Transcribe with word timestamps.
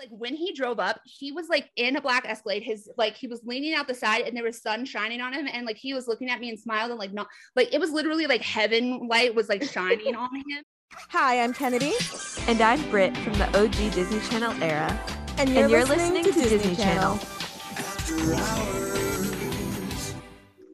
like 0.00 0.08
when 0.10 0.34
he 0.34 0.52
drove 0.52 0.80
up, 0.80 0.98
he 1.04 1.30
was 1.30 1.48
like 1.48 1.70
in 1.76 1.96
a 1.96 2.00
black 2.00 2.24
Escalade. 2.26 2.62
His 2.62 2.88
like 2.96 3.14
he 3.16 3.26
was 3.26 3.42
leaning 3.44 3.74
out 3.74 3.86
the 3.86 3.94
side, 3.94 4.22
and 4.22 4.34
there 4.34 4.44
was 4.44 4.62
sun 4.62 4.86
shining 4.86 5.20
on 5.20 5.34
him, 5.34 5.46
and 5.52 5.66
like 5.66 5.76
he 5.76 5.92
was 5.92 6.08
looking 6.08 6.30
at 6.30 6.40
me 6.40 6.48
and 6.48 6.58
smiled, 6.58 6.90
and 6.90 6.98
like 6.98 7.12
not 7.12 7.26
like 7.54 7.74
it 7.74 7.78
was 7.78 7.90
literally 7.90 8.26
like 8.26 8.40
heaven 8.40 9.06
light 9.08 9.34
was 9.34 9.50
like 9.50 9.62
shining 9.62 10.16
on 10.16 10.34
him. 10.34 10.64
Hi, 11.10 11.42
I'm 11.42 11.52
Kennedy. 11.52 11.92
And 12.48 12.60
I'm 12.62 12.82
Britt 12.90 13.14
from 13.18 13.34
the 13.34 13.46
OG 13.58 13.92
Disney 13.92 14.20
Channel 14.20 14.60
era. 14.62 14.98
And 15.36 15.50
you're, 15.50 15.64
And 15.64 15.70
you're 15.70 15.84
listening, 15.84 16.24
listening 16.24 16.24
to, 16.24 16.32
to 16.32 16.48
Disney, 16.48 16.70
Disney 16.70 16.84
Channel. 16.84 17.16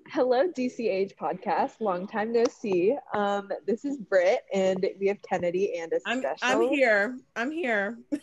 Hello, 0.08 0.48
DCH 0.48 1.16
podcast. 1.16 1.80
Long 1.80 2.06
time 2.06 2.32
no 2.32 2.45
see. 2.45 2.96
Um, 3.12 3.50
this 3.66 3.84
is 3.84 3.98
Britt, 3.98 4.45
and 4.54 4.86
we 4.98 5.08
have 5.08 5.20
Kennedy 5.20 5.79
and 5.79 5.93
a 5.93 5.98
I'm 6.06 6.20
special. 6.20 6.38
I'm 6.43 6.68
here. 6.68 7.18
I'm 7.34 7.50
here. 7.50 7.98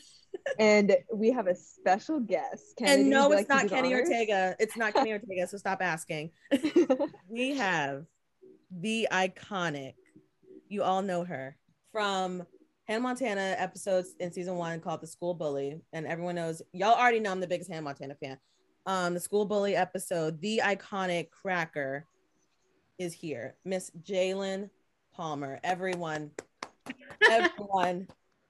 and 0.60 0.96
we 1.14 1.32
have 1.32 1.48
a 1.48 1.56
special 1.56 2.20
guest. 2.20 2.76
Kennedy, 2.78 3.02
and 3.02 3.10
no, 3.10 3.32
it's 3.32 3.50
like 3.50 3.50
not 3.50 3.70
Kenny 3.70 3.94
honors? 3.94 4.10
Ortega. 4.10 4.56
It's 4.60 4.78
not 4.78 4.94
Kenny 4.94 5.12
Ortega. 5.14 5.48
So 5.48 5.58
stop 5.58 5.82
asking. 5.82 6.32
We 7.28 7.56
have 7.56 8.06
the 8.72 9.08
iconic. 9.12 9.96
You 10.70 10.84
all 10.84 11.02
know 11.02 11.24
her 11.24 11.58
from 11.92 12.44
Hannah 12.88 13.00
Montana 13.00 13.56
episodes 13.58 14.16
in 14.20 14.32
season 14.32 14.56
one 14.56 14.80
called 14.80 15.02
"The 15.02 15.08
School 15.08 15.34
Bully," 15.34 15.82
and 15.94 16.06
everyone 16.06 16.36
knows. 16.36 16.62
Y'all 16.74 16.94
already 16.94 17.20
know 17.20 17.32
I'm 17.32 17.40
the 17.40 17.48
biggest 17.48 17.70
Hannah 17.70 17.82
Montana 17.82 18.16
fan. 18.16 18.38
Um, 18.86 19.14
the 19.14 19.20
School 19.20 19.46
Bully 19.46 19.76
episode, 19.76 20.42
the 20.42 20.62
iconic 20.64 21.30
cracker, 21.30 22.06
is 23.00 23.14
here. 23.14 23.56
Miss 23.66 23.92
Jaelin 24.04 24.70
Palmer. 25.16 25.60
Everyone, 25.64 26.32
everyone, 27.30 28.08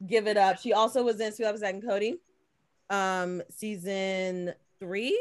give 0.07 0.27
it 0.27 0.37
up. 0.37 0.59
She 0.59 0.73
also 0.73 1.03
was 1.03 1.19
in 1.19 1.31
Suite 1.31 1.47
Life 1.47 1.57
Zach 1.57 1.73
and 1.73 1.87
Cody, 1.87 2.19
um, 2.89 3.41
season 3.49 4.53
three. 4.79 5.19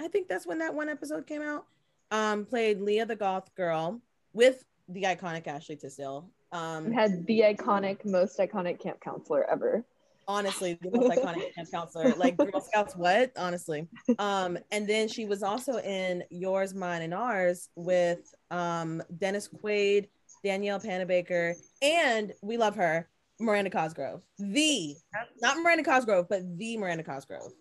I 0.00 0.08
think 0.08 0.28
that's 0.28 0.46
when 0.46 0.58
that 0.58 0.74
one 0.74 0.88
episode 0.88 1.26
came 1.26 1.42
out. 1.42 1.66
Um, 2.10 2.44
played 2.44 2.80
Leah 2.80 3.06
the 3.06 3.16
Goth 3.16 3.54
Girl 3.54 4.00
with 4.32 4.64
the 4.88 5.02
iconic 5.02 5.46
Ashley 5.46 5.76
Tisdale. 5.76 6.28
Um, 6.52 6.90
had 6.90 7.26
the 7.26 7.40
iconic, 7.40 8.04
most 8.04 8.38
iconic 8.38 8.80
camp 8.80 9.00
counselor 9.00 9.48
ever. 9.48 9.84
honestly, 10.26 10.78
the 10.80 10.90
most 10.90 11.18
iconic 11.18 11.54
camp 11.54 11.70
counselor, 11.72 12.14
like 12.16 12.36
Girl 12.36 12.60
Scouts, 12.60 12.96
what? 12.96 13.32
Honestly. 13.36 13.86
Um, 14.18 14.58
and 14.72 14.88
then 14.88 15.08
she 15.08 15.24
was 15.26 15.42
also 15.42 15.78
in 15.78 16.24
Yours, 16.30 16.74
Mine, 16.74 17.02
and 17.02 17.14
Ours 17.14 17.68
with 17.76 18.34
um 18.50 19.02
Dennis 19.18 19.48
Quaid, 19.48 20.08
Danielle 20.42 20.80
Panabaker, 20.80 21.54
and 21.82 22.32
we 22.42 22.56
love 22.56 22.74
her, 22.76 23.08
Miranda 23.40 23.70
Cosgrove. 23.70 24.22
The 24.38 24.94
not 25.40 25.58
Miranda 25.58 25.84
Cosgrove, 25.84 26.26
but 26.28 26.42
the 26.58 26.76
Miranda 26.76 27.02
Cosgrove. 27.02 27.52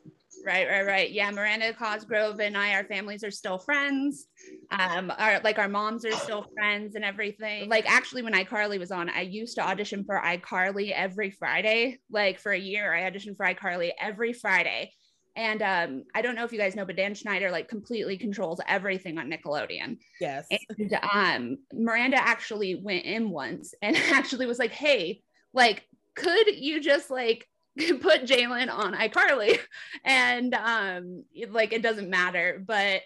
Right, 0.46 0.68
right, 0.68 0.86
right. 0.86 1.12
Yeah, 1.12 1.32
Miranda 1.32 1.74
Cosgrove 1.74 2.40
and 2.40 2.58
I, 2.58 2.74
our 2.74 2.84
families 2.86 3.24
are 3.24 3.32
still 3.32 3.58
friends. 3.58 4.28
Um, 4.72 5.12
our 5.18 5.40
like 5.42 5.60
our 5.60 5.68
moms 5.68 6.06
are 6.06 6.12
still 6.12 6.46
friends 6.56 6.96
and 6.96 7.04
everything. 7.04 7.70
Like 7.70 7.90
actually, 7.90 8.22
when 8.22 8.34
iCarly 8.34 8.80
was 8.80 8.92
on, 8.92 9.10
I 9.10 9.22
used 9.22 9.56
to 9.56 9.62
audition 9.62 10.04
for 10.06 10.22
iCarly 10.22 10.92
every 10.92 11.32
Friday. 11.32 12.00
Like 12.10 12.40
for 12.40 12.52
a 12.52 12.60
year, 12.60 12.94
I 12.94 13.10
auditioned 13.10 13.38
for 13.38 13.46
iCarly 13.46 13.92
every 14.00 14.34
Friday. 14.34 14.92
And 15.36 15.62
um, 15.62 16.04
I 16.14 16.22
don't 16.22 16.36
know 16.36 16.44
if 16.44 16.52
you 16.52 16.60
guys 16.60 16.76
know, 16.76 16.86
but 16.86 16.98
Dan 16.98 17.16
Schneider 17.16 17.50
like 17.52 17.70
completely 17.70 18.18
controls 18.18 18.60
everything 18.68 19.18
on 19.18 19.32
Nickelodeon. 19.32 19.98
Yes. 20.20 20.48
And 20.78 21.00
um, 21.14 21.58
Miranda 21.74 22.18
actually 22.18 22.76
went 22.76 23.06
in 23.06 23.30
once 23.30 23.74
and 23.82 23.96
actually 24.12 24.48
was 24.48 24.60
like, 24.60 24.72
"Hey, 24.72 25.22
like, 25.54 25.88
could 26.16 26.48
you 26.56 26.82
just 26.82 27.10
like 27.10 27.48
put 27.78 28.26
Jaelin 28.26 28.72
on 28.72 28.94
iCarly?" 28.94 29.60
And 30.06 30.54
um, 30.54 31.24
like, 31.50 31.74
it 31.74 31.82
doesn't 31.82 32.10
matter, 32.10 32.64
but. 32.66 33.02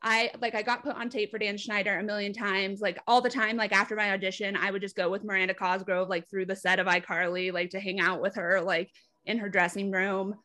I 0.00 0.30
like 0.40 0.54
I 0.54 0.62
got 0.62 0.84
put 0.84 0.94
on 0.94 1.10
tape 1.10 1.32
for 1.32 1.38
Dan 1.38 1.56
Schneider 1.56 1.98
a 1.98 2.04
million 2.04 2.32
times, 2.32 2.80
like 2.80 3.00
all 3.08 3.20
the 3.20 3.28
time. 3.28 3.56
Like 3.56 3.72
after 3.72 3.96
my 3.96 4.12
audition, 4.12 4.56
I 4.56 4.70
would 4.70 4.80
just 4.80 4.94
go 4.94 5.10
with 5.10 5.24
Miranda 5.24 5.54
Cosgrove, 5.54 6.08
like 6.08 6.30
through 6.30 6.46
the 6.46 6.54
set 6.54 6.78
of 6.78 6.86
iCarly, 6.86 7.52
like 7.52 7.70
to 7.70 7.80
hang 7.80 7.98
out 7.98 8.22
with 8.22 8.36
her, 8.36 8.60
like 8.60 8.92
in 9.26 9.38
her 9.38 9.48
dressing 9.48 9.90
room. 9.90 10.36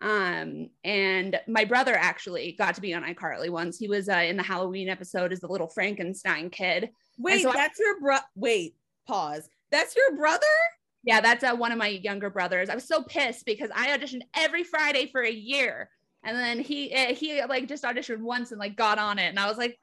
Um, 0.00 0.70
and 0.84 1.40
my 1.46 1.64
brother 1.64 1.94
actually 1.94 2.52
got 2.52 2.76
to 2.76 2.80
be 2.80 2.94
on 2.94 3.02
iCarly 3.02 3.50
once. 3.50 3.78
He 3.78 3.88
was 3.88 4.08
uh, 4.08 4.12
in 4.12 4.36
the 4.36 4.44
Halloween 4.44 4.88
episode 4.88 5.32
as 5.32 5.40
the 5.40 5.48
little 5.48 5.68
Frankenstein 5.68 6.48
kid. 6.48 6.90
Wait, 7.18 7.42
so 7.42 7.50
I- 7.50 7.54
that's 7.54 7.78
your 7.80 8.00
bro. 8.00 8.18
Wait, 8.36 8.76
pause. 9.06 9.48
That's 9.72 9.94
your 9.96 10.16
brother? 10.16 10.46
Yeah, 11.02 11.20
that's 11.20 11.42
uh, 11.42 11.54
one 11.54 11.72
of 11.72 11.78
my 11.78 11.88
younger 11.88 12.30
brothers. 12.30 12.68
I 12.68 12.74
was 12.74 12.86
so 12.86 13.02
pissed 13.02 13.46
because 13.46 13.70
I 13.74 13.96
auditioned 13.96 14.22
every 14.34 14.64
Friday 14.64 15.06
for 15.06 15.22
a 15.22 15.30
year, 15.30 15.88
and 16.22 16.36
then 16.36 16.60
he 16.60 16.94
uh, 16.94 17.14
he 17.14 17.42
like 17.44 17.68
just 17.68 17.84
auditioned 17.84 18.20
once 18.20 18.50
and 18.50 18.60
like 18.60 18.76
got 18.76 18.98
on 18.98 19.18
it, 19.18 19.28
and 19.28 19.38
I 19.38 19.48
was 19.48 19.56
like, 19.56 19.78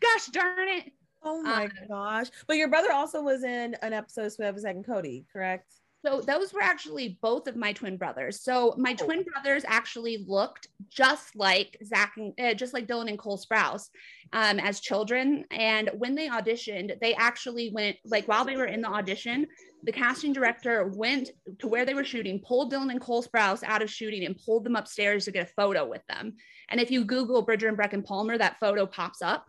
"Gosh 0.00 0.26
darn 0.26 0.68
it!" 0.68 0.92
Oh 1.24 1.42
my 1.42 1.68
gosh. 1.88 2.28
But 2.46 2.56
your 2.56 2.68
brother 2.68 2.92
also 2.92 3.22
was 3.22 3.44
in 3.44 3.76
an 3.82 3.92
episode 3.92 4.32
of 4.38 4.58
Zach 4.58 4.74
and 4.74 4.86
Cody, 4.86 5.24
correct? 5.32 5.72
So 6.04 6.20
those 6.20 6.52
were 6.52 6.62
actually 6.62 7.18
both 7.22 7.46
of 7.46 7.54
my 7.54 7.72
twin 7.72 7.96
brothers. 7.96 8.42
So 8.42 8.74
my 8.76 8.96
Oh. 9.00 9.04
twin 9.04 9.22
brothers 9.22 9.64
actually 9.66 10.24
looked 10.26 10.66
just 10.90 11.36
like 11.36 11.76
Zach 11.84 12.14
and 12.16 12.32
uh, 12.40 12.54
just 12.54 12.74
like 12.74 12.86
Dylan 12.88 13.08
and 13.08 13.18
Cole 13.18 13.38
Sprouse 13.38 13.88
um, 14.32 14.58
as 14.58 14.80
children. 14.80 15.44
And 15.52 15.90
when 15.96 16.14
they 16.16 16.28
auditioned, 16.28 16.98
they 17.00 17.14
actually 17.14 17.70
went 17.72 17.96
like 18.04 18.26
while 18.26 18.44
they 18.44 18.56
were 18.56 18.66
in 18.66 18.80
the 18.82 18.88
audition, 18.88 19.46
the 19.84 19.92
casting 19.92 20.32
director 20.32 20.88
went 20.96 21.30
to 21.60 21.68
where 21.68 21.84
they 21.84 21.94
were 21.94 22.04
shooting, 22.04 22.40
pulled 22.40 22.72
Dylan 22.72 22.90
and 22.90 23.00
Cole 23.00 23.22
Sprouse 23.22 23.62
out 23.64 23.82
of 23.82 23.90
shooting, 23.90 24.24
and 24.24 24.36
pulled 24.44 24.64
them 24.64 24.76
upstairs 24.76 25.24
to 25.24 25.32
get 25.32 25.48
a 25.48 25.52
photo 25.54 25.84
with 25.88 26.04
them. 26.08 26.34
And 26.68 26.80
if 26.80 26.90
you 26.90 27.04
Google 27.04 27.42
Bridger 27.42 27.68
and 27.68 27.78
Brecken 27.78 28.04
Palmer, 28.04 28.38
that 28.38 28.58
photo 28.60 28.86
pops 28.86 29.22
up. 29.22 29.46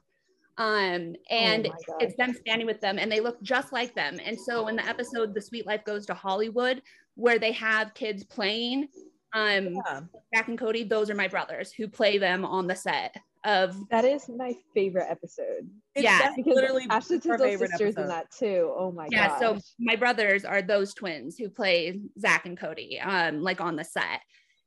Um, 0.58 1.16
and 1.32 1.68
oh 1.68 1.96
it's 2.00 2.16
them 2.16 2.34
standing 2.34 2.68
with 2.68 2.80
them 2.80 3.00
and 3.00 3.12
they 3.12 3.20
look 3.20 3.42
just 3.42 3.74
like 3.74 3.96
them. 3.96 4.20
And 4.24 4.40
so 4.40 4.68
in 4.68 4.76
the 4.76 4.86
episode 4.88 5.34
The 5.34 5.42
Suite 5.42 5.66
Life 5.66 5.84
Goes 5.84 6.06
to 6.08 6.14
Hollywood, 6.14 6.82
where 7.16 7.40
they 7.40 7.52
have 7.54 7.94
kids 7.96 8.24
playing, 8.24 8.88
um, 9.34 9.74
Yeah. 9.86 10.02
Jack 10.34 10.48
and 10.50 10.58
Cody, 10.60 10.84
those 10.84 11.10
are 11.10 11.16
my 11.16 11.28
brothers 11.28 11.72
who 11.72 11.88
play 11.88 12.20
them 12.20 12.46
on 12.46 12.68
the 12.68 12.76
set 12.76 13.16
of 13.44 13.76
That 13.90 14.06
is 14.06 14.30
my 14.30 14.56
favorite 14.76 15.08
episode. 15.10 15.70
Yeah, 15.96 16.32
Because 16.36 16.56
literally 16.56 16.86
Ashley 16.90 17.20
Tisdale's 17.20 17.60
sisters 17.60 17.96
in 17.98 18.08
that 18.08 18.32
too. 18.32 18.74
Oh 18.78 18.92
my 18.92 19.08
yeah. 19.12 19.30
god. 19.30 19.40
So 19.40 19.60
my 19.80 19.96
brothers 19.96 20.46
are 20.46 20.62
those 20.62 20.94
twins 20.94 21.38
who 21.38 21.50
play 21.50 22.00
Zach 22.20 22.46
and 22.46 22.58
Cody, 22.58 23.00
um, 23.00 23.42
like 23.42 23.60
on 23.60 23.76
the 23.76 23.84
set, 23.84 24.22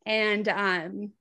and 0.05 0.49
um, 0.49 1.13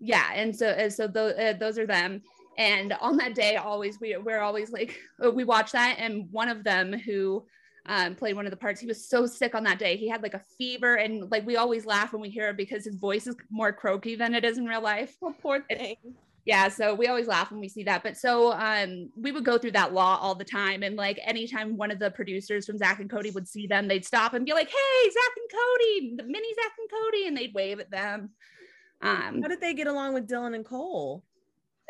yeah, 0.00 0.30
and 0.34 0.54
so 0.56 0.68
and 0.68 0.92
so 0.92 1.06
tho- 1.06 1.28
uh, 1.28 1.52
those 1.52 1.78
are 1.78 1.86
them. 1.86 2.22
And 2.56 2.92
on 3.00 3.16
that 3.18 3.34
day, 3.34 3.56
always 3.56 4.00
we 4.00 4.16
we're 4.16 4.40
always 4.40 4.70
like 4.70 5.00
uh, 5.24 5.30
we 5.30 5.44
watch 5.44 5.72
that, 5.72 5.96
and 5.98 6.28
one 6.30 6.48
of 6.48 6.64
them 6.64 6.92
who 6.92 7.44
um, 7.86 8.14
played 8.14 8.34
one 8.36 8.46
of 8.46 8.50
the 8.50 8.56
parts, 8.56 8.80
he 8.80 8.86
was 8.86 9.08
so 9.08 9.26
sick 9.26 9.54
on 9.54 9.64
that 9.64 9.78
day. 9.78 9.96
He 9.96 10.08
had 10.08 10.22
like 10.22 10.34
a 10.34 10.42
fever, 10.58 10.94
and 10.94 11.30
like 11.30 11.46
we 11.46 11.56
always 11.56 11.84
laugh 11.86 12.12
when 12.12 12.22
we 12.22 12.30
hear 12.30 12.48
it 12.48 12.56
because 12.56 12.84
his 12.84 12.96
voice 12.96 13.26
is 13.26 13.36
more 13.50 13.72
croaky 13.72 14.14
than 14.16 14.34
it 14.34 14.44
is 14.44 14.58
in 14.58 14.64
real 14.66 14.82
life. 14.82 15.16
Oh, 15.22 15.34
poor 15.42 15.60
thing. 15.62 15.96
yeah 16.46 16.68
so 16.68 16.94
we 16.94 17.06
always 17.06 17.26
laugh 17.26 17.50
when 17.50 17.58
we 17.60 17.68
see 17.68 17.82
that 17.84 18.02
but 18.02 18.16
so 18.16 18.52
um 18.52 19.08
we 19.16 19.32
would 19.32 19.44
go 19.44 19.56
through 19.56 19.70
that 19.70 19.94
law 19.94 20.18
all 20.20 20.34
the 20.34 20.44
time 20.44 20.82
and 20.82 20.94
like 20.96 21.18
anytime 21.24 21.76
one 21.78 21.90
of 21.90 21.98
the 21.98 22.10
producers 22.10 22.66
from 22.66 22.76
zach 22.76 23.00
and 23.00 23.08
cody 23.10 23.30
would 23.30 23.48
see 23.48 23.66
them 23.66 23.88
they'd 23.88 24.04
stop 24.04 24.34
and 24.34 24.44
be 24.44 24.52
like 24.52 24.68
hey 24.68 25.10
zach 25.10 25.32
and 25.38 25.50
cody 25.50 26.16
the 26.18 26.22
mini 26.24 26.48
zach 26.54 26.72
and 26.78 26.90
cody 26.90 27.26
and 27.26 27.36
they'd 27.36 27.54
wave 27.54 27.80
at 27.80 27.90
them 27.90 28.28
um 29.00 29.40
How 29.42 29.48
did 29.48 29.60
they 29.62 29.72
get 29.74 29.86
along 29.86 30.14
with 30.14 30.28
Dylan 30.28 30.54
and 30.54 30.64
Cole? 30.64 31.22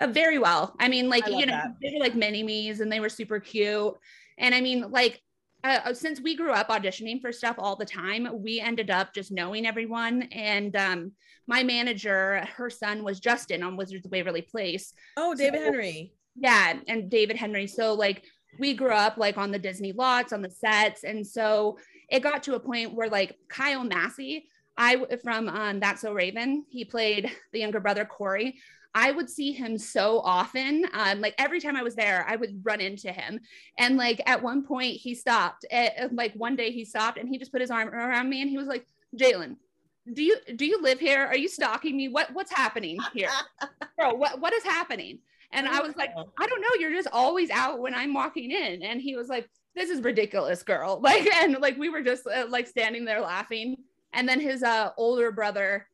Uh, 0.00 0.06
very 0.08 0.38
well 0.38 0.74
i 0.80 0.88
mean 0.88 1.08
like 1.08 1.26
I 1.26 1.30
you 1.30 1.46
know 1.46 1.52
that. 1.52 1.74
they 1.82 1.92
were 1.94 2.00
like 2.00 2.14
mini 2.14 2.42
me's 2.42 2.80
and 2.80 2.90
they 2.90 3.00
were 3.00 3.08
super 3.08 3.38
cute 3.40 3.94
and 4.38 4.54
i 4.54 4.60
mean 4.60 4.90
like 4.90 5.20
uh, 5.62 5.80
uh, 5.86 5.94
since 5.94 6.20
we 6.20 6.36
grew 6.36 6.52
up 6.52 6.68
auditioning 6.68 7.22
for 7.22 7.32
stuff 7.32 7.56
all 7.58 7.74
the 7.74 7.86
time, 7.86 8.28
we 8.42 8.60
ended 8.60 8.90
up 8.90 9.14
just 9.14 9.32
knowing 9.32 9.66
everyone. 9.66 10.24
And 10.24 10.76
um, 10.76 11.12
my 11.46 11.62
manager, 11.62 12.46
her 12.54 12.68
son 12.68 13.02
was 13.02 13.18
Justin 13.18 13.62
on 13.62 13.74
Wizards 13.74 14.04
of 14.04 14.12
Waverly 14.12 14.42
Place. 14.42 14.92
Oh, 15.16 15.34
David 15.34 15.60
So- 15.60 15.64
Henry. 15.64 16.12
yeah 16.36 16.74
and 16.88 17.08
david 17.08 17.36
henry 17.36 17.66
so 17.66 17.94
like 17.94 18.24
we 18.58 18.74
grew 18.74 18.90
up 18.90 19.16
like 19.16 19.38
on 19.38 19.52
the 19.52 19.58
disney 19.58 19.92
lots 19.92 20.32
on 20.32 20.42
the 20.42 20.50
sets 20.50 21.04
and 21.04 21.24
so 21.24 21.78
it 22.10 22.24
got 22.24 22.42
to 22.42 22.56
a 22.56 22.60
point 22.60 22.92
where 22.92 23.08
like 23.08 23.36
kyle 23.48 23.84
massey 23.84 24.44
i 24.76 24.96
from 25.22 25.48
um, 25.48 25.78
that's 25.78 26.00
so 26.02 26.12
raven 26.12 26.64
he 26.68 26.84
played 26.84 27.30
the 27.52 27.60
younger 27.60 27.78
brother 27.80 28.04
corey 28.04 28.56
i 28.94 29.10
would 29.10 29.28
see 29.28 29.52
him 29.52 29.76
so 29.76 30.20
often 30.20 30.86
um, 30.92 31.20
like 31.20 31.34
every 31.38 31.60
time 31.60 31.76
i 31.76 31.82
was 31.82 31.94
there 31.94 32.24
i 32.28 32.36
would 32.36 32.60
run 32.64 32.80
into 32.80 33.12
him 33.12 33.40
and 33.78 33.96
like 33.96 34.20
at 34.26 34.42
one 34.42 34.64
point 34.64 34.96
he 34.96 35.14
stopped 35.14 35.64
at, 35.70 36.14
like 36.14 36.32
one 36.34 36.56
day 36.56 36.70
he 36.70 36.84
stopped 36.84 37.18
and 37.18 37.28
he 37.28 37.38
just 37.38 37.52
put 37.52 37.60
his 37.60 37.70
arm 37.70 37.88
around 37.88 38.28
me 38.28 38.40
and 38.40 38.50
he 38.50 38.58
was 38.58 38.66
like 38.66 38.86
jaelin 39.16 39.56
do 40.12 40.22
you 40.22 40.36
do 40.56 40.66
you 40.66 40.80
live 40.82 40.98
here 40.98 41.24
are 41.24 41.36
you 41.36 41.48
stalking 41.48 41.96
me 41.96 42.08
what 42.08 42.32
what's 42.34 42.52
happening 42.52 42.98
here 43.12 43.30
bro 43.96 44.14
what, 44.14 44.40
what 44.40 44.52
is 44.52 44.64
happening 44.64 45.18
and 45.54 45.68
I 45.68 45.80
was 45.80 45.96
like, 45.96 46.10
I 46.16 46.46
don't 46.46 46.60
know. 46.60 46.68
You're 46.78 46.92
just 46.92 47.08
always 47.12 47.48
out 47.50 47.78
when 47.78 47.94
I'm 47.94 48.12
walking 48.12 48.50
in. 48.50 48.82
And 48.82 49.00
he 49.00 49.16
was 49.16 49.28
like, 49.28 49.48
this 49.74 49.88
is 49.88 50.02
ridiculous, 50.02 50.62
girl. 50.62 51.00
Like, 51.04 51.26
and 51.36 51.58
like 51.60 51.78
we 51.78 51.88
were 51.88 52.02
just 52.02 52.26
uh, 52.26 52.46
like 52.48 52.66
standing 52.66 53.04
there 53.04 53.20
laughing. 53.20 53.76
And 54.12 54.28
then 54.28 54.40
his 54.40 54.62
uh, 54.62 54.90
older 54.96 55.30
brother, 55.30 55.86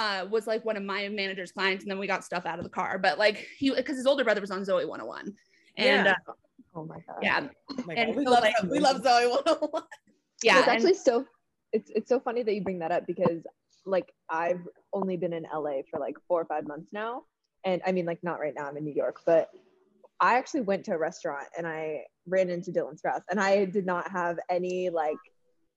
uh, 0.00 0.26
was 0.30 0.46
like 0.46 0.64
one 0.64 0.76
of 0.78 0.82
my 0.82 1.08
manager's 1.08 1.52
clients, 1.52 1.84
and 1.84 1.90
then 1.90 1.98
we 1.98 2.06
got 2.06 2.24
stuff 2.24 2.46
out 2.46 2.58
of 2.58 2.64
the 2.64 2.70
car. 2.70 2.98
But 2.98 3.18
like 3.18 3.46
he, 3.58 3.70
because 3.74 3.96
his 3.96 4.06
older 4.06 4.24
brother 4.24 4.40
was 4.40 4.50
on 4.50 4.64
Zoe 4.64 4.84
101, 4.86 5.26
and 5.76 6.06
Yeah. 6.06 6.14
uh, 6.28 6.32
Oh 6.74 6.84
my 6.84 6.96
god. 7.06 7.16
yeah, 7.22 7.48
Oh 7.70 7.82
my 7.86 7.94
And 7.98 8.14
God. 8.14 8.16
We 8.16 8.24
love 8.26 8.42
like- 8.42 8.54
we 8.70 8.78
love 8.78 9.02
Zoe 9.02 9.26
101. 9.28 9.82
yeah, 10.42 10.58
it's 10.60 10.68
actually 10.68 10.94
so 10.94 11.24
it's 11.72 11.90
it's 11.94 12.08
so 12.08 12.18
funny 12.18 12.42
that 12.42 12.54
you 12.54 12.62
bring 12.62 12.78
that 12.78 12.92
up 12.92 13.06
because 13.06 13.42
like 13.86 14.08
I've 14.30 14.62
only 14.92 15.16
been 15.16 15.32
in 15.32 15.44
LA 15.52 15.82
for 15.90 15.98
like 16.00 16.16
four 16.28 16.40
or 16.40 16.44
five 16.46 16.66
months 16.66 16.88
now. 16.92 17.22
And 17.64 17.82
I 17.86 17.92
mean 17.92 18.06
like 18.06 18.20
not 18.22 18.40
right 18.40 18.54
now, 18.56 18.66
I'm 18.68 18.76
in 18.76 18.84
New 18.84 18.94
York, 18.94 19.16
but 19.26 19.48
I 20.20 20.34
actually 20.38 20.62
went 20.62 20.84
to 20.86 20.92
a 20.92 20.98
restaurant 20.98 21.46
and 21.58 21.66
I 21.66 22.04
ran 22.26 22.48
into 22.50 22.70
Dylan 22.70 22.98
Sprouse 23.00 23.22
and 23.30 23.40
I 23.40 23.64
did 23.66 23.84
not 23.86 24.10
have 24.10 24.38
any 24.50 24.90
like 24.90 25.16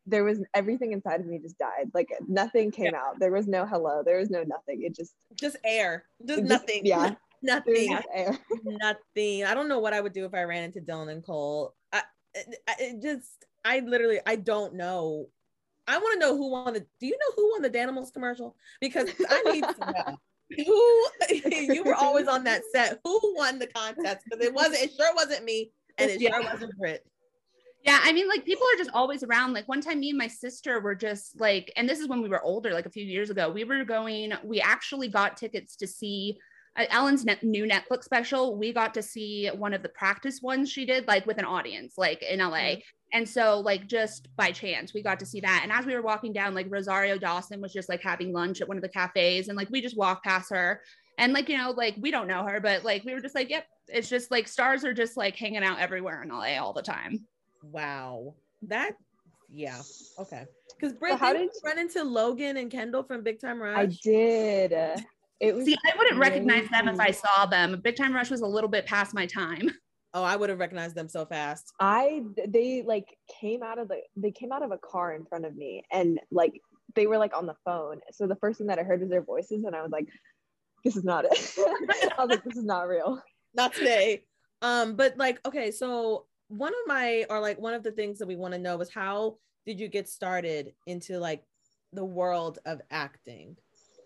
there 0.05 0.23
was 0.23 0.39
everything 0.53 0.91
inside 0.91 1.21
of 1.21 1.25
me 1.25 1.39
just 1.39 1.57
died. 1.57 1.91
Like 1.94 2.09
nothing 2.27 2.71
came 2.71 2.94
out. 2.94 3.19
There 3.19 3.31
was 3.31 3.47
no 3.47 3.65
hello. 3.65 4.03
There 4.03 4.19
was 4.19 4.29
no 4.29 4.44
nothing. 4.44 4.83
It 4.83 4.95
just 4.95 5.13
Just 5.35 5.57
air. 5.63 6.05
Just 6.25 6.44
nothing. 6.44 6.81
Yeah. 6.85 7.15
Nothing. 7.45 7.91
just 7.91 8.07
air. 8.13 8.39
nothing. 8.63 9.44
I 9.44 9.53
don't 9.53 9.67
know 9.67 9.79
what 9.79 9.91
I 9.91 10.00
would 10.00 10.13
do 10.13 10.23
if 10.23 10.33
I 10.33 10.44
ran 10.44 10.63
into 10.63 10.79
Dylan 10.79 11.11
and 11.11 11.21
Cole. 11.21 11.73
I, 11.91 12.01
it, 12.33 12.55
it 12.79 13.01
just, 13.01 13.44
I 13.65 13.81
literally, 13.81 14.21
I 14.25 14.38
don't 14.38 14.75
know. 14.75 15.27
I 15.85 15.97
want 15.97 16.13
to 16.13 16.25
know 16.25 16.38
who 16.38 16.51
won 16.51 16.73
the. 16.73 16.79
Do 16.79 17.05
you 17.05 17.17
know 17.19 17.33
who 17.35 17.51
won 17.51 17.61
the 17.61 17.69
Danimals 17.69 18.13
commercial? 18.13 18.55
Because 18.79 19.09
I 19.29 19.41
need 19.51 19.65
to 19.65 19.91
know. 19.91 20.17
Who 20.65 21.05
you 21.73 21.83
were 21.83 21.95
always 21.95 22.27
on 22.27 22.44
that 22.44 22.61
set? 22.71 23.00
Who 23.03 23.19
won 23.35 23.59
the 23.59 23.67
contest? 23.67 24.19
Because 24.23 24.45
it 24.45 24.53
wasn't. 24.53 24.83
It 24.83 24.91
sure 24.95 25.13
wasn't 25.15 25.44
me, 25.44 25.71
and 25.97 26.11
it 26.11 26.21
sure 26.21 26.44
wasn't 26.44 26.77
Brit. 26.77 27.03
Yeah, 27.83 28.00
I 28.01 28.13
mean, 28.13 28.30
like 28.30 28.45
people 28.45 28.65
are 28.74 28.77
just 28.77 28.91
always 28.94 29.24
around. 29.24 29.53
Like 29.53 29.68
one 29.68 29.81
time, 29.81 30.00
me 30.00 30.09
and 30.09 30.18
my 30.18 30.27
sister 30.27 30.80
were 30.80 30.95
just 30.95 31.39
like, 31.39 31.71
and 31.75 31.88
this 31.88 32.00
is 32.00 32.07
when 32.07 32.21
we 32.21 32.30
were 32.30 32.41
older, 32.41 32.71
like 32.74 32.85
a 32.85 32.89
few 32.91 33.03
years 33.03 33.30
ago. 33.30 33.50
We 33.51 33.65
were 33.65 33.83
going. 33.83 34.33
We 34.44 34.62
actually 34.62 35.09
got 35.09 35.35
tickets 35.35 35.75
to 35.77 35.88
see 35.88 36.38
uh, 36.77 36.85
Ellen's 36.89 37.25
net, 37.25 37.44
new 37.44 37.65
Netflix 37.65 38.06
special. 38.06 38.56
We 38.57 38.71
got 38.71 38.94
to 38.94 39.03
see 39.03 39.50
one 39.50 39.74
of 39.74 39.83
the 39.83 39.89
practice 39.89 40.41
ones 40.41 40.71
she 40.71 40.85
did, 40.85 41.07
like 41.09 41.25
with 41.25 41.38
an 41.39 41.45
audience, 41.45 41.95
like 41.97 42.24
in 42.24 42.39
LA. 42.39 42.75
And 43.12 43.27
so, 43.27 43.59
like, 43.59 43.86
just 43.88 44.33
by 44.38 44.51
chance, 44.51 44.94
we 44.94 45.03
got 45.03 45.19
to 45.19 45.25
see 45.25 45.41
that. 45.41 45.59
And 45.63 45.71
as 45.71 45.86
we 45.86 45.94
were 45.94 46.01
walking 46.01 46.31
down, 46.31 46.56
like 46.56 46.68
Rosario 46.69 47.18
Dawson 47.18 47.62
was 47.62 47.74
just 47.74 47.89
like 47.89 48.01
having 48.01 48.31
lunch 48.31 48.62
at 48.62 48.68
one 48.68 48.77
of 48.77 48.83
the 48.83 48.89
cafes, 48.89 49.50
and 49.50 49.57
like 49.57 49.69
we 49.69 49.81
just 49.81 49.97
walked 49.97 50.24
past 50.24 50.50
her. 50.51 50.81
And 51.19 51.33
like, 51.33 51.50
you 51.50 51.57
know, 51.57 51.71
like 51.71 51.95
we 52.00 52.12
don't 52.12 52.27
know 52.27 52.44
her, 52.44 52.59
but 52.62 52.86
like 52.86 53.03
we 53.03 53.13
were 53.13 53.21
just 53.21 53.36
like, 53.36 53.50
yep, 53.50 53.65
it's 53.88 54.09
just 54.09 54.31
like 54.31 54.47
stars 54.47 54.83
are 54.83 54.94
just 54.94 55.18
like 55.18 55.36
hanging 55.36 55.63
out 55.63 55.79
everywhere 55.79 56.24
in 56.24 56.29
LA 56.29 56.57
all 56.57 56.74
the 56.74 56.81
time. 56.81 57.27
Wow, 57.63 58.36
that, 58.63 58.94
yeah, 59.51 59.81
okay. 60.19 60.45
Because 60.75 60.94
Brit, 60.94 61.18
how 61.18 61.33
did 61.33 61.44
you 61.44 61.62
run 61.65 61.80
into 61.80 62.04
Logan 62.04 62.57
and 62.57 62.69
Kendall 62.69 63.04
from 63.04 63.24
Big 63.24 63.39
Time 63.39 63.62
Rush? 63.62 63.77
I 63.77 63.86
did. 63.86 64.71
It 65.39 65.56
was 65.56 65.65
See, 65.65 65.75
I 65.75 65.98
wouldn't 65.98 66.19
recognize 66.19 66.69
them 66.69 66.88
if 66.88 67.00
I 67.00 67.12
saw 67.12 67.45
them. 67.45 67.80
Big 67.83 67.95
Time 67.95 68.13
Rush 68.13 68.30
was 68.30 68.42
a 68.42 68.48
little 68.48 68.69
bit 68.69 68.86
past 68.86 69.13
my 69.13 69.25
time. 69.25 69.69
Oh, 70.15 70.24
I 70.24 70.36
would 70.36 70.51
have 70.51 70.60
recognized 70.60 70.94
them 70.94 71.10
so 71.10 71.25
fast. 71.25 71.74
I 71.80 72.21
they 72.48 72.83
like 72.86 73.18
came 73.42 73.63
out 73.63 73.80
of 73.80 73.88
the 73.88 73.98
they 74.15 74.30
came 74.30 74.51
out 74.51 74.62
of 74.62 74.71
a 74.71 74.77
car 74.77 75.15
in 75.15 75.25
front 75.25 75.44
of 75.44 75.56
me 75.56 75.83
and 75.92 76.19
like 76.30 76.62
they 76.94 77.07
were 77.07 77.18
like 77.18 77.36
on 77.36 77.48
the 77.48 77.56
phone. 77.65 78.00
So 78.12 78.27
the 78.27 78.36
first 78.36 78.60
thing 78.60 78.68
that 78.68 78.77
I 78.77 78.83
heard 78.83 79.01
was 79.01 79.10
their 79.10 79.24
voices 79.24 79.63
and 79.63 79.75
I 79.75 79.81
was 79.81 79.89
like, 79.92 80.07
this 80.83 80.95
is 80.95 81.04
not 81.04 81.25
it. 81.25 81.54
I 82.15 82.21
was 82.25 82.30
like, 82.30 82.44
this 82.44 82.57
is 82.57 82.63
not 82.63 82.88
real. 82.88 83.19
not 83.56 83.74
today. 83.74 84.24
Um, 84.62 84.95
but 84.95 85.18
like, 85.18 85.39
okay, 85.48 85.71
so 85.71 86.27
one 86.47 86.73
of 86.73 86.87
my 86.87 87.25
or 87.29 87.39
like 87.39 87.59
one 87.59 87.73
of 87.73 87.83
the 87.83 87.91
things 87.91 88.19
that 88.19 88.27
we 88.27 88.35
want 88.35 88.53
to 88.53 88.59
know 88.59 88.79
is 88.81 88.89
how 88.89 89.37
did 89.65 89.79
you 89.79 89.87
get 89.87 90.09
started 90.09 90.73
into 90.87 91.19
like 91.19 91.43
the 91.93 92.05
world 92.05 92.59
of 92.65 92.81
acting? 92.91 93.55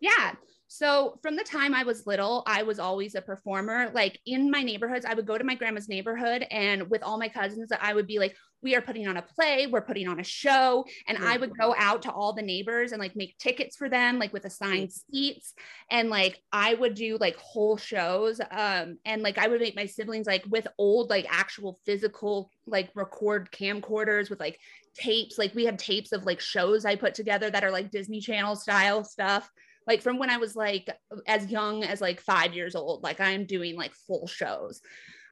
Yeah. 0.01 0.33
So 0.67 1.17
from 1.21 1.37
the 1.37 1.43
time 1.43 1.73
I 1.73 1.83
was 1.83 2.05
little, 2.05 2.43
I 2.45 2.63
was 2.63 2.77
always 2.77 3.15
a 3.15 3.21
performer. 3.21 3.89
Like 3.93 4.19
in 4.25 4.51
my 4.51 4.63
neighborhoods, 4.63 5.05
I 5.05 5.13
would 5.13 5.25
go 5.25 5.37
to 5.37 5.43
my 5.43 5.55
grandma's 5.55 5.87
neighborhood 5.87 6.45
and 6.51 6.89
with 6.89 7.03
all 7.03 7.17
my 7.17 7.29
cousins, 7.29 7.71
I 7.79 7.93
would 7.93 8.05
be 8.05 8.19
like, 8.19 8.35
we 8.61 8.75
are 8.75 8.81
putting 8.81 9.07
on 9.07 9.17
a 9.17 9.21
play, 9.21 9.67
we're 9.67 9.81
putting 9.81 10.07
on 10.07 10.19
a 10.19 10.23
show. 10.23 10.85
And 11.07 11.17
I 11.23 11.37
would 11.37 11.57
go 11.57 11.73
out 11.77 12.01
to 12.01 12.11
all 12.11 12.33
the 12.33 12.41
neighbors 12.41 12.91
and 12.91 12.99
like 12.99 13.15
make 13.15 13.37
tickets 13.37 13.77
for 13.77 13.87
them, 13.87 14.19
like 14.19 14.33
with 14.33 14.45
assigned 14.45 14.91
seats. 14.91 15.53
And 15.89 16.09
like 16.09 16.41
I 16.51 16.73
would 16.73 16.95
do 16.95 17.17
like 17.19 17.37
whole 17.37 17.77
shows. 17.77 18.41
Um, 18.51 18.97
and 19.05 19.21
like 19.21 19.37
I 19.37 19.47
would 19.47 19.61
make 19.61 19.75
my 19.75 19.85
siblings 19.85 20.27
like 20.27 20.43
with 20.49 20.67
old, 20.77 21.09
like 21.09 21.27
actual 21.29 21.79
physical, 21.85 22.49
like 22.65 22.89
record 22.93 23.51
camcorders 23.51 24.29
with 24.29 24.39
like 24.39 24.59
tapes. 24.95 25.37
Like 25.37 25.55
we 25.55 25.65
have 25.65 25.77
tapes 25.77 26.11
of 26.11 26.25
like 26.25 26.41
shows 26.41 26.83
I 26.83 26.95
put 26.95 27.13
together 27.13 27.49
that 27.51 27.63
are 27.63 27.71
like 27.71 27.91
Disney 27.91 28.19
Channel 28.19 28.55
style 28.55 29.03
stuff 29.03 29.49
like 29.87 30.01
from 30.01 30.19
when 30.19 30.29
I 30.29 30.37
was 30.37 30.55
like 30.55 30.89
as 31.25 31.49
young 31.49 31.83
as 31.83 32.01
like 32.01 32.19
five 32.19 32.53
years 32.53 32.75
old, 32.75 33.03
like 33.03 33.21
I'm 33.21 33.45
doing 33.45 33.75
like 33.75 33.93
full 33.95 34.27
shows. 34.27 34.81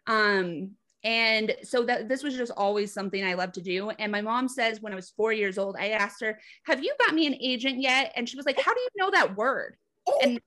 Um, 0.08 0.72
and 1.04 1.56
so 1.62 1.84
that 1.84 2.10
this 2.10 2.24
was 2.24 2.36
just 2.36 2.52
always 2.58 2.92
something 2.92 3.24
I 3.24 3.36
loved 3.36 3.54
to 3.56 3.62
do. 3.62 3.92
And 3.92 4.12
my 4.12 4.22
mom 4.22 4.48
says 4.48 4.82
when 4.82 4.92
I 4.92 4.96
was 4.96 5.12
four 5.12 5.32
years 5.32 5.60
old, 5.60 5.76
I 5.80 5.90
asked 5.90 6.22
her, 6.22 6.40
Have 6.66 6.84
you 6.84 6.96
got 7.06 7.14
me 7.14 7.28
an 7.28 7.36
agent 7.40 7.80
yet? 7.80 8.12
And 8.16 8.28
she 8.28 8.38
was 8.38 8.46
like, 8.46 8.60
How 8.60 8.74
do 8.74 8.80
you 8.80 8.90
know 8.98 9.12
that 9.12 9.36
word? 9.36 9.76
And 10.24 10.40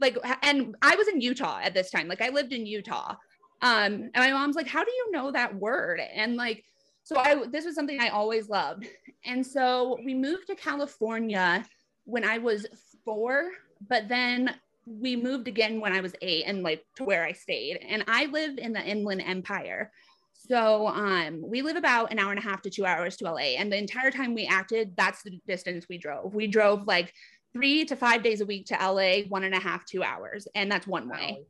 like, 0.00 0.16
and 0.42 0.74
I 0.82 0.96
was 0.96 1.06
in 1.06 1.20
Utah 1.20 1.60
at 1.62 1.74
this 1.74 1.90
time, 1.90 2.08
like 2.08 2.22
I 2.22 2.30
lived 2.30 2.52
in 2.52 2.66
Utah. 2.66 3.14
Um, 3.62 4.10
and 4.14 4.16
my 4.16 4.32
mom's 4.32 4.56
like, 4.56 4.66
How 4.66 4.82
do 4.82 4.90
you 4.90 5.12
know 5.12 5.30
that 5.30 5.54
word? 5.54 6.00
And 6.00 6.34
like, 6.34 6.64
so 7.04 7.16
I 7.18 7.44
this 7.50 7.64
was 7.64 7.74
something 7.74 8.00
I 8.00 8.08
always 8.08 8.48
loved. 8.48 8.86
And 9.24 9.46
so 9.46 9.98
we 10.04 10.14
moved 10.14 10.46
to 10.48 10.56
California 10.56 11.64
when 12.04 12.24
I 12.24 12.38
was 12.38 12.66
four, 13.04 13.50
but 13.88 14.08
then 14.08 14.54
we 14.86 15.16
moved 15.16 15.48
again 15.48 15.80
when 15.80 15.92
I 15.92 16.00
was 16.00 16.14
eight 16.20 16.44
and 16.46 16.62
like 16.62 16.84
to 16.96 17.04
where 17.04 17.24
I 17.24 17.32
stayed. 17.32 17.78
And 17.88 18.04
I 18.08 18.26
live 18.26 18.58
in 18.58 18.72
the 18.72 18.82
Inland 18.82 19.22
Empire. 19.22 19.92
So 20.32 20.88
um 20.88 21.42
we 21.42 21.62
live 21.62 21.76
about 21.76 22.10
an 22.10 22.18
hour 22.18 22.30
and 22.30 22.38
a 22.38 22.42
half 22.42 22.62
to 22.62 22.70
two 22.70 22.86
hours 22.86 23.16
to 23.18 23.30
LA. 23.30 23.56
And 23.58 23.70
the 23.70 23.76
entire 23.76 24.10
time 24.10 24.34
we 24.34 24.46
acted, 24.46 24.94
that's 24.96 25.22
the 25.22 25.38
distance 25.46 25.86
we 25.88 25.98
drove. 25.98 26.34
We 26.34 26.46
drove 26.46 26.86
like 26.86 27.12
three 27.52 27.84
to 27.84 27.96
five 27.96 28.22
days 28.22 28.40
a 28.40 28.46
week 28.46 28.66
to 28.66 28.74
LA, 28.74 29.22
one 29.28 29.44
and 29.44 29.54
a 29.54 29.60
half, 29.60 29.84
two 29.84 30.02
hours. 30.02 30.48
And 30.54 30.70
that's 30.70 30.86
one 30.86 31.08
way. 31.08 31.42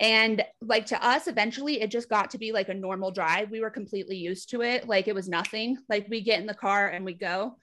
And 0.00 0.42
like 0.60 0.86
to 0.86 1.06
us, 1.06 1.28
eventually 1.28 1.80
it 1.80 1.90
just 1.90 2.08
got 2.08 2.30
to 2.30 2.38
be 2.38 2.50
like 2.50 2.68
a 2.68 2.74
normal 2.74 3.12
drive. 3.12 3.50
We 3.50 3.60
were 3.60 3.70
completely 3.70 4.16
used 4.16 4.50
to 4.50 4.62
it. 4.62 4.88
Like 4.88 5.06
it 5.06 5.14
was 5.14 5.28
nothing. 5.28 5.78
Like 5.88 6.06
we 6.08 6.20
get 6.20 6.40
in 6.40 6.46
the 6.46 6.54
car 6.54 6.88
and 6.88 7.04
we 7.04 7.14
go. 7.14 7.56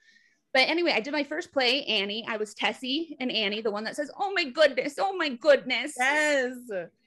But 0.54 0.68
anyway, 0.68 0.92
I 0.94 1.00
did 1.00 1.12
my 1.12 1.24
first 1.24 1.52
play, 1.52 1.84
Annie. 1.84 2.26
I 2.28 2.36
was 2.36 2.52
Tessie 2.52 3.16
and 3.20 3.32
Annie, 3.32 3.62
the 3.62 3.70
one 3.70 3.84
that 3.84 3.96
says, 3.96 4.10
Oh 4.18 4.32
my 4.34 4.44
goodness, 4.44 4.94
oh 4.98 5.16
my 5.16 5.30
goodness. 5.30 5.94
Yes. 5.98 6.56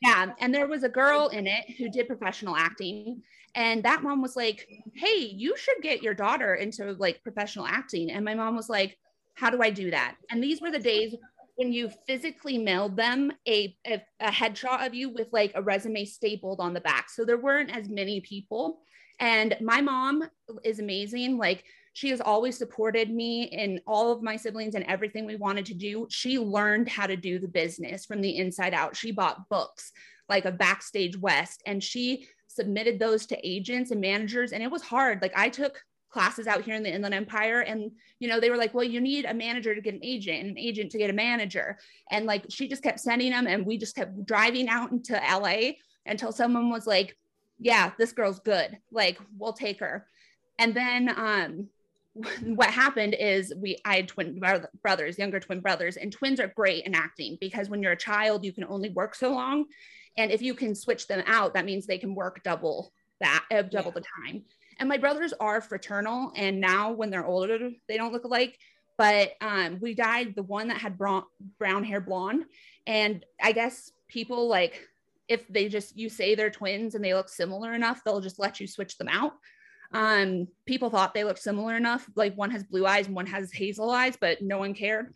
Yeah. 0.01 0.31
And 0.39 0.53
there 0.53 0.67
was 0.67 0.83
a 0.83 0.89
girl 0.89 1.27
in 1.27 1.45
it 1.45 1.65
who 1.77 1.89
did 1.89 2.07
professional 2.07 2.55
acting. 2.55 3.21
And 3.53 3.83
that 3.83 4.01
mom 4.01 4.21
was 4.21 4.35
like, 4.35 4.67
Hey, 4.95 5.17
you 5.17 5.55
should 5.57 5.81
get 5.81 6.01
your 6.01 6.15
daughter 6.15 6.55
into 6.55 6.93
like 6.93 7.21
professional 7.23 7.67
acting. 7.67 8.11
And 8.11 8.25
my 8.25 8.33
mom 8.33 8.55
was 8.55 8.69
like, 8.69 8.97
How 9.35 9.51
do 9.51 9.61
I 9.61 9.69
do 9.69 9.91
that? 9.91 10.15
And 10.31 10.43
these 10.43 10.59
were 10.59 10.71
the 10.71 10.79
days 10.79 11.15
when 11.55 11.71
you 11.71 11.89
physically 12.05 12.57
mailed 12.57 12.97
them 12.97 13.31
a, 13.47 13.75
a, 13.87 14.03
a 14.19 14.29
headshot 14.29 14.85
of 14.85 14.93
you 14.93 15.09
with 15.09 15.27
like 15.31 15.51
a 15.55 15.61
resume 15.61 16.03
stapled 16.03 16.59
on 16.59 16.73
the 16.73 16.81
back. 16.81 17.09
So 17.09 17.23
there 17.23 17.37
weren't 17.37 17.75
as 17.75 17.89
many 17.89 18.21
people. 18.21 18.81
And 19.19 19.55
my 19.61 19.79
mom 19.79 20.27
is 20.65 20.79
amazing. 20.79 21.37
Like, 21.37 21.63
she 21.95 22.09
has 22.09 22.19
always 22.19 22.57
supported 22.57 23.09
me 23.09 23.47
and 23.51 23.79
all 23.87 24.11
of 24.11 24.21
my 24.21 24.35
siblings 24.35 24.75
and 24.75 24.83
everything 24.83 25.25
we 25.25 25.37
wanted 25.37 25.65
to 25.67 25.73
do. 25.73 26.05
She 26.09 26.37
learned 26.37 26.89
how 26.89 27.07
to 27.07 27.15
do 27.15 27.39
the 27.39 27.47
business 27.47 28.05
from 28.05 28.19
the 28.19 28.37
inside 28.37 28.73
out. 28.73 28.97
She 28.97 29.13
bought 29.13 29.47
books 29.47 29.93
like 30.27 30.43
a 30.43 30.51
Backstage 30.51 31.17
West 31.17 31.63
and 31.65 31.81
she 31.81 32.27
submitted 32.47 32.99
those 32.99 33.25
to 33.27 33.47
agents 33.47 33.91
and 33.91 34.01
managers. 34.01 34.51
And 34.51 34.61
it 34.61 34.69
was 34.69 34.81
hard. 34.81 35.21
Like 35.21 35.31
I 35.37 35.47
took 35.47 35.81
classes 36.09 36.47
out 36.47 36.63
here 36.63 36.75
in 36.75 36.83
the 36.83 36.93
Inland 36.93 37.15
Empire 37.15 37.61
and 37.61 37.89
you 38.19 38.27
know 38.27 38.41
they 38.41 38.49
were 38.49 38.57
like 38.57 38.73
well 38.73 38.85
you 38.85 39.01
need 39.01 39.25
a 39.25 39.33
manager 39.33 39.75
to 39.75 39.81
get 39.81 39.93
an 39.93 40.03
agent 40.03 40.39
and 40.39 40.51
an 40.51 40.57
agent 40.57 40.89
to 40.91 40.97
get 40.97 41.09
a 41.09 41.13
manager 41.13 41.77
and 42.09 42.25
like 42.25 42.45
she 42.47 42.69
just 42.69 42.83
kept 42.83 43.01
sending 43.01 43.31
them 43.31 43.47
and 43.47 43.65
we 43.65 43.77
just 43.77 43.97
kept 43.97 44.25
driving 44.25 44.69
out 44.69 44.93
into 44.93 45.13
LA 45.13 45.71
until 46.05 46.31
someone 46.31 46.69
was 46.69 46.87
like 46.87 47.17
yeah 47.59 47.91
this 47.97 48.13
girl's 48.13 48.39
good 48.39 48.77
like 48.91 49.17
we'll 49.37 49.51
take 49.51 49.77
her 49.81 50.07
and 50.57 50.73
then 50.73 51.09
um 51.09 51.67
what 52.43 52.69
happened 52.69 53.15
is 53.19 53.53
we 53.57 53.77
I 53.83 53.97
had 53.97 54.07
twin 54.07 54.41
brothers, 54.81 55.19
younger 55.19 55.39
twin 55.39 55.59
brothers, 55.59 55.97
and 55.97 56.11
twins 56.11 56.39
are 56.39 56.47
great 56.55 56.85
in 56.85 56.95
acting 56.95 57.37
because 57.41 57.69
when 57.69 57.81
you're 57.81 57.91
a 57.91 57.97
child, 57.97 58.45
you 58.45 58.53
can 58.53 58.63
only 58.65 58.89
work 58.89 59.15
so 59.15 59.31
long, 59.31 59.65
and 60.17 60.31
if 60.31 60.41
you 60.41 60.53
can 60.53 60.75
switch 60.75 61.07
them 61.07 61.23
out, 61.27 61.53
that 61.53 61.65
means 61.65 61.85
they 61.85 61.97
can 61.97 62.15
work 62.15 62.41
double 62.43 62.93
that, 63.19 63.43
uh, 63.51 63.61
double 63.63 63.91
the 63.91 64.03
time. 64.23 64.43
And 64.79 64.89
my 64.89 64.97
brothers 64.97 65.33
are 65.39 65.61
fraternal, 65.61 66.31
and 66.35 66.59
now 66.59 66.91
when 66.91 67.09
they're 67.09 67.25
older, 67.25 67.71
they 67.87 67.97
don't 67.97 68.13
look 68.13 68.25
alike. 68.25 68.57
But 68.97 69.33
um, 69.41 69.79
we 69.81 69.93
dyed 69.93 70.35
the 70.35 70.43
one 70.43 70.69
that 70.69 70.77
had 70.77 70.97
brown, 70.97 71.23
brown 71.59 71.83
hair 71.83 71.99
blonde, 71.99 72.45
and 72.87 73.25
I 73.43 73.51
guess 73.51 73.91
people 74.07 74.47
like 74.47 74.87
if 75.27 75.45
they 75.49 75.67
just 75.67 75.97
you 75.97 76.07
say 76.07 76.35
they're 76.35 76.51
twins 76.51 76.95
and 76.95 77.03
they 77.03 77.13
look 77.13 77.27
similar 77.27 77.73
enough, 77.73 78.01
they'll 78.05 78.21
just 78.21 78.39
let 78.39 78.61
you 78.61 78.67
switch 78.67 78.97
them 78.97 79.09
out 79.09 79.33
um 79.95 80.47
people 80.67 80.89
thought 80.91 81.13
they 81.15 81.23
looked 81.23 81.39
similar 81.39 81.75
enough 81.75 82.07
like 82.15 82.35
one 82.35 82.51
has 82.51 82.63
blue 82.63 82.85
eyes 82.85 83.07
and 83.07 83.15
one 83.15 83.25
has 83.25 83.51
hazel 83.51 83.89
eyes 83.89 84.15
but 84.19 84.41
no 84.41 84.59
one 84.59 84.73
cared 84.75 85.07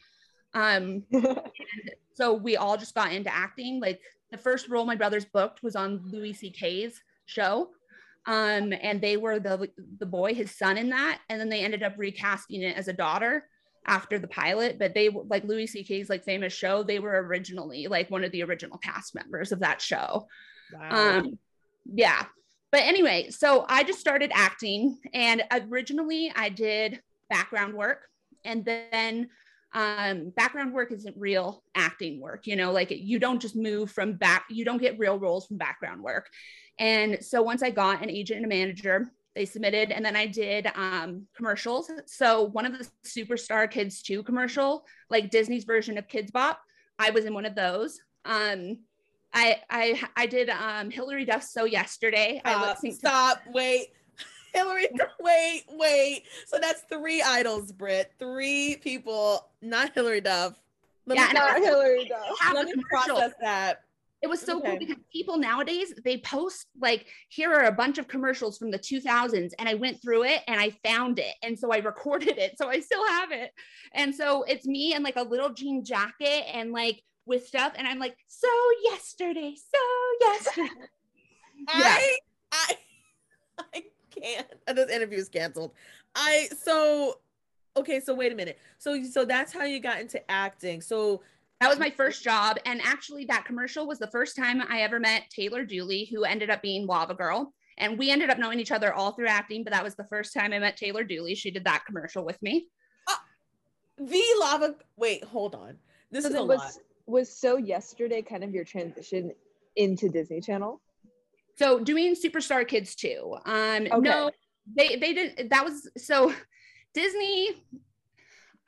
Um, 0.53 1.03
so 2.13 2.33
we 2.33 2.57
all 2.57 2.77
just 2.77 2.95
got 2.95 3.13
into 3.13 3.33
acting. 3.33 3.79
Like 3.79 4.01
the 4.31 4.38
first 4.38 4.69
role 4.69 4.86
my 4.86 4.95
brothers 4.95 5.25
booked 5.25 5.63
was 5.63 5.75
on 5.75 6.01
Louis 6.12 6.33
C.K.'s 6.33 7.01
show. 7.25 7.69
Um, 8.25 8.74
and 8.81 9.01
they 9.01 9.17
were 9.17 9.39
the 9.39 9.69
the 10.00 10.05
boy, 10.05 10.33
his 10.33 10.57
son 10.57 10.77
in 10.77 10.89
that, 10.89 11.21
and 11.29 11.39
then 11.39 11.50
they 11.50 11.63
ended 11.63 11.83
up 11.83 11.95
recasting 11.98 12.62
it 12.63 12.77
as 12.77 12.88
a 12.88 12.93
daughter 12.93 13.45
after 13.86 14.19
the 14.19 14.27
pilot. 14.27 14.77
But 14.79 14.93
they 14.93 15.09
like 15.09 15.43
Louis 15.45 15.67
C.K.'s 15.67 16.09
like 16.09 16.24
famous 16.24 16.53
show. 16.53 16.83
They 16.83 17.00
were 17.00 17.24
originally 17.24 17.88
like 17.88 18.09
one 18.12 18.24
of 18.24 18.31
the 18.31 18.43
original 18.43 18.77
cast 18.79 19.15
members 19.15 19.51
of 19.51 19.59
that 19.62 19.81
show. 19.81 20.27
Wow. 20.71 21.19
Um, 21.19 21.39
yeah. 21.86 22.25
But 22.71 22.81
anyway, 22.81 23.29
so 23.31 23.65
I 23.67 23.83
just 23.83 23.99
started 23.99 24.31
acting, 24.33 24.99
and 25.13 25.43
originally 25.51 26.31
I 26.35 26.49
did 26.49 27.01
background 27.29 27.73
work, 27.73 28.01
and 28.45 28.63
then 28.63 29.29
um, 29.73 30.31
background 30.35 30.73
work 30.73 30.91
isn't 30.91 31.15
real 31.17 31.63
acting 31.75 32.19
work. 32.19 32.47
You 32.47 32.55
know, 32.55 32.71
like 32.71 32.91
you 32.91 33.19
don't 33.19 33.41
just 33.41 33.55
move 33.55 33.91
from 33.91 34.13
back, 34.13 34.45
you 34.49 34.65
don't 34.65 34.81
get 34.81 34.99
real 34.99 35.17
roles 35.17 35.47
from 35.47 35.57
background 35.57 36.01
work. 36.03 36.29
And 36.77 37.23
so 37.23 37.41
once 37.41 37.61
I 37.63 37.71
got 37.71 38.01
an 38.01 38.09
agent 38.09 38.38
and 38.38 38.45
a 38.45 38.55
manager, 38.55 39.11
they 39.35 39.45
submitted, 39.45 39.91
and 39.91 40.03
then 40.03 40.15
I 40.15 40.25
did 40.25 40.67
um, 40.75 41.27
commercials. 41.35 41.91
So 42.07 42.43
one 42.43 42.65
of 42.65 42.77
the 42.77 42.88
Superstar 43.05 43.69
Kids 43.69 44.01
2 44.01 44.23
commercial, 44.23 44.85
like 45.09 45.29
Disney's 45.29 45.65
version 45.65 45.97
of 45.97 46.07
Kidz 46.07 46.31
Bop, 46.31 46.59
I 46.97 47.11
was 47.11 47.25
in 47.25 47.33
one 47.33 47.45
of 47.45 47.55
those. 47.55 47.99
Um, 48.25 48.79
I 49.33 49.57
I 49.69 50.01
I 50.15 50.25
did 50.25 50.50
um 50.50 50.89
Hilary 50.89 51.25
Duff's 51.25 51.51
So 51.53 51.65
Yesterday. 51.65 52.41
I 52.43 52.51
Stop, 52.53 52.67
lip 52.67 52.77
synced 52.83 52.95
stop, 52.98 53.41
wait. 53.53 53.88
Hilary, 54.53 54.88
wait, 55.19 55.63
wait. 55.69 56.24
So 56.48 56.57
that's 56.59 56.81
three 56.91 57.21
idols, 57.21 57.71
Brit. 57.71 58.12
Three 58.17 58.77
people, 58.77 59.48
not 59.62 59.93
Hilary 59.93 60.21
Duff. 60.21 60.59
Let 61.05 61.17
Yeah, 61.17 61.29
Not 61.33 61.57
I- 61.57 61.59
Hilary 61.59 62.05
Duff. 62.07 62.39
have 62.39 62.55
let 62.55 62.65
me 62.65 62.74
process 62.89 63.33
that. 63.41 63.81
It 64.21 64.27
was 64.27 64.41
so 64.41 64.57
Okay. 64.57 64.71
cool 64.71 64.79
because 64.79 64.98
people 65.13 65.38
nowadays 65.38 65.93
they 66.03 66.17
post 66.17 66.65
like 66.81 67.07
here 67.29 67.53
are 67.53 67.65
a 67.67 67.71
bunch 67.71 67.98
of 68.00 68.09
commercials 68.09 68.57
from 68.57 68.69
the 68.69 68.77
2000s 68.77 69.51
and 69.57 69.69
I 69.69 69.75
went 69.75 70.01
through 70.01 70.24
it 70.25 70.41
and 70.50 70.59
I 70.59 70.71
found 70.83 71.19
it 71.19 71.36
and 71.41 71.57
so 71.57 71.71
I 71.71 71.77
recorded 71.77 72.38
it 72.38 72.57
so 72.57 72.67
I 72.67 72.81
still 72.81 73.07
have 73.07 73.31
it 73.31 73.51
and 73.93 74.13
so 74.13 74.43
it's 74.43 74.65
me 74.67 74.93
in 74.93 75.03
like 75.03 75.15
a 75.15 75.24
little 75.24 75.51
jean 75.51 75.86
jacket 75.86 76.43
and 76.53 76.74
like 76.74 77.01
with 77.29 77.48
stuff 77.48 77.74
and 77.77 77.88
I'm 77.88 78.00
like 78.00 78.17
so 78.27 78.50
yesterday 78.83 79.55
so 79.55 80.27
yesterday 80.27 80.69
I, 81.67 82.17
I, 82.51 82.74
I 83.74 83.83
can't. 84.09 84.48
This 84.75 84.89
interview 84.89 85.17
is 85.17 85.29
canceled. 85.29 85.74
I 86.15 86.48
so 86.57 87.19
okay. 87.77 88.00
So 88.00 88.13
wait 88.13 88.31
a 88.31 88.36
minute. 88.36 88.57
So 88.77 89.03
so 89.03 89.25
that's 89.25 89.53
how 89.53 89.63
you 89.63 89.79
got 89.79 90.00
into 90.00 90.29
acting. 90.31 90.81
So 90.81 91.21
that 91.59 91.69
was 91.69 91.79
my 91.79 91.89
first 91.89 92.24
job 92.24 92.57
and 92.65 92.81
actually 92.83 93.25
that 93.25 93.43
commercial 93.43 93.86
was 93.86 94.00
the 94.00 94.07
first 94.07 94.38
time 94.38 94.62
I 94.69 94.81
ever 94.81 95.00
met 95.00 95.29
Taylor 95.29 95.65
Dooley 95.65 96.05
who 96.05 96.24
ended 96.24 96.50
up 96.50 96.62
being 96.62 96.88
Lava 96.88 97.13
Girl 97.13 97.53
and 97.77 97.98
we 97.98 98.12
ended 98.12 98.29
up 98.29 98.39
knowing 98.39 98.62
each 98.62 98.71
other 98.71 98.93
all 98.93 99.12
through 99.12 99.27
acting 99.27 99.65
but 99.65 99.74
that 99.74 99.83
was 99.83 99.95
the 99.95 100.05
first 100.05 100.33
time 100.33 100.53
I 100.53 100.59
met 100.59 100.77
Taylor 100.77 101.03
Dooley 101.03 101.36
she 101.36 101.51
did 101.51 101.65
that 101.65 101.83
commercial 101.86 102.24
with 102.24 102.41
me 102.41 102.67
uh, 103.09 103.15
the 103.98 104.24
lava. 104.39 104.75
Wait, 104.95 105.21
hold 105.25 105.53
on. 105.53 105.75
This 106.12 106.24
is 106.24 106.31
a 106.31 106.36
then 106.36 106.48
lot. 106.48 106.77
Was 107.09 107.19
was 107.19 107.37
so 107.37 107.57
yesterday 107.57 108.21
kind 108.21 108.43
of 108.43 108.51
your 108.51 108.63
transition 108.63 109.31
into 109.75 110.09
Disney 110.09 110.41
Channel? 110.41 110.81
So 111.57 111.79
doing 111.79 112.15
Superstar 112.15 112.67
Kids 112.67 112.95
too. 112.95 113.35
Um, 113.45 113.87
Okay. 113.91 113.99
no, 113.99 114.31
they 114.75 114.95
they 114.95 115.13
did 115.13 115.49
that 115.49 115.65
was 115.65 115.89
so 115.97 116.33
Disney. 116.93 117.65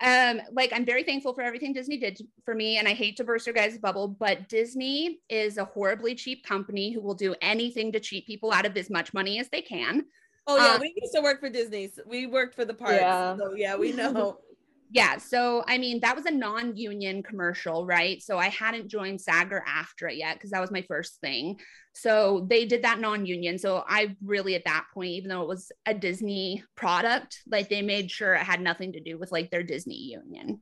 Um, 0.03 0.41
like 0.51 0.71
I'm 0.73 0.83
very 0.83 1.03
thankful 1.03 1.35
for 1.35 1.43
everything 1.43 1.73
Disney 1.73 1.97
did 1.97 2.19
for 2.43 2.55
me, 2.55 2.77
and 2.77 2.87
I 2.87 2.93
hate 2.93 3.17
to 3.17 3.23
burst 3.23 3.45
your 3.45 3.53
guys' 3.53 3.77
bubble, 3.77 4.07
but 4.07 4.49
Disney 4.49 5.19
is 5.29 5.57
a 5.57 5.65
horribly 5.65 6.15
cheap 6.15 6.43
company 6.43 6.91
who 6.91 7.01
will 7.01 7.13
do 7.13 7.35
anything 7.39 7.91
to 7.91 7.99
cheat 7.99 8.25
people 8.25 8.51
out 8.51 8.65
of 8.65 8.75
as 8.77 8.89
much 8.89 9.13
money 9.13 9.39
as 9.39 9.47
they 9.49 9.61
can. 9.61 10.05
Oh 10.47 10.57
yeah, 10.57 10.73
Um, 10.73 10.81
we 10.81 10.91
used 10.99 11.13
to 11.13 11.21
work 11.21 11.39
for 11.39 11.49
Disney. 11.49 11.87
So 11.87 12.01
we 12.07 12.25
worked 12.25 12.55
for 12.55 12.65
the 12.65 12.73
parks. 12.73 12.99
Yeah. 12.99 13.37
So 13.37 13.53
yeah, 13.55 13.75
we 13.75 13.91
know. 13.91 14.39
Yeah, 14.93 15.17
so 15.19 15.63
I 15.67 15.77
mean 15.77 16.01
that 16.01 16.17
was 16.17 16.25
a 16.25 16.31
non-union 16.31 17.23
commercial, 17.23 17.85
right? 17.85 18.21
So 18.21 18.37
I 18.37 18.49
hadn't 18.49 18.89
joined 18.89 19.21
SAG 19.21 19.53
or 19.53 19.63
AFTRA 19.65 20.17
yet 20.17 20.35
because 20.35 20.51
that 20.51 20.59
was 20.59 20.69
my 20.69 20.81
first 20.81 21.21
thing. 21.21 21.59
So 21.93 22.45
they 22.49 22.65
did 22.65 22.83
that 22.83 22.99
non-union. 22.99 23.57
So 23.57 23.85
I 23.87 24.17
really 24.21 24.55
at 24.55 24.65
that 24.65 24.87
point, 24.93 25.11
even 25.11 25.29
though 25.29 25.43
it 25.43 25.47
was 25.47 25.71
a 25.85 25.93
Disney 25.93 26.65
product, 26.75 27.39
like 27.49 27.69
they 27.69 27.81
made 27.81 28.11
sure 28.11 28.33
it 28.33 28.43
had 28.43 28.59
nothing 28.59 28.91
to 28.91 28.99
do 28.99 29.17
with 29.17 29.31
like 29.31 29.49
their 29.49 29.63
Disney 29.63 29.95
union. 29.95 30.61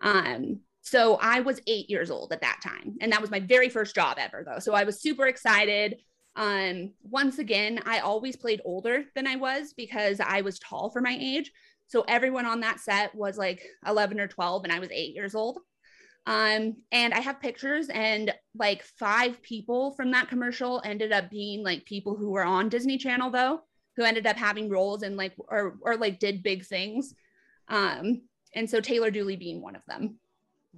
Um, 0.00 0.60
so 0.80 1.16
I 1.20 1.40
was 1.40 1.60
eight 1.66 1.90
years 1.90 2.10
old 2.10 2.32
at 2.32 2.40
that 2.40 2.60
time, 2.64 2.96
and 3.02 3.12
that 3.12 3.20
was 3.20 3.30
my 3.30 3.40
very 3.40 3.68
first 3.68 3.94
job 3.94 4.16
ever, 4.18 4.42
though. 4.46 4.58
So 4.60 4.72
I 4.72 4.84
was 4.84 5.02
super 5.02 5.26
excited. 5.26 5.96
Um, 6.36 6.94
once 7.02 7.38
again, 7.38 7.80
I 7.84 7.98
always 7.98 8.36
played 8.36 8.62
older 8.64 9.04
than 9.14 9.26
I 9.26 9.36
was 9.36 9.74
because 9.74 10.20
I 10.20 10.40
was 10.40 10.58
tall 10.58 10.90
for 10.90 11.02
my 11.02 11.16
age. 11.20 11.52
So 11.90 12.04
everyone 12.06 12.46
on 12.46 12.60
that 12.60 12.78
set 12.78 13.12
was 13.16 13.36
like 13.36 13.62
11 13.84 14.20
or 14.20 14.28
12, 14.28 14.62
and 14.62 14.72
I 14.72 14.78
was 14.78 14.90
eight 14.92 15.12
years 15.12 15.34
old. 15.34 15.58
Um, 16.24 16.76
and 16.92 17.12
I 17.12 17.18
have 17.18 17.40
pictures, 17.40 17.88
and 17.88 18.32
like 18.54 18.84
five 18.84 19.42
people 19.42 19.92
from 19.94 20.12
that 20.12 20.28
commercial 20.28 20.80
ended 20.84 21.10
up 21.10 21.30
being 21.30 21.64
like 21.64 21.84
people 21.86 22.14
who 22.14 22.30
were 22.30 22.44
on 22.44 22.68
Disney 22.68 22.96
Channel, 22.96 23.30
though, 23.30 23.62
who 23.96 24.04
ended 24.04 24.24
up 24.28 24.36
having 24.36 24.68
roles 24.68 25.02
and 25.02 25.16
like 25.16 25.32
or 25.48 25.78
or 25.82 25.96
like 25.96 26.20
did 26.20 26.44
big 26.44 26.64
things. 26.64 27.12
Um, 27.66 28.22
and 28.54 28.70
so 28.70 28.80
Taylor 28.80 29.10
Dooley 29.10 29.34
being 29.34 29.60
one 29.60 29.74
of 29.74 29.82
them. 29.88 30.20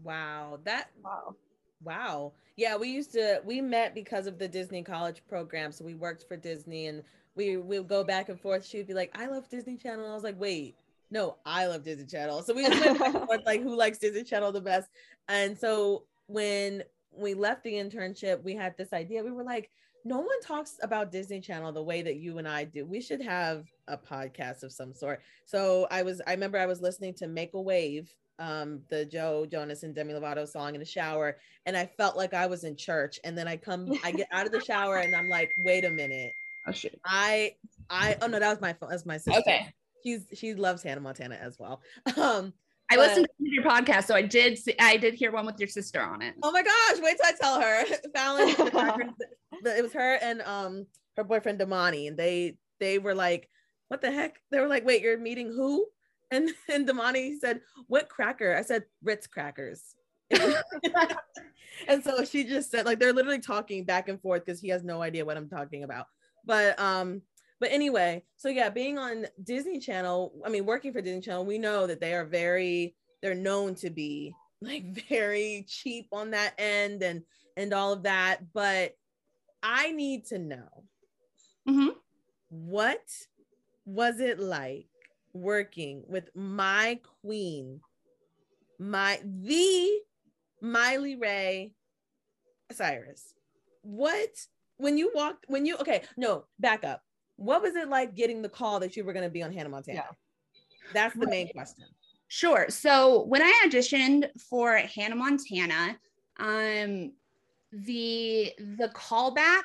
Wow, 0.03 0.61
that 0.65 0.91
Wow. 1.05 1.37
Wow. 1.85 2.33
Yeah, 2.57 2.77
we 2.77 2.89
used 2.89 3.13
to 3.13 3.43
we 3.45 3.61
met 3.61 3.95
because 3.95 4.27
of 4.27 4.39
the 4.39 4.49
Disney 4.49 4.83
college 4.83 5.21
program. 5.29 5.73
So 5.73 5.85
we 5.85 5.95
worked 5.95 6.27
for 6.27 6.39
Disney 6.39 6.87
and 6.87 7.03
we 7.35 7.59
we 7.59 7.79
would 7.79 7.89
go 7.89 8.03
back 8.03 8.31
and 8.31 8.41
forth. 8.41 8.65
She'd 8.65 8.87
be 8.87 8.95
like, 8.95 9.11
I 9.15 9.27
love 9.27 9.49
Disney 9.51 9.77
Channel. 9.77 10.11
I 10.11 10.15
was 10.15 10.25
like, 10.25 10.41
wait, 10.41 10.77
no, 11.13 11.37
I 11.45 11.67
love 11.67 11.85
Disney 11.85 12.07
Channel. 12.07 12.43
So 12.43 12.55
we 12.55 12.67
just 12.67 12.85
went 12.85 12.99
back 12.99 13.15
and 13.15 13.25
forth, 13.27 13.43
like 13.45 13.63
who 13.63 13.77
likes 13.77 13.99
Disney 13.99 14.25
Channel 14.25 14.51
the 14.51 14.63
best. 14.63 14.89
And 15.29 15.59
so 15.59 16.05
when 16.27 16.83
we 17.15 17.35
left 17.35 17.63
the 17.63 17.75
internship, 17.75 18.43
we 18.43 18.55
had 18.55 18.77
this 18.79 18.95
idea. 18.95 19.23
We 19.23 19.31
were 19.31 19.45
like, 19.45 19.71
no 20.05 20.19
one 20.19 20.41
talks 20.41 20.79
about 20.83 21.13
Disney 21.13 21.41
Channel 21.41 21.71
the 21.73 21.83
way 21.83 22.01
that 22.01 22.17
you 22.17 22.39
and 22.39 22.49
I 22.49 22.65
do. 22.65 22.87
We 22.87 23.01
should 23.01 23.21
have 23.21 23.67
a 23.89 23.97
podcast 23.99 24.63
of 24.63 24.73
some 24.73 24.95
sort. 24.95 25.21
So 25.45 25.87
I 25.91 26.03
was, 26.03 26.23
I 26.27 26.33
remember 26.33 26.59
I 26.59 26.67
was 26.67 26.81
listening 26.81 27.13
to 27.15 27.29
Make 27.29 27.53
a 27.53 27.61
Wave, 27.61 28.13
um, 28.39 28.81
the 28.89 29.05
Joe 29.05 29.47
Jonas 29.47 29.83
and 29.83 29.95
Demi 29.95 30.15
Lovato 30.15 30.49
song 30.49 30.75
in 30.75 30.81
the 30.81 30.87
shower, 30.87 31.37
and 31.67 31.77
I 31.77 31.87
felt 31.87 32.17
like 32.17 32.35
I 32.35 32.47
was 32.47 32.65
in 32.65 32.75
church. 32.75 33.21
And 33.23 33.37
then 33.39 33.47
I 33.47 33.57
come, 33.59 33.93
I 34.03 34.11
get 34.11 34.27
out 34.33 34.47
of 34.47 34.53
the 34.53 34.61
shower, 34.61 34.97
and 34.97 35.15
I'm 35.15 35.29
like, 35.29 35.53
wait 35.59 35.85
a 35.85 35.91
minute, 35.91 36.33
Oh 36.67 36.73
shit. 36.73 36.99
I, 37.05 37.55
I, 37.91 38.17
oh 38.23 38.27
no, 38.27 38.39
that 38.39 38.49
was 38.49 38.61
my 38.61 38.73
phone. 38.73 38.91
That's 38.91 39.07
my 39.07 39.17
sister. 39.17 39.41
Okay. 39.41 39.73
She's 40.03 40.27
she 40.35 40.55
loves 40.55 40.83
Hannah 40.83 41.01
Montana 41.01 41.37
as 41.37 41.59
well. 41.59 41.83
Um, 42.17 42.53
I 42.91 42.97
listened 42.97 43.27
to 43.27 43.33
your 43.39 43.65
podcast, 43.65 44.05
so 44.05 44.15
I 44.15 44.21
did. 44.23 44.59
See, 44.59 44.75
I 44.79 44.99
did 44.99 45.15
hear 45.15 45.33
one 45.33 45.47
with 45.47 45.59
your 45.59 45.69
sister 45.69 46.01
on 46.03 46.21
it. 46.21 46.35
Oh 46.43 46.53
my 46.53 46.63
gosh, 46.63 47.01
wait 47.03 47.17
till 47.17 47.27
I 47.27 47.33
tell 47.41 47.61
her. 47.61 47.85
Fallon, 48.15 48.49
the 48.49 48.71
Crackers- 48.71 49.13
the- 49.63 49.79
it 49.79 49.83
was 49.83 49.93
her 49.95 50.19
and 50.21 50.43
um 50.43 50.87
her 51.17 51.25
boyfriend 51.25 51.59
Damani, 51.59 52.09
and 52.09 52.19
they 52.19 52.57
they 52.81 52.99
were 52.99 53.15
like, 53.15 53.49
"What 53.89 54.03
the 54.03 54.11
heck?" 54.11 54.37
They 54.51 54.61
were 54.61 54.69
like, 54.69 54.85
"Wait, 54.85 55.01
you're 55.03 55.19
meeting 55.19 55.49
who?" 55.49 55.87
And 56.31 56.51
and 56.69 56.87
Damani 56.87 57.39
said, 57.39 57.61
"What 57.87 58.09
cracker?" 58.11 58.55
I 58.55 58.63
said, 58.63 58.85
"Ritz 59.03 59.27
crackers." 59.27 59.95
and 61.89 62.03
so 62.03 62.25
she 62.25 62.45
just 62.45 62.71
said, 62.71 62.87
like, 62.87 62.99
they're 62.99 63.13
literally 63.13 63.39
talking 63.41 63.85
back 63.85 64.09
and 64.09 64.21
forth 64.21 64.45
because 64.45 64.61
he 64.61 64.69
has 64.69 64.83
no 64.83 65.03
idea 65.03 65.25
what 65.25 65.37
I'm 65.37 65.49
talking 65.49 65.85
about. 65.85 66.07
But 66.45 66.79
um, 66.79 67.23
but 67.63 67.71
anyway, 67.71 68.25
so 68.37 68.49
yeah, 68.49 68.71
being 68.71 68.99
on 68.99 69.29
Disney 69.41 69.79
Channel, 69.79 70.33
I 70.45 70.49
mean, 70.49 70.67
working 70.67 70.93
for 70.93 71.01
Disney 71.01 71.21
Channel, 71.21 71.47
we 71.47 71.59
know 71.59 71.87
that 71.87 72.01
they 72.01 72.13
are 72.13 72.25
very, 72.25 72.97
they're 73.23 73.37
known 73.37 73.77
to 73.77 73.89
be 73.89 74.35
like 74.61 74.85
very 75.09 75.65
cheap 75.69 76.09
on 76.13 76.33
that 76.33 76.55
end 76.59 77.05
and 77.05 77.23
and 77.57 77.73
all 77.73 77.93
of 77.93 78.03
that. 78.03 78.53
But 78.53 78.97
I 79.63 79.93
need 79.93 80.27
to 80.27 80.41
know 80.41 80.85
Mhm. 81.69 81.91
what 82.49 83.05
was 83.85 84.19
it 84.19 84.41
like 84.41 84.89
working 85.33 86.03
with 86.09 86.35
my 86.35 86.99
queen, 87.21 87.81
my 88.81 89.21
the 89.25 90.01
Miley 90.61 91.15
Ray 91.15 91.75
Cyrus? 92.73 93.35
What 93.83 94.49
when 94.79 94.99
you 94.99 95.13
walked 95.15 95.45
when 95.47 95.65
you 95.65 95.77
okay 95.77 96.03
no 96.17 96.47
back 96.59 96.83
up 96.83 97.05
what 97.43 97.63
was 97.63 97.75
it 97.75 97.89
like 97.89 98.15
getting 98.15 98.43
the 98.43 98.49
call 98.49 98.81
that 98.81 98.97
you 98.97 99.05
were 99.05 99.13
going 99.13 99.25
to 99.25 99.31
be 99.31 99.43
on 99.43 99.53
Hannah 99.53 99.69
Montana? 99.69 100.05
Yeah. 100.05 100.93
That's 100.93 101.17
the 101.17 101.27
main 101.27 101.49
question. 101.53 101.85
Sure. 102.29 102.67
So 102.69 103.25
when 103.25 103.43
I 103.43 103.67
auditioned 103.67 104.29
for 104.49 104.77
Hannah 104.77 105.17
Montana, 105.17 105.99
um, 106.39 107.13
the 107.73 108.53
the 108.59 108.91
callback, 108.95 109.63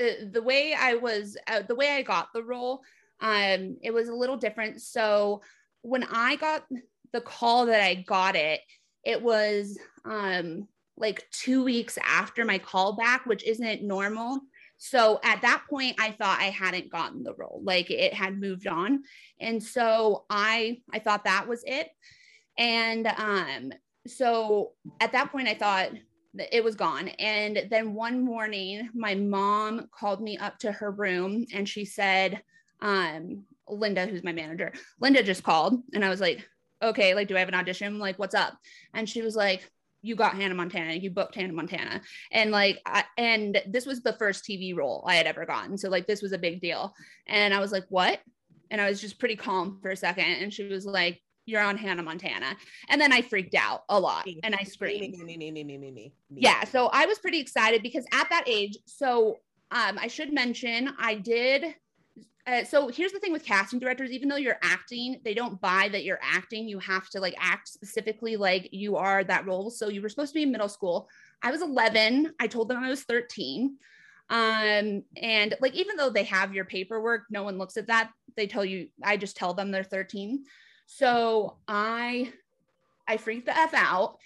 uh, 0.00 0.26
the 0.30 0.42
way 0.42 0.74
I 0.78 0.94
was, 0.94 1.36
uh, 1.48 1.62
the 1.62 1.74
way 1.74 1.90
I 1.90 2.02
got 2.02 2.28
the 2.32 2.42
role, 2.42 2.82
um, 3.20 3.78
it 3.82 3.92
was 3.92 4.08
a 4.08 4.14
little 4.14 4.36
different. 4.36 4.80
So 4.80 5.42
when 5.82 6.04
I 6.04 6.36
got 6.36 6.64
the 7.12 7.20
call 7.20 7.66
that 7.66 7.80
I 7.80 7.94
got 7.94 8.36
it, 8.36 8.60
it 9.04 9.22
was 9.22 9.78
um 10.04 10.68
like 10.96 11.28
two 11.30 11.64
weeks 11.64 11.98
after 12.04 12.44
my 12.44 12.58
callback, 12.58 13.26
which 13.26 13.44
isn't 13.44 13.82
normal. 13.82 14.40
So 14.78 15.20
at 15.24 15.42
that 15.42 15.64
point, 15.68 15.96
I 15.98 16.12
thought 16.12 16.40
I 16.40 16.50
hadn't 16.50 16.90
gotten 16.90 17.24
the 17.24 17.34
role, 17.34 17.60
like 17.64 17.90
it 17.90 18.14
had 18.14 18.38
moved 18.38 18.66
on. 18.66 19.02
And 19.40 19.62
so 19.62 20.24
I 20.30 20.80
I 20.92 21.00
thought 21.00 21.24
that 21.24 21.48
was 21.48 21.62
it. 21.66 21.88
And 22.56 23.06
um, 23.06 23.72
so 24.06 24.72
at 25.00 25.12
that 25.12 25.30
point, 25.30 25.48
I 25.48 25.54
thought 25.54 25.90
it 26.52 26.62
was 26.62 26.74
gone. 26.74 27.08
And 27.08 27.66
then 27.70 27.94
one 27.94 28.24
morning, 28.24 28.88
my 28.94 29.14
mom 29.14 29.88
called 29.90 30.20
me 30.20 30.38
up 30.38 30.58
to 30.60 30.72
her 30.72 30.90
room 30.90 31.46
and 31.52 31.68
she 31.68 31.84
said, 31.84 32.42
um, 32.80 33.44
Linda, 33.68 34.06
who's 34.06 34.24
my 34.24 34.32
manager, 34.32 34.72
Linda 35.00 35.22
just 35.22 35.42
called. 35.42 35.82
And 35.94 36.04
I 36.04 36.08
was 36.08 36.20
like, 36.20 36.46
okay, 36.82 37.14
like, 37.14 37.28
do 37.28 37.36
I 37.36 37.40
have 37.40 37.48
an 37.48 37.54
audition? 37.54 37.98
Like, 37.98 38.18
what's 38.18 38.34
up? 38.34 38.56
And 38.94 39.08
she 39.08 39.22
was 39.22 39.34
like, 39.34 39.68
you 40.02 40.14
got 40.14 40.34
Hannah 40.34 40.54
Montana, 40.54 40.94
you 40.94 41.10
booked 41.10 41.34
Hannah 41.34 41.52
Montana. 41.52 42.00
And 42.30 42.50
like, 42.50 42.80
I, 42.86 43.04
and 43.16 43.60
this 43.66 43.86
was 43.86 44.00
the 44.00 44.12
first 44.14 44.44
TV 44.44 44.76
role 44.76 45.04
I 45.06 45.16
had 45.16 45.26
ever 45.26 45.44
gotten. 45.44 45.76
So 45.76 45.88
like, 45.88 46.06
this 46.06 46.22
was 46.22 46.32
a 46.32 46.38
big 46.38 46.60
deal. 46.60 46.94
And 47.26 47.52
I 47.52 47.60
was 47.60 47.72
like, 47.72 47.84
what? 47.88 48.20
And 48.70 48.80
I 48.80 48.88
was 48.88 49.00
just 49.00 49.18
pretty 49.18 49.36
calm 49.36 49.78
for 49.82 49.90
a 49.90 49.96
second. 49.96 50.24
And 50.24 50.52
she 50.52 50.64
was 50.64 50.86
like, 50.86 51.20
you're 51.46 51.62
on 51.62 51.78
Hannah 51.78 52.02
Montana. 52.02 52.56
And 52.90 53.00
then 53.00 53.12
I 53.12 53.22
freaked 53.22 53.54
out 53.54 53.84
a 53.88 53.98
lot 53.98 54.28
and 54.42 54.54
I 54.54 54.64
screamed. 54.64 55.16
Me, 55.18 55.36
me, 55.36 55.50
me, 55.50 55.64
me, 55.64 55.78
me, 55.78 55.90
me, 55.90 56.12
Yeah. 56.30 56.64
So 56.64 56.88
I 56.92 57.06
was 57.06 57.18
pretty 57.18 57.40
excited 57.40 57.82
because 57.82 58.04
at 58.12 58.28
that 58.28 58.44
age, 58.46 58.76
so 58.84 59.38
um, 59.70 59.98
I 59.98 60.08
should 60.08 60.32
mention 60.32 60.90
I 60.98 61.14
did 61.14 61.74
uh, 62.48 62.64
so 62.64 62.88
here's 62.88 63.12
the 63.12 63.18
thing 63.18 63.32
with 63.32 63.44
casting 63.44 63.78
directors 63.78 64.10
even 64.10 64.28
though 64.28 64.36
you're 64.36 64.58
acting 64.62 65.20
they 65.22 65.34
don't 65.34 65.60
buy 65.60 65.88
that 65.92 66.04
you're 66.04 66.20
acting. 66.22 66.66
You 66.66 66.78
have 66.78 67.08
to 67.10 67.20
like 67.20 67.34
act 67.38 67.68
specifically 67.68 68.36
like 68.36 68.70
you 68.72 68.96
are 68.96 69.22
that 69.24 69.46
role. 69.46 69.70
So 69.70 69.88
you 69.88 70.00
were 70.00 70.08
supposed 70.08 70.32
to 70.32 70.38
be 70.38 70.44
in 70.44 70.52
middle 70.52 70.68
school. 70.68 71.08
I 71.42 71.50
was 71.50 71.62
11 71.62 72.34
i 72.40 72.46
told 72.46 72.68
them 72.68 72.82
i 72.82 72.88
was 72.88 73.04
13 73.04 73.76
um 74.30 75.02
and 75.22 75.54
like 75.60 75.74
even 75.74 75.96
though 75.96 76.10
they 76.10 76.24
have 76.24 76.52
your 76.52 76.64
paperwork 76.64 77.24
no 77.30 77.42
one 77.42 77.58
looks 77.58 77.76
at 77.76 77.86
that. 77.88 78.10
They 78.36 78.46
tell 78.46 78.64
you 78.64 78.88
i 79.04 79.16
just 79.16 79.36
tell 79.36 79.52
them 79.52 79.70
they're 79.70 79.84
13 79.84 80.44
so 80.86 81.58
i 81.68 82.32
i 83.06 83.18
freaked 83.18 83.46
the 83.46 83.56
f 83.56 83.74
out 83.74 84.16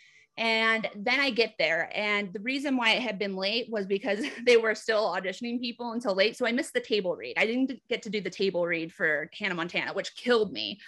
and 0.43 0.89
then 0.97 1.21
I 1.21 1.31
get 1.31 1.55
there. 1.57 1.89
And 1.95 2.33
the 2.33 2.41
reason 2.41 2.77
why 2.77 2.95
it 2.95 3.03
had 3.03 3.17
been 3.17 3.37
late 3.37 3.71
was 3.71 3.87
because 3.87 4.25
they 4.45 4.57
were 4.57 4.75
still 4.75 5.15
auditioning 5.15 5.61
people 5.61 5.93
until 5.93 6.17
late. 6.17 6.37
So 6.37 6.47
I 6.47 6.53
missed 6.53 6.75
the 6.75 6.81
table 6.81 7.15
read. 7.15 7.35
I 7.37 7.47
didn't 7.47 7.81
get 7.89 8.03
to 8.03 8.11
do 8.11 8.21
the 8.21 8.29
table 8.29 8.67
read 8.67 8.93
for 8.93 9.31
Hannah 9.39 9.55
Montana, 9.55 9.93
which 9.93 10.17
killed 10.17 10.53
me. 10.53 10.81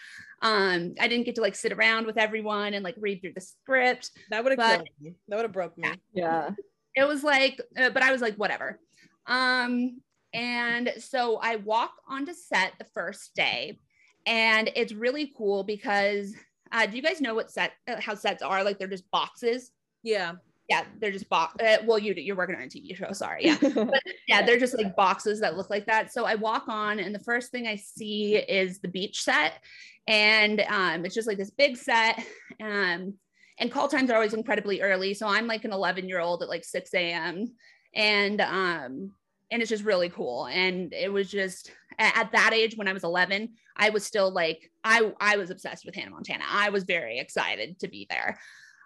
Um, 0.43 0.95
I 0.99 1.07
didn't 1.07 1.25
get 1.25 1.37
to 1.37 1.41
like 1.41 1.55
sit 1.55 1.71
around 1.71 2.05
with 2.05 2.19
everyone 2.19 2.75
and 2.75 2.83
like 2.83 2.97
read 2.99 3.21
through 3.21 3.35
the 3.35 3.41
script. 3.41 4.11
That 4.31 4.43
would 4.43 4.59
have 4.59 4.71
killed 4.71 4.89
me. 5.01 5.15
That 5.29 5.37
would 5.37 5.45
have 5.45 5.53
broke 5.53 5.79
me. 5.79 5.89
Yeah. 6.13 6.51
It 6.97 7.09
was 7.09 7.25
like, 7.25 7.61
uh, 7.77 7.91
but 7.91 8.05
I 8.05 8.13
was 8.13 8.21
like, 8.21 8.37
whatever. 8.37 8.79
Um, 9.27 10.01
and 10.33 10.93
so 10.99 11.41
I 11.43 11.57
walk 11.57 11.91
onto 12.09 12.33
set 12.33 12.75
the 12.79 12.87
first 12.95 13.35
day, 13.35 13.81
and 14.27 14.71
it's 14.77 14.93
really 14.93 15.33
cool 15.37 15.65
because 15.65 16.33
uh, 16.75 16.87
do 16.87 16.97
you 16.97 17.03
guys 17.03 17.21
know 17.21 17.35
what 17.35 17.51
set 17.51 17.73
uh, 17.89 18.01
how 18.01 18.15
sets 18.15 18.43
are? 18.43 18.65
Like 18.65 18.79
they're 18.79 18.89
just 18.89 19.09
boxes. 19.11 19.71
Yeah. 20.03 20.33
Yeah, 20.69 20.85
they're 20.99 21.13
just 21.13 21.29
box. 21.29 21.63
Uh, 21.63 21.77
well, 21.85 21.99
you 21.99 22.15
you're 22.15 22.37
working 22.37 22.57
on 22.57 22.63
a 22.63 22.67
TV 22.67 22.97
show. 22.97 23.13
Sorry. 23.13 23.45
Yeah. 23.45 23.59
But 23.75 24.03
yeah, 24.27 24.43
they're 24.45 24.59
just 24.59 24.77
like 24.77 24.97
boxes 24.97 25.41
that 25.41 25.57
look 25.57 25.69
like 25.69 25.87
that. 25.87 26.13
So 26.13 26.25
I 26.25 26.37
walk 26.37 26.65
on, 26.69 26.99
and 27.01 27.15
the 27.15 27.21
first 27.21 27.53
thing 27.53 27.67
I 27.67 27.77
see 27.77 28.37
is 28.37 28.81
the 28.81 28.89
beach 28.89 29.23
set, 29.23 29.61
and 30.07 30.63
um, 30.63 31.05
it's 31.05 31.15
just 31.15 31.29
like 31.29 31.37
this 31.37 31.51
big 31.51 31.77
set. 31.77 32.25
Um, 32.63 33.15
and 33.59 33.71
call 33.71 33.89
times 33.89 34.11
are 34.11 34.15
always 34.15 34.33
incredibly 34.35 34.81
early. 34.81 35.13
So 35.13 35.29
I'm 35.29 35.47
like 35.47 35.65
an 35.65 35.73
11 35.73 36.09
year 36.09 36.21
old 36.21 36.43
at 36.43 36.49
like 36.49 36.65
6 36.65 36.95
a.m. 36.95 37.55
And 37.95 38.41
um, 38.41 39.13
and 39.51 39.63
it's 39.63 39.69
just 39.69 39.85
really 39.85 40.09
cool. 40.09 40.47
And 40.47 40.93
it 40.93 41.13
was 41.13 41.31
just 41.31 41.71
at 41.99 42.33
that 42.33 42.53
age 42.53 42.77
when 42.77 42.89
I 42.89 42.93
was 42.93 43.05
11, 43.05 43.51
I 43.77 43.91
was 43.91 44.05
still 44.05 44.31
like 44.31 44.71
I 44.83 45.13
I 45.21 45.37
was 45.37 45.51
obsessed 45.51 45.85
with 45.85 45.95
Hannah 45.95 46.11
Montana. 46.11 46.45
I 46.49 46.71
was 46.71 46.85
very 46.85 47.19
excited 47.19 47.79
to 47.81 47.89
be 47.89 48.07
there. 48.09 48.39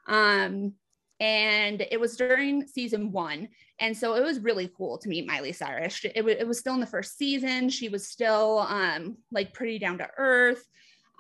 Um 0.07 0.75
and 1.21 1.85
it 1.91 1.99
was 1.99 2.17
during 2.17 2.67
season 2.67 3.11
one 3.11 3.49
and 3.81 3.97
so 3.97 4.15
it 4.15 4.23
was 4.23 4.41
really 4.41 4.71
cool 4.77 4.99
to 4.99 5.09
meet 5.09 5.27
miley 5.27 5.53
cyrus. 5.53 6.05
It, 6.05 6.15
w- 6.15 6.37
it 6.39 6.47
was 6.47 6.59
still 6.59 6.75
in 6.75 6.81
the 6.81 6.87
first 6.87 7.17
season. 7.17 7.69
She 7.69 7.89
was 7.89 8.09
still 8.09 8.61
um, 8.61 9.17
like 9.31 9.55
pretty 9.55 9.79
down 9.79 9.99
to 9.99 10.09
earth. 10.17 10.65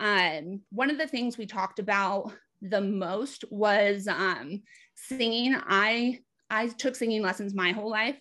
Um, 0.00 0.60
one 0.70 0.90
of 0.90 0.98
the 0.98 1.06
things 1.06 1.38
we 1.38 1.46
talked 1.46 1.78
about 1.78 2.32
the 2.62 2.80
most 2.80 3.44
was 3.50 4.08
um, 4.08 4.62
singing. 4.94 5.56
I 5.56 6.20
i 6.50 6.66
took 6.66 6.96
singing 6.96 7.22
lessons 7.22 7.54
my 7.54 7.72
whole 7.72 7.90
life 7.90 8.18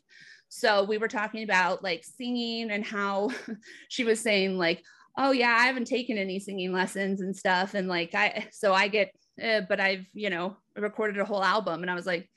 so 0.49 0.83
we 0.83 0.97
were 0.97 1.07
talking 1.07 1.43
about 1.43 1.83
like 1.83 2.03
singing 2.03 2.71
and 2.71 2.85
how 2.85 3.29
she 3.89 4.03
was 4.03 4.19
saying 4.19 4.57
like 4.57 4.83
oh 5.17 5.31
yeah 5.31 5.55
i 5.59 5.65
haven't 5.65 5.85
taken 5.87 6.17
any 6.17 6.39
singing 6.39 6.71
lessons 6.71 7.21
and 7.21 7.35
stuff. 7.35 7.73
And 7.73 7.87
like 7.87 8.15
i 8.15 8.47
so 8.51 8.73
i 8.73 8.87
get 8.87 9.11
uh, 9.43 9.61
but 9.67 9.79
i've 9.79 10.05
you 10.13 10.29
know 10.29 10.57
recorded 10.75 11.19
a 11.19 11.25
whole 11.25 11.43
album. 11.43 11.81
And 11.81 11.91
i 11.91 11.95
was 11.95 12.05
like 12.05 12.29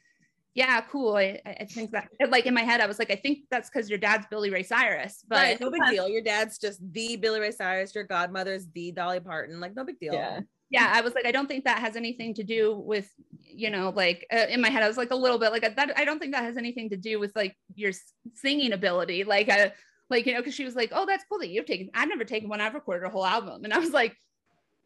yeah 0.55 0.81
cool. 0.81 1.17
I, 1.17 1.41
I 1.47 1.65
think 1.65 1.93
that 1.93 2.09
like 2.29 2.47
in 2.47 2.55
my 2.55 2.63
head 2.63 2.81
i 2.81 2.87
was 2.87 2.99
like 2.99 3.13
i 3.13 3.15
think 3.17 3.45
that's 3.51 3.71
because 3.71 3.89
your 3.89 3.99
dad's 3.99 4.27
billy 4.31 4.51
ray 4.51 4.65
cyrus 4.65 5.25
but 5.29 5.37
right, 5.37 5.61
no 5.61 5.71
big 5.71 5.83
deal. 5.91 6.09
Your 6.09 6.23
dad's 6.23 6.59
just 6.59 6.81
the 6.93 7.17
billy 7.17 7.41
ray 7.41 7.53
cyrus. 7.53 7.95
Your 7.95 8.05
godmother's 8.05 8.67
the 8.75 8.93
dolly 8.93 9.21
parton. 9.21 9.61
Like 9.61 9.77
no 9.77 9.85
big 9.85 10.01
deal. 10.01 10.15
Yeah. 10.15 10.41
Yeah 10.71 10.91
i 10.95 11.01
was 11.01 11.15
like 11.15 11.27
i 11.27 11.33
don't 11.33 11.47
think 11.49 11.65
that 11.65 11.79
has 11.79 11.97
anything 11.97 12.33
to 12.35 12.43
do 12.45 12.75
with 12.75 13.11
you 13.43 13.71
know 13.71 13.93
like 13.95 14.27
uh, 14.33 14.47
in 14.49 14.61
my 14.61 14.69
head 14.71 14.83
i 14.83 14.89
was 14.89 14.97
like 14.97 15.11
a 15.11 15.17
little 15.17 15.39
bit 15.39 15.51
like 15.53 15.63
that 15.63 15.93
i 15.97 16.05
don't 16.05 16.19
think 16.19 16.33
that 16.33 16.45
has 16.45 16.57
anything 16.57 16.89
to 16.89 16.97
do 16.97 17.19
with 17.19 17.35
like 17.37 17.57
your 17.75 17.93
singing 18.35 18.73
ability 18.73 19.25
like 19.25 19.49
uh 19.49 19.69
like 20.09 20.27
you 20.27 20.33
know 20.33 20.41
because 20.41 20.55
she 20.55 20.65
was 20.65 20.75
like 20.77 20.91
oh 20.93 21.05
that's 21.07 21.25
cool 21.29 21.39
that 21.39 21.49
you've 21.49 21.67
taken 21.67 21.91
i've 21.95 22.09
never 22.09 22.25
taken 22.25 22.49
one 22.49 22.61
i've 22.61 22.75
recorded 22.75 23.07
a 23.07 23.11
whole 23.11 23.27
album 23.27 23.65
and 23.65 23.73
i 23.75 23.79
was 23.79 23.91
like 23.91 24.17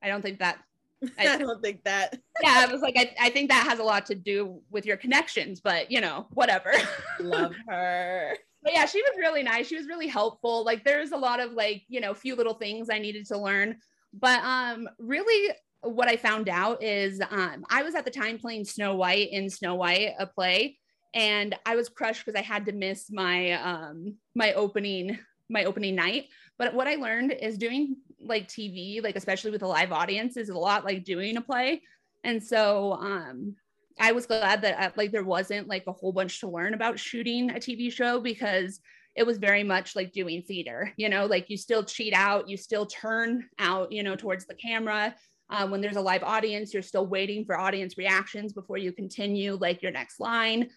i 0.03 0.09
don't 0.09 0.23
think 0.23 0.39
that 0.39 0.59
I 1.19 1.29
I- 1.35 1.37
don't 1.39 1.63
think 1.63 1.85
that. 1.85 2.19
yeah 2.43 2.65
i 2.67 2.73
was 2.73 2.81
like 2.81 2.95
I, 2.99 3.15
I 3.21 3.31
think 3.31 3.51
that 3.51 3.67
has 3.67 3.79
a 3.79 3.85
lot 3.85 4.07
to 4.07 4.15
do 4.15 4.61
with 4.71 4.87
your 4.87 4.97
connections 4.97 5.61
but 5.61 5.91
you 5.91 6.01
know 6.01 6.27
whatever 6.33 6.73
Love 7.21 7.55
her. 7.69 8.37
but 8.63 8.73
yeah, 8.73 8.87
she 8.87 9.03
was 9.03 9.13
really 9.19 9.43
nice. 9.43 9.67
She 9.67 9.77
was 9.77 9.87
really 9.87 10.07
helpful. 10.09 10.65
Like 10.65 10.85
there's 10.85 11.13
a 11.13 11.17
lot 11.19 11.39
of 11.39 11.53
like, 11.53 11.83
you 11.89 12.01
know, 12.01 12.15
few 12.15 12.35
little 12.35 12.55
things 12.55 12.89
I 12.91 12.99
needed 12.99 13.27
to 13.27 13.37
learn. 13.39 13.77
But 14.15 14.41
um 14.43 14.89
really 14.99 15.53
what 15.85 16.09
I 16.09 16.17
found 16.17 16.49
out 16.49 16.83
is 16.83 17.21
um 17.31 17.65
I 17.71 17.83
was 17.83 17.95
at 17.95 18.05
the 18.05 18.11
time 18.11 18.39
playing 18.39 18.65
Snow 18.65 18.97
White 18.97 19.31
in 19.33 19.49
Snow 19.51 19.75
White, 19.75 20.13
a 20.19 20.27
play, 20.27 20.79
and 21.15 21.55
I 21.65 21.77
was 21.77 21.89
crushed 21.89 22.25
because 22.25 22.39
I 22.39 22.43
had 22.43 22.67
to 22.67 22.73
miss 22.73 23.11
my 23.11 23.53
um 23.53 24.17
my 24.35 24.53
opening 24.55 25.19
my 25.49 25.65
opening 25.65 25.95
night. 25.95 26.27
But 26.59 26.75
what 26.75 26.87
I 26.87 26.95
learned 26.95 27.33
is 27.33 27.59
doing 27.59 27.97
like 28.21 28.49
TV, 28.49 29.03
like 29.03 29.17
especially 29.17 29.51
with 29.51 29.63
a 29.63 29.69
live 29.69 29.93
audience, 29.93 30.37
is 30.37 30.49
a 30.49 30.59
lot 30.59 30.85
like 30.85 31.05
doing 31.05 31.37
a 31.37 31.43
play. 31.43 31.83
And 32.23 32.43
so 32.43 32.95
um 32.95 33.57
I 33.99 34.13
was 34.13 34.27
glad 34.27 34.63
that 34.63 34.81
uh, 34.81 34.91
like 34.97 35.13
there 35.13 35.25
wasn't 35.25 35.69
like 35.69 35.85
a 35.87 35.93
whole 35.93 36.13
bunch 36.13 36.41
to 36.41 36.49
learn 36.49 36.75
about 36.75 36.99
shooting 36.99 37.51
a 37.51 37.55
TV 37.55 37.93
show 37.93 38.21
because 38.21 38.81
it 39.15 39.25
was 39.25 39.39
very 39.39 39.63
much 39.63 39.95
like 39.95 40.13
doing 40.13 40.43
theater, 40.43 40.93
you 40.97 41.09
know, 41.09 41.27
like 41.27 41.49
you 41.49 41.57
still 41.57 41.85
cheat 41.85 42.13
out, 42.13 42.49
you 42.49 42.57
still 42.57 42.87
turn 42.87 43.45
out, 43.59 43.93
you 43.93 44.03
know, 44.03 44.17
towards 44.17 44.47
the 44.47 44.55
camera. 44.55 45.15
Uh, 45.55 45.69
when 45.69 45.81
there's 45.81 45.95
a 45.95 46.01
live 46.01 46.25
audience, 46.25 46.75
you're 46.75 46.83
still 46.83 47.07
waiting 47.07 47.45
for 47.45 47.57
audience 47.57 47.97
reactions 47.97 48.53
before 48.53 48.77
you 48.77 48.91
continue 48.91 49.55
like 49.55 49.83
your 49.83 49.93
next 49.93 50.19
line. 50.19 50.69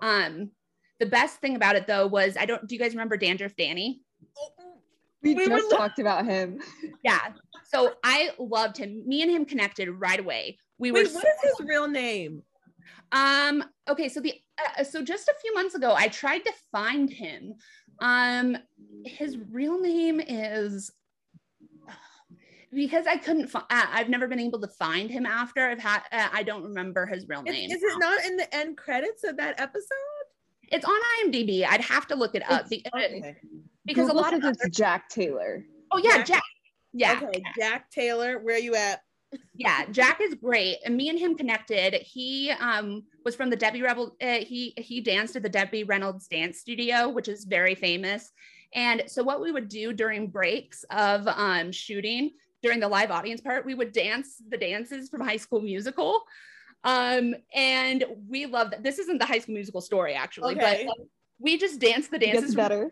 Um, 0.00 0.50
the 1.00 1.06
best 1.06 1.40
thing 1.40 1.56
about 1.56 1.74
it 1.74 1.86
though 1.86 2.06
was 2.06 2.36
I 2.36 2.44
don't. 2.44 2.66
Do 2.66 2.74
you 2.74 2.78
guys 2.78 2.92
remember 2.92 3.16
Dandruff 3.16 3.56
Danny? 3.56 4.02
We, 5.22 5.34
We 5.34 5.48
were 5.48 5.56
just 5.56 5.72
lo- 5.72 5.78
talked 5.78 5.98
about 6.00 6.26
him. 6.26 6.60
Yeah. 7.02 7.18
So 7.64 7.94
I 8.04 8.30
loved 8.38 8.76
him. 8.76 9.02
Me 9.06 9.22
and 9.22 9.30
him 9.30 9.46
connected 9.46 9.88
right 9.88 10.20
away. 10.20 10.58
We 10.78 10.92
were 10.92 11.04
Wait, 11.04 11.14
what 11.14 11.24
is 11.24 11.50
his 11.58 11.66
real 11.66 11.88
name? 11.88 12.42
Um, 13.12 13.64
okay, 13.88 14.10
so 14.10 14.20
the 14.20 14.34
uh, 14.78 14.84
so 14.84 15.02
just 15.02 15.28
a 15.28 15.34
few 15.40 15.54
months 15.54 15.74
ago, 15.74 15.94
I 15.96 16.08
tried 16.08 16.40
to 16.40 16.52
find 16.70 17.08
him. 17.10 17.54
Um, 18.00 18.58
his 19.06 19.38
real 19.50 19.80
name 19.80 20.20
is 20.20 20.90
because 22.72 23.06
I 23.06 23.16
couldn't 23.16 23.48
find. 23.48 23.64
Uh, 23.70 23.86
I've 23.90 24.08
never 24.08 24.26
been 24.28 24.40
able 24.40 24.60
to 24.60 24.68
find 24.68 25.10
him 25.10 25.26
after. 25.26 25.66
I've 25.68 25.78
had. 25.80 26.02
Uh, 26.12 26.28
I 26.32 26.42
don't 26.42 26.62
remember 26.62 27.06
his 27.06 27.26
real 27.28 27.42
name. 27.42 27.70
is 27.70 27.82
it 27.82 27.98
not 27.98 28.24
in 28.24 28.36
the 28.36 28.54
end 28.54 28.76
credits 28.76 29.24
of 29.24 29.36
that 29.38 29.60
episode? 29.60 29.92
It's 30.72 30.84
on 30.84 30.98
IMDb. 31.24 31.64
I'd 31.64 31.80
have 31.80 32.06
to 32.08 32.16
look 32.16 32.34
it 32.34 32.42
up 32.50 32.66
It's- 32.66 32.68
be- 32.68 32.84
uh, 32.92 32.98
Okay. 32.98 33.36
because 33.84 34.06
Google 34.08 34.20
a 34.20 34.22
lot 34.22 34.34
of 34.34 34.42
says 34.42 34.58
other, 34.60 34.68
Jack 34.68 35.08
Taylor. 35.08 35.64
oh 35.92 35.98
yeah, 35.98 36.18
Jack- 36.22 36.26
Jack. 36.26 36.42
Yeah, 37.22 37.28
Okay, 37.28 37.42
Jack 37.58 37.90
Taylor, 37.90 38.38
where 38.40 38.56
are 38.56 38.58
you 38.58 38.74
at? 38.74 39.00
yeah 39.54 39.84
jack 39.90 40.20
is 40.22 40.34
great 40.36 40.76
and 40.84 40.96
me 40.96 41.08
and 41.08 41.18
him 41.18 41.36
connected 41.36 41.94
he 41.94 42.50
um 42.60 43.02
was 43.24 43.34
from 43.34 43.50
the 43.50 43.56
debbie 43.56 43.82
rebel 43.82 44.16
uh, 44.22 44.36
he 44.36 44.72
he 44.78 45.00
danced 45.00 45.34
at 45.34 45.42
the 45.42 45.48
debbie 45.48 45.82
reynolds 45.82 46.28
dance 46.28 46.58
studio 46.60 47.08
which 47.08 47.26
is 47.26 47.44
very 47.44 47.74
famous 47.74 48.30
and 48.72 49.02
so 49.08 49.24
what 49.24 49.40
we 49.42 49.50
would 49.50 49.68
do 49.68 49.92
during 49.92 50.28
breaks 50.28 50.84
of 50.90 51.26
um 51.26 51.72
shooting 51.72 52.30
during 52.66 52.80
the 52.80 52.88
live 52.88 53.10
audience 53.18 53.40
part 53.40 53.64
we 53.70 53.74
would 53.80 53.92
dance 53.92 54.28
the 54.52 54.56
dances 54.68 55.08
from 55.10 55.20
high 55.30 55.36
school 55.44 55.60
musical 55.72 56.12
Um, 56.84 57.34
and 57.54 58.04
we 58.28 58.46
love 58.46 58.70
that. 58.70 58.82
This 58.86 58.98
isn't 59.02 59.18
the 59.18 59.24
high 59.32 59.40
school 59.40 59.54
musical 59.54 59.80
story, 59.80 60.14
actually, 60.14 60.54
Okay. 60.54 60.84
but 60.84 60.86
like, 60.86 61.08
we 61.46 61.58
just 61.58 61.80
danced 61.80 62.10
the 62.12 62.18
dances 62.18 62.54
better. 62.54 62.82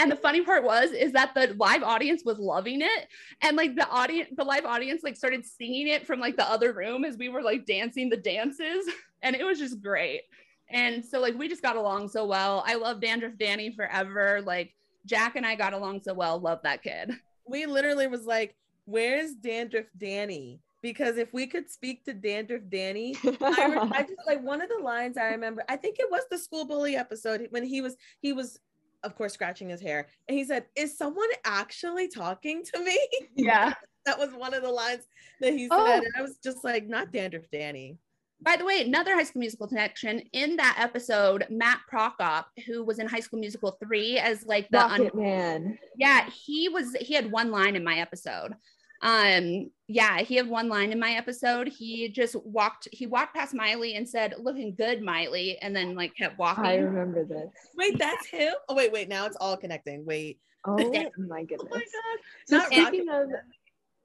And 0.00 0.10
the 0.10 0.16
funny 0.16 0.40
part 0.42 0.64
was 0.64 0.90
is 0.92 1.12
that 1.12 1.34
the 1.34 1.54
live 1.58 1.82
audience 1.82 2.22
was 2.24 2.38
loving 2.38 2.80
it. 2.82 3.02
And 3.42 3.56
like 3.56 3.72
the 3.76 3.88
audience, 3.88 4.30
the 4.36 4.44
live 4.44 4.64
audience 4.64 5.02
like 5.04 5.16
started 5.16 5.44
singing 5.44 5.86
it 5.88 6.06
from 6.06 6.18
like 6.20 6.36
the 6.36 6.50
other 6.54 6.72
room 6.72 7.04
as 7.04 7.18
we 7.18 7.28
were 7.28 7.42
like 7.50 7.66
dancing 7.66 8.08
the 8.08 8.16
dances. 8.32 8.82
And 9.24 9.34
it 9.34 9.44
was 9.44 9.58
just 9.58 9.82
great. 9.82 10.22
And 10.70 11.04
so 11.04 11.16
like 11.20 11.36
we 11.40 11.48
just 11.48 11.62
got 11.68 11.76
along 11.76 12.08
so 12.08 12.24
well. 12.24 12.62
I 12.66 12.74
love 12.76 13.00
Dandruff 13.00 13.36
Danny 13.36 13.68
forever. 13.78 14.40
Like 14.52 14.68
Jack 15.06 15.34
and 15.34 15.44
I 15.44 15.54
got 15.56 15.72
along 15.74 16.02
so 16.02 16.14
well. 16.14 16.38
Love 16.38 16.60
that 16.62 16.84
kid. 16.84 17.10
we 17.54 17.66
literally 17.66 18.06
was 18.06 18.24
like, 18.26 18.54
"Where's 18.88 19.34
Dandruff 19.34 19.86
Danny?" 19.96 20.60
Because 20.80 21.16
if 21.18 21.32
we 21.34 21.46
could 21.46 21.68
speak 21.68 22.04
to 22.04 22.14
Dandruff 22.14 22.62
Danny, 22.68 23.16
I, 23.24 23.66
re- 23.66 23.90
I 23.92 24.02
just 24.02 24.26
like 24.26 24.42
one 24.42 24.62
of 24.62 24.68
the 24.68 24.78
lines 24.82 25.16
I 25.16 25.26
remember. 25.26 25.62
I 25.68 25.76
think 25.76 25.96
it 25.98 26.10
was 26.10 26.22
the 26.30 26.38
school 26.38 26.64
bully 26.64 26.96
episode 26.96 27.46
when 27.50 27.64
he 27.64 27.80
was 27.80 27.96
he 28.20 28.32
was, 28.32 28.58
of 29.02 29.14
course, 29.14 29.34
scratching 29.34 29.68
his 29.68 29.80
hair, 29.80 30.08
and 30.28 30.38
he 30.38 30.44
said, 30.44 30.66
"Is 30.76 30.96
someone 30.96 31.28
actually 31.44 32.08
talking 32.08 32.64
to 32.72 32.82
me?" 32.84 32.98
Yeah. 33.36 33.74
that 34.06 34.18
was 34.18 34.30
one 34.32 34.54
of 34.54 34.62
the 34.62 34.70
lines 34.70 35.04
that 35.40 35.52
he 35.52 35.68
oh. 35.70 35.86
said, 35.86 36.00
Oh. 36.00 36.04
and 36.04 36.12
I 36.16 36.22
was 36.22 36.38
just 36.42 36.64
like, 36.64 36.86
"Not 36.86 37.12
Dandruff 37.12 37.50
Danny." 37.52 37.98
By 38.40 38.54
the 38.56 38.64
way, 38.64 38.82
another 38.82 39.14
High 39.16 39.24
School 39.24 39.40
Musical 39.40 39.66
connection 39.66 40.22
in 40.32 40.54
that 40.56 40.76
episode, 40.78 41.44
Matt 41.50 41.80
Prokop, 41.92 42.44
who 42.66 42.84
was 42.84 43.00
in 43.00 43.08
High 43.08 43.18
School 43.18 43.40
Musical 43.40 43.76
3 43.82 44.18
as 44.18 44.46
like 44.46 44.68
the 44.70 44.84
un- 44.84 45.10
Man. 45.12 45.76
yeah, 45.96 46.30
he 46.30 46.68
was 46.68 46.94
he 47.00 47.14
had 47.14 47.32
one 47.32 47.50
line 47.50 47.74
in 47.74 47.82
my 47.82 47.98
episode. 47.98 48.54
Um, 49.00 49.70
yeah, 49.86 50.18
he 50.20 50.34
had 50.36 50.48
one 50.48 50.68
line 50.68 50.92
in 50.92 50.98
my 50.98 51.12
episode. 51.12 51.68
He 51.68 52.08
just 52.08 52.34
walked, 52.44 52.88
he 52.92 53.06
walked 53.06 53.34
past 53.34 53.54
Miley 53.54 53.94
and 53.94 54.08
said, 54.08 54.34
looking 54.38 54.74
good, 54.74 55.02
Miley, 55.02 55.56
and 55.58 55.74
then 55.74 55.94
like 55.94 56.14
kept 56.16 56.38
walking. 56.38 56.64
I 56.64 56.76
remember 56.78 57.24
this. 57.24 57.50
Wait, 57.76 57.98
that's 57.98 58.26
him. 58.26 58.54
Oh 58.68 58.74
wait, 58.74 58.92
wait. 58.92 59.08
Now 59.08 59.26
it's 59.26 59.36
all 59.40 59.56
connecting. 59.56 60.04
Wait. 60.04 60.40
Oh 60.66 60.90
my 61.16 61.44
goodness 61.44 61.60
Oh 61.60 61.68
goodness. 61.68 61.70
my 61.70 61.78
god. 61.78 62.18
So 62.46 62.56
Not 62.56 62.66
speaking 62.66 63.06
Rocket 63.08 63.22
of, 63.34 63.40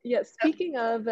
yeah, 0.03 0.21
speaking 0.23 0.77
of, 0.77 1.07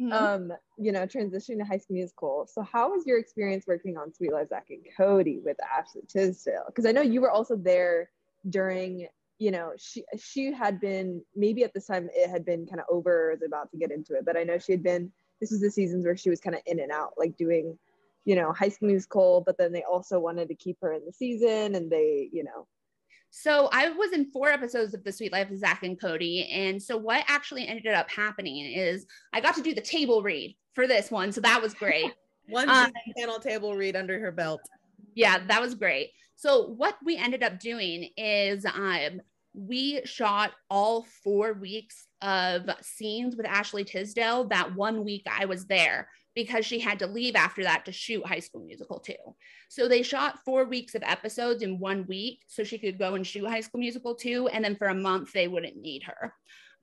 Mhm. 0.00 0.12
um, 0.12 0.52
you 0.76 0.92
know, 0.92 1.08
transitioning 1.08 1.58
to 1.58 1.64
High 1.64 1.78
School 1.78 1.96
Musical. 1.96 2.46
So 2.46 2.62
how 2.62 2.92
was 2.92 3.04
your 3.04 3.18
experience 3.18 3.66
working 3.66 3.96
on 3.96 4.14
Suite 4.14 4.32
Life 4.32 4.50
Zach 4.50 4.66
and 4.70 4.84
Cody 4.96 5.40
with 5.44 5.56
Ashley 5.60 6.02
Tisdale? 6.06 6.62
Because 6.68 6.86
I 6.86 6.92
know 6.92 7.00
you 7.00 7.20
were 7.20 7.32
also 7.32 7.56
there 7.56 8.10
during, 8.48 9.08
you 9.38 9.50
know, 9.50 9.72
she 9.78 10.04
she 10.18 10.52
had 10.52 10.80
been 10.80 11.22
maybe 11.36 11.64
at 11.64 11.72
this 11.72 11.86
time 11.86 12.08
it 12.14 12.28
had 12.28 12.44
been 12.44 12.66
kind 12.66 12.80
of 12.80 12.86
over, 12.90 13.28
or 13.28 13.30
was 13.32 13.42
about 13.46 13.70
to 13.70 13.78
get 13.78 13.92
into 13.92 14.14
it, 14.14 14.24
but 14.24 14.36
I 14.36 14.44
know 14.44 14.58
she 14.58 14.72
had 14.72 14.82
been. 14.82 15.12
This 15.40 15.52
was 15.52 15.60
the 15.60 15.70
seasons 15.70 16.04
where 16.04 16.16
she 16.16 16.30
was 16.30 16.40
kind 16.40 16.56
of 16.56 16.62
in 16.66 16.80
and 16.80 16.90
out, 16.90 17.12
like 17.16 17.36
doing, 17.36 17.78
you 18.24 18.34
know, 18.34 18.52
High 18.52 18.70
School 18.70 18.88
Musical, 18.88 19.42
but 19.46 19.56
then 19.56 19.70
they 19.72 19.84
also 19.84 20.18
wanted 20.18 20.48
to 20.48 20.54
keep 20.56 20.76
her 20.82 20.92
in 20.92 21.04
the 21.06 21.12
season, 21.12 21.76
and 21.76 21.88
they, 21.88 22.28
you 22.32 22.42
know, 22.42 22.66
So 23.30 23.68
I 23.72 23.90
was 23.90 24.12
in 24.12 24.30
four 24.30 24.48
episodes 24.48 24.94
of 24.94 25.04
The 25.04 25.12
Suite 25.12 25.32
Life 25.32 25.50
of 25.50 25.58
Zach 25.58 25.82
and 25.82 26.00
Cody. 26.00 26.48
And 26.50 26.82
so 26.82 26.96
what 26.96 27.24
actually 27.28 27.66
ended 27.66 27.92
up 27.94 28.10
happening 28.10 28.72
is 28.72 29.06
I 29.32 29.40
got 29.40 29.54
to 29.56 29.62
do 29.62 29.74
the 29.74 29.80
table 29.80 30.22
read 30.22 30.56
for 30.74 30.86
this 30.86 31.10
one. 31.10 31.32
So 31.32 31.40
that 31.42 31.60
was 31.60 31.74
great. 31.74 32.12
One 32.50 32.66
Disney 32.66 33.12
Channel 33.18 33.40
table 33.40 33.76
read 33.76 33.94
under 33.94 34.18
her 34.18 34.32
belt. 34.32 34.62
Yeah, 35.18 35.38
that 35.48 35.60
was 35.60 35.74
great. 35.74 36.10
So 36.36 36.68
what 36.68 36.94
we 37.04 37.16
ended 37.16 37.42
up 37.42 37.58
doing 37.58 38.10
is 38.16 38.64
um 38.64 39.20
we 39.52 40.00
shot 40.04 40.52
all 40.70 41.06
four 41.24 41.54
weeks 41.54 42.06
of 42.22 42.70
scenes 42.80 43.34
with 43.34 43.44
Ashley 43.44 43.82
Tisdale 43.82 44.44
that 44.48 44.76
one 44.76 45.04
week 45.04 45.26
I 45.28 45.46
was 45.46 45.66
there 45.66 46.08
because 46.36 46.64
she 46.64 46.78
had 46.78 47.00
to 47.00 47.08
leave 47.08 47.34
after 47.34 47.64
that 47.64 47.84
to 47.86 47.92
shoot 47.92 48.24
High 48.24 48.38
School 48.38 48.64
Musical 48.64 49.00
2. 49.00 49.14
So 49.68 49.88
they 49.88 50.02
shot 50.02 50.38
four 50.44 50.66
weeks 50.66 50.94
of 50.94 51.02
episodes 51.02 51.64
in 51.64 51.80
one 51.80 52.06
week 52.06 52.44
so 52.46 52.62
she 52.62 52.78
could 52.78 52.96
go 52.96 53.16
and 53.16 53.26
shoot 53.26 53.48
High 53.48 53.62
School 53.62 53.80
Musical 53.80 54.14
2 54.14 54.46
and 54.48 54.64
then 54.64 54.76
for 54.76 54.86
a 54.86 54.94
month 54.94 55.32
they 55.32 55.48
wouldn't 55.48 55.76
need 55.76 56.04
her. 56.04 56.32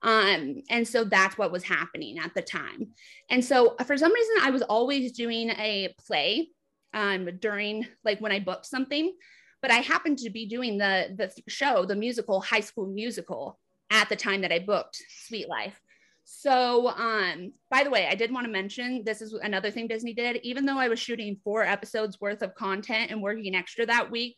Um, 0.02 0.62
and 0.70 0.86
so 0.86 1.06
that's 1.06 1.38
what 1.38 1.54
was 1.54 1.64
happening 1.64 2.20
at 2.20 2.34
the 2.36 2.42
time. 2.42 2.90
And 3.30 3.46
so 3.46 3.78
for 3.86 3.96
some 3.98 4.14
reason 4.14 4.36
I 4.42 4.50
was 4.50 4.62
always 4.64 5.14
doing 5.14 5.52
a 5.52 5.96
play 6.06 6.50
um, 6.96 7.30
during 7.40 7.86
like 8.04 8.20
when 8.20 8.32
I 8.32 8.40
booked 8.40 8.66
something, 8.66 9.14
but 9.62 9.70
I 9.70 9.76
happened 9.76 10.18
to 10.20 10.30
be 10.32 10.48
doing 10.48 10.78
the 10.78 11.14
the 11.16 11.32
show, 11.48 11.86
the 11.86 11.96
musical 11.96 12.42
High 12.42 12.62
School 12.62 12.88
Musical, 12.88 13.60
at 13.92 14.10
the 14.10 14.16
time 14.16 14.42
that 14.42 14.52
I 14.52 14.60
booked 14.60 15.00
Suite 15.10 15.50
Life. 15.50 15.80
So, 16.24 16.88
um, 16.90 17.54
by 17.70 17.84
the 17.84 17.92
way, 17.92 18.08
I 18.08 18.16
did 18.16 18.34
want 18.34 18.46
to 18.48 18.52
mention 18.52 19.04
this 19.06 19.22
is 19.22 19.34
another 19.34 19.70
thing 19.70 19.88
Disney 19.88 20.14
did. 20.14 20.38
Even 20.38 20.66
though 20.66 20.80
I 20.80 20.88
was 20.88 21.00
shooting 21.00 21.38
four 21.44 21.64
episodes 21.64 22.20
worth 22.20 22.42
of 22.42 22.56
content 22.56 23.12
and 23.12 23.22
working 23.22 23.54
extra 23.54 23.86
that 23.86 24.10
week, 24.10 24.38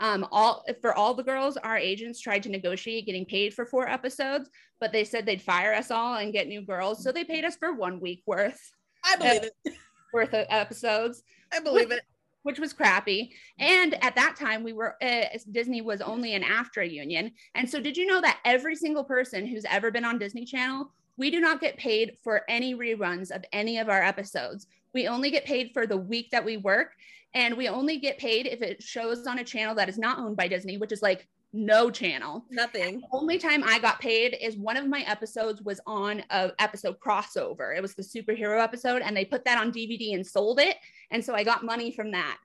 um, 0.00 0.26
all 0.30 0.64
for 0.80 0.94
all 0.94 1.12
the 1.12 1.22
girls, 1.22 1.56
our 1.58 1.76
agents 1.76 2.20
tried 2.20 2.42
to 2.44 2.48
negotiate 2.48 3.04
getting 3.04 3.26
paid 3.26 3.52
for 3.52 3.66
four 3.66 3.88
episodes, 3.88 4.48
but 4.80 4.92
they 4.92 5.04
said 5.04 5.26
they'd 5.26 5.42
fire 5.42 5.74
us 5.74 5.90
all 5.90 6.16
and 6.16 6.32
get 6.32 6.48
new 6.48 6.62
girls, 6.62 7.02
so 7.02 7.12
they 7.12 7.24
paid 7.24 7.44
us 7.44 7.56
for 7.56 7.74
one 7.74 8.00
week 8.00 8.22
worth 8.26 8.60
I 9.04 9.16
believe 9.16 9.42
it. 9.44 9.74
worth 10.14 10.32
of 10.32 10.46
episodes 10.48 11.22
I 11.52 11.60
believe 11.60 11.90
it. 11.90 12.02
which 12.42 12.60
was 12.60 12.72
crappy. 12.72 13.32
And 13.58 14.02
at 14.04 14.14
that 14.14 14.36
time, 14.36 14.62
we 14.62 14.72
were 14.72 14.96
uh, 15.02 15.24
Disney 15.50 15.80
was 15.80 16.00
only 16.00 16.34
an 16.34 16.42
AFTRA 16.42 16.90
union. 16.90 17.32
And 17.54 17.68
so, 17.68 17.80
did 17.80 17.96
you 17.96 18.06
know 18.06 18.20
that 18.20 18.38
every 18.44 18.76
single 18.76 19.04
person 19.04 19.46
who's 19.46 19.64
ever 19.68 19.90
been 19.90 20.04
on 20.04 20.18
Disney 20.18 20.44
Channel, 20.44 20.92
we 21.16 21.30
do 21.30 21.40
not 21.40 21.60
get 21.60 21.76
paid 21.76 22.18
for 22.22 22.42
any 22.48 22.74
reruns 22.74 23.30
of 23.30 23.44
any 23.52 23.78
of 23.78 23.88
our 23.88 24.02
episodes. 24.02 24.66
We 24.92 25.08
only 25.08 25.30
get 25.30 25.44
paid 25.44 25.72
for 25.72 25.86
the 25.86 25.96
week 25.96 26.30
that 26.30 26.44
we 26.44 26.56
work, 26.56 26.92
and 27.34 27.56
we 27.56 27.68
only 27.68 27.98
get 27.98 28.18
paid 28.18 28.46
if 28.46 28.62
it 28.62 28.82
shows 28.82 29.26
on 29.26 29.38
a 29.40 29.44
channel 29.44 29.74
that 29.74 29.88
is 29.88 29.98
not 29.98 30.18
owned 30.18 30.36
by 30.36 30.48
Disney, 30.48 30.78
which 30.78 30.92
is 30.92 31.02
like 31.02 31.26
no 31.52 31.90
channel. 31.90 32.44
Nothing. 32.50 33.02
Only 33.12 33.38
time 33.38 33.64
I 33.64 33.78
got 33.78 34.00
paid 34.00 34.36
is 34.40 34.56
one 34.56 34.76
of 34.76 34.86
my 34.86 35.00
episodes 35.02 35.62
was 35.62 35.80
on 35.86 36.22
a 36.30 36.52
episode 36.58 36.98
crossover. 37.00 37.76
It 37.76 37.80
was 37.80 37.94
the 37.94 38.02
superhero 38.02 38.62
episode, 38.62 39.02
and 39.02 39.16
they 39.16 39.24
put 39.24 39.44
that 39.44 39.58
on 39.58 39.72
DVD 39.72 40.14
and 40.14 40.26
sold 40.26 40.60
it, 40.60 40.76
and 41.10 41.24
so 41.24 41.34
I 41.34 41.44
got 41.44 41.64
money 41.64 41.90
from 41.90 42.12
that. 42.12 42.38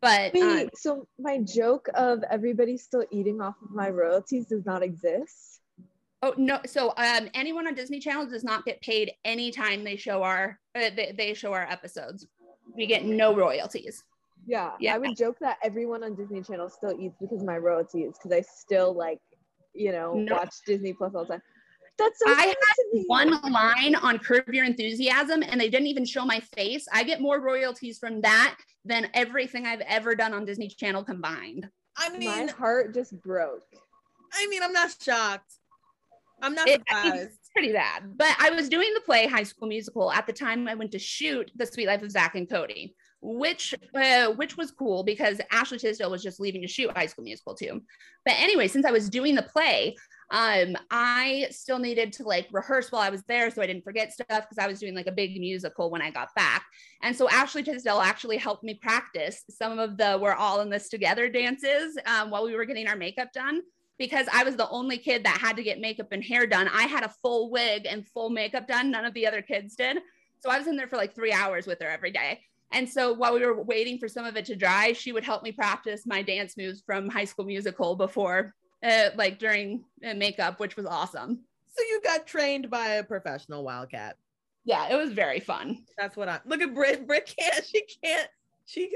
But 0.00 0.34
Wait, 0.34 0.64
um, 0.64 0.70
so 0.74 1.08
my 1.18 1.38
joke 1.38 1.88
of 1.94 2.22
everybody 2.30 2.76
still 2.76 3.04
eating 3.10 3.40
off 3.40 3.54
of 3.62 3.70
my 3.70 3.88
royalties 3.88 4.46
does 4.46 4.66
not 4.66 4.82
exist. 4.82 5.60
oh 6.22 6.34
no, 6.36 6.60
so 6.66 6.92
um, 6.96 7.30
anyone 7.34 7.66
on 7.66 7.74
Disney 7.74 8.00
Channel 8.00 8.26
does 8.26 8.44
not 8.44 8.64
get 8.64 8.80
paid 8.82 9.12
anytime 9.24 9.82
they 9.82 9.96
show 9.96 10.22
our 10.22 10.58
uh, 10.74 10.90
they, 10.94 11.14
they 11.16 11.34
show 11.34 11.52
our 11.52 11.68
episodes. 11.70 12.26
We 12.76 12.86
get 12.86 13.04
no 13.04 13.34
royalties. 13.34 14.04
Yeah, 14.46 14.72
Yeah. 14.80 14.94
I 14.94 14.98
would 14.98 15.16
joke 15.16 15.36
that 15.40 15.58
everyone 15.62 16.04
on 16.04 16.14
Disney 16.14 16.42
Channel 16.42 16.68
still 16.68 16.98
eats 17.00 17.16
because 17.20 17.40
of 17.40 17.46
my 17.46 17.58
royalties 17.58 18.12
because 18.18 18.32
I 18.36 18.40
still 18.42 18.92
like, 18.94 19.20
you 19.74 19.92
know, 19.92 20.14
No. 20.14 20.34
watch 20.36 20.54
Disney 20.66 20.92
Plus 20.92 21.14
all 21.14 21.24
the 21.24 21.34
time. 21.34 21.42
That's 21.96 22.18
so 22.18 22.28
I 22.28 22.46
had. 22.46 22.56
One 23.06 23.40
line 23.52 23.94
on 23.94 24.18
Curb 24.18 24.52
Your 24.52 24.64
Enthusiasm, 24.64 25.42
and 25.44 25.60
they 25.60 25.68
didn't 25.70 25.86
even 25.86 26.04
show 26.04 26.24
my 26.24 26.40
face. 26.40 26.86
I 26.92 27.04
get 27.04 27.20
more 27.20 27.40
royalties 27.40 27.98
from 27.98 28.20
that 28.22 28.56
than 28.84 29.08
everything 29.14 29.64
I've 29.64 29.80
ever 29.82 30.14
done 30.16 30.32
on 30.34 30.44
Disney 30.44 30.68
Channel 30.68 31.04
combined. 31.04 31.68
I 31.96 32.10
mean, 32.16 32.28
My 32.28 32.46
heart 32.52 32.92
just 32.94 33.20
broke. 33.22 33.62
I 34.32 34.46
mean, 34.48 34.62
I'm 34.64 34.72
not 34.72 34.94
shocked. 35.00 35.52
I'm 36.42 36.54
not 36.54 36.66
It- 36.68 36.82
I 36.90 36.94
mean, 37.04 37.12
surprised. 37.12 37.38
it's 37.38 37.50
pretty 37.50 37.72
bad. 37.72 38.16
But 38.18 38.34
I 38.40 38.50
was 38.50 38.68
doing 38.68 38.92
the 38.94 39.00
play 39.00 39.28
High 39.28 39.44
School 39.44 39.68
Musical 39.68 40.10
at 40.10 40.26
the 40.26 40.32
time 40.32 40.66
I 40.66 40.74
went 40.74 40.90
to 40.92 40.98
shoot 40.98 41.52
The 41.54 41.64
Suite 41.66 41.86
Life 41.86 42.02
of 42.02 42.10
Zach 42.10 42.34
and 42.34 42.50
Cody, 42.50 42.96
which 43.24 43.74
uh, 43.94 44.26
which 44.32 44.56
was 44.58 44.70
cool 44.70 45.02
because 45.02 45.40
Ashley 45.50 45.78
Tisdale 45.78 46.10
was 46.10 46.22
just 46.22 46.40
leaving 46.40 46.60
to 46.60 46.68
shoot 46.68 46.94
High 46.94 47.06
School 47.06 47.24
Musical 47.24 47.54
too. 47.54 47.80
But 48.24 48.34
anyway, 48.36 48.68
since 48.68 48.84
I 48.84 48.90
was 48.90 49.08
doing 49.08 49.34
the 49.34 49.42
play, 49.42 49.96
um, 50.30 50.76
I 50.90 51.46
still 51.50 51.78
needed 51.78 52.12
to 52.14 52.24
like 52.24 52.48
rehearse 52.52 52.92
while 52.92 53.00
I 53.00 53.08
was 53.08 53.22
there 53.22 53.50
so 53.50 53.62
I 53.62 53.66
didn't 53.66 53.84
forget 53.84 54.12
stuff 54.12 54.26
because 54.28 54.58
I 54.58 54.66
was 54.66 54.78
doing 54.78 54.94
like 54.94 55.06
a 55.06 55.12
big 55.12 55.40
musical 55.40 55.90
when 55.90 56.02
I 56.02 56.10
got 56.10 56.34
back. 56.34 56.66
And 57.02 57.16
so 57.16 57.28
Ashley 57.30 57.62
Tisdale 57.62 58.00
actually 58.00 58.36
helped 58.36 58.62
me 58.62 58.74
practice 58.74 59.42
some 59.48 59.78
of 59.78 59.96
the 59.96 60.18
"We're 60.20 60.34
all 60.34 60.60
in 60.60 60.68
this 60.68 60.90
together" 60.90 61.30
dances 61.30 61.96
um, 62.04 62.30
while 62.30 62.44
we 62.44 62.54
were 62.54 62.66
getting 62.66 62.86
our 62.86 62.96
makeup 62.96 63.32
done 63.32 63.62
because 63.98 64.26
I 64.32 64.44
was 64.44 64.56
the 64.56 64.68
only 64.68 64.98
kid 64.98 65.24
that 65.24 65.38
had 65.40 65.56
to 65.56 65.62
get 65.62 65.80
makeup 65.80 66.08
and 66.12 66.22
hair 66.22 66.46
done. 66.46 66.68
I 66.68 66.82
had 66.82 67.04
a 67.04 67.14
full 67.22 67.50
wig 67.50 67.86
and 67.88 68.06
full 68.06 68.28
makeup 68.28 68.68
done. 68.68 68.90
None 68.90 69.06
of 69.06 69.14
the 69.14 69.26
other 69.26 69.40
kids 69.40 69.76
did. 69.76 69.98
So 70.40 70.50
I 70.50 70.58
was 70.58 70.66
in 70.66 70.76
there 70.76 70.88
for 70.88 70.98
like 70.98 71.14
three 71.14 71.32
hours 71.32 71.66
with 71.66 71.80
her 71.80 71.88
every 71.88 72.10
day. 72.10 72.40
And 72.72 72.88
so 72.88 73.12
while 73.12 73.34
we 73.34 73.44
were 73.44 73.62
waiting 73.62 73.98
for 73.98 74.08
some 74.08 74.24
of 74.24 74.36
it 74.36 74.44
to 74.46 74.56
dry, 74.56 74.92
she 74.92 75.12
would 75.12 75.24
help 75.24 75.42
me 75.42 75.52
practice 75.52 76.06
my 76.06 76.22
dance 76.22 76.56
moves 76.56 76.82
from 76.84 77.08
High 77.08 77.24
School 77.24 77.44
Musical 77.44 77.94
before, 77.94 78.54
uh, 78.82 79.10
like 79.16 79.38
during 79.38 79.84
uh, 80.04 80.14
makeup, 80.14 80.58
which 80.58 80.76
was 80.76 80.86
awesome. 80.86 81.40
So 81.68 81.82
you 81.82 82.00
got 82.02 82.26
trained 82.26 82.70
by 82.70 82.86
a 82.86 83.04
professional 83.04 83.64
wildcat. 83.64 84.16
Yeah, 84.64 84.88
it 84.88 84.96
was 84.96 85.12
very 85.12 85.40
fun. 85.40 85.84
That's 85.98 86.16
what 86.16 86.28
I 86.28 86.40
look 86.46 86.62
at. 86.62 86.74
Brit. 86.74 87.06
Brit 87.06 87.34
can't. 87.38 87.64
She 87.64 87.84
can't. 88.02 88.28
She. 88.66 88.90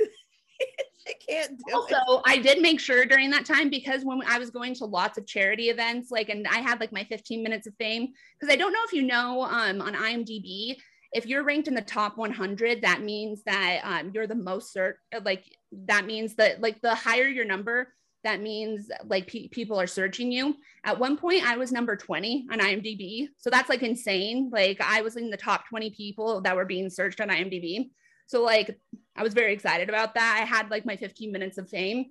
she 1.07 1.15
can't 1.15 1.57
do 1.57 1.65
it. 1.69 1.75
also 1.75 2.21
i 2.27 2.37
did 2.37 2.61
make 2.61 2.81
sure 2.81 3.05
during 3.05 3.31
that 3.31 3.45
time 3.45 3.71
because 3.71 4.05
when 4.05 4.21
i 4.27 4.41
was 4.41 4.51
going 4.51 4.75
to 4.75 4.85
lots 4.85 5.17
of 5.17 5.25
charity 5.25 5.69
events 5.69 6.11
like 6.11 6.29
and 6.29 6.49
i 6.49 6.59
had 6.59 6.81
like 6.81 6.91
my 6.91 7.05
15 7.05 7.45
minutes 7.45 7.69
of 7.69 7.75
fame 7.79 8.09
because 8.39 8.53
i 8.53 8.57
don't 8.57 8.73
know 8.73 8.81
if 8.85 8.93
you 8.93 9.03
know 9.03 9.43
um, 9.43 9.81
on 9.81 9.95
imdb 9.95 10.77
if 11.12 11.27
you're 11.27 11.44
ranked 11.44 11.68
in 11.68 11.75
the 11.75 11.83
top 11.83 12.16
100, 12.16 12.83
that 12.83 13.03
means 13.03 13.42
that 13.44 13.81
um, 13.83 14.11
you're 14.14 14.27
the 14.27 14.35
most 14.35 14.75
cert. 14.75 14.94
Like 15.25 15.44
that 15.73 16.05
means 16.05 16.35
that 16.37 16.61
like 16.61 16.81
the 16.81 16.94
higher 16.94 17.27
your 17.27 17.44
number, 17.44 17.94
that 18.25 18.40
means 18.40 18.90
like 19.05 19.27
pe- 19.27 19.49
people 19.49 19.81
are 19.81 19.87
searching 19.87 20.31
you. 20.31 20.57
At 20.85 20.99
one 20.99 21.16
point, 21.16 21.47
I 21.47 21.57
was 21.57 21.73
number 21.73 21.97
20 21.97 22.49
on 22.53 22.59
IMDb, 22.59 23.29
so 23.38 23.49
that's 23.49 23.68
like 23.68 23.83
insane. 23.83 24.51
Like 24.53 24.81
I 24.81 25.03
was 25.03 25.16
in 25.16 25.31
the 25.31 25.37
top 25.37 25.68
20 25.68 25.90
people 25.90 26.40
that 26.42 26.57
were 26.57 26.66
being 26.66 26.90
searched 26.90 27.21
on 27.21 27.29
IMDb. 27.29 27.90
So 28.27 28.42
like 28.42 28.79
I 29.16 29.23
was 29.23 29.35
very 29.35 29.55
excited 29.55 29.88
about 29.88 30.14
that. 30.14 30.38
I 30.40 30.44
had 30.44 30.71
like 30.71 30.85
my 30.85 30.97
15 30.97 31.33
minutes 31.33 31.59
of 31.59 31.71
fame. 31.71 32.07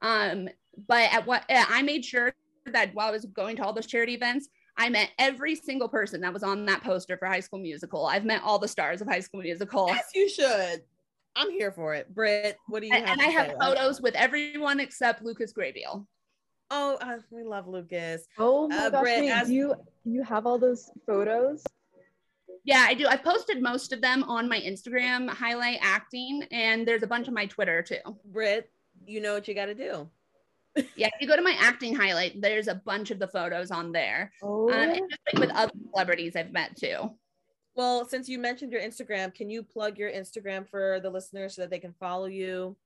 Um, 0.00 0.48
but 0.88 1.12
at 1.12 1.26
what 1.26 1.44
I 1.48 1.82
made 1.82 2.04
sure 2.04 2.34
that 2.66 2.94
while 2.94 3.08
I 3.08 3.12
was 3.12 3.24
going 3.26 3.56
to 3.56 3.64
all 3.64 3.72
those 3.72 3.86
charity 3.86 4.14
events, 4.14 4.48
I 4.76 4.88
met 4.88 5.10
every 5.18 5.54
single 5.54 5.88
person 5.88 6.20
that 6.22 6.32
was 6.32 6.42
on 6.42 6.64
that 6.66 6.82
poster 6.82 7.16
for 7.16 7.26
High 7.26 7.40
School 7.40 7.58
Musical. 7.58 8.06
I've 8.06 8.24
met 8.24 8.42
all 8.42 8.58
the 8.58 8.68
stars 8.68 9.00
of 9.00 9.08
High 9.08 9.20
School 9.20 9.42
Musical. 9.42 9.86
Yes, 9.88 10.10
you 10.14 10.28
should. 10.28 10.82
I'm 11.36 11.50
here 11.50 11.72
for 11.72 11.94
it. 11.94 12.12
Britt, 12.14 12.58
what 12.68 12.80
do 12.80 12.86
you 12.86 12.94
and, 12.94 13.06
have? 13.06 13.18
And 13.18 13.26
I 13.26 13.30
have 13.30 13.54
photos 13.60 14.00
with 14.00 14.14
everyone 14.14 14.80
except 14.80 15.22
Lucas 15.22 15.52
Grabeel. 15.52 16.06
Oh, 16.70 16.96
uh, 17.00 17.18
we 17.30 17.42
love 17.42 17.68
Lucas. 17.68 18.26
Oh 18.38 18.68
my 18.68 18.76
Uh, 18.86 18.90
gosh, 18.90 19.02
Britt, 19.02 19.20
wait, 19.20 19.30
as- 19.30 19.48
do 19.48 19.54
you 19.54 19.74
you 20.04 20.22
have 20.22 20.46
all 20.46 20.58
those 20.58 20.90
photos? 21.06 21.62
Yeah, 22.64 22.84
I 22.86 22.94
do. 22.94 23.06
I've 23.06 23.24
posted 23.24 23.60
most 23.60 23.92
of 23.92 24.00
them 24.00 24.22
on 24.24 24.48
my 24.48 24.60
Instagram, 24.60 25.28
highlight 25.28 25.78
acting, 25.82 26.44
and 26.52 26.86
there's 26.86 27.02
a 27.02 27.06
bunch 27.06 27.28
on 27.28 27.34
my 27.34 27.46
Twitter 27.46 27.82
too. 27.82 27.96
Britt, 28.26 28.70
you 29.04 29.20
know 29.20 29.34
what 29.34 29.48
you 29.48 29.54
got 29.54 29.66
to 29.66 29.74
do. 29.74 30.08
Yeah, 30.96 31.08
if 31.08 31.20
you 31.20 31.28
go 31.28 31.36
to 31.36 31.42
my 31.42 31.56
acting 31.58 31.94
highlight, 31.94 32.40
there's 32.40 32.68
a 32.68 32.74
bunch 32.74 33.10
of 33.10 33.18
the 33.18 33.28
photos 33.28 33.70
on 33.70 33.92
there. 33.92 34.32
Oh, 34.42 34.70
Um, 34.70 34.90
and 34.90 35.10
just 35.10 35.20
like 35.32 35.40
with 35.40 35.50
other 35.56 35.72
celebrities 35.90 36.34
I've 36.36 36.52
met 36.52 36.76
too. 36.76 37.10
Well, 37.74 38.04
since 38.04 38.28
you 38.28 38.38
mentioned 38.38 38.72
your 38.72 38.82
Instagram, 38.82 39.34
can 39.34 39.48
you 39.48 39.62
plug 39.62 39.98
your 39.98 40.10
Instagram 40.10 40.68
for 40.68 41.00
the 41.02 41.10
listeners 41.10 41.54
so 41.54 41.62
that 41.62 41.70
they 41.70 41.78
can 41.78 41.94
follow 41.98 42.26
you? 42.26 42.76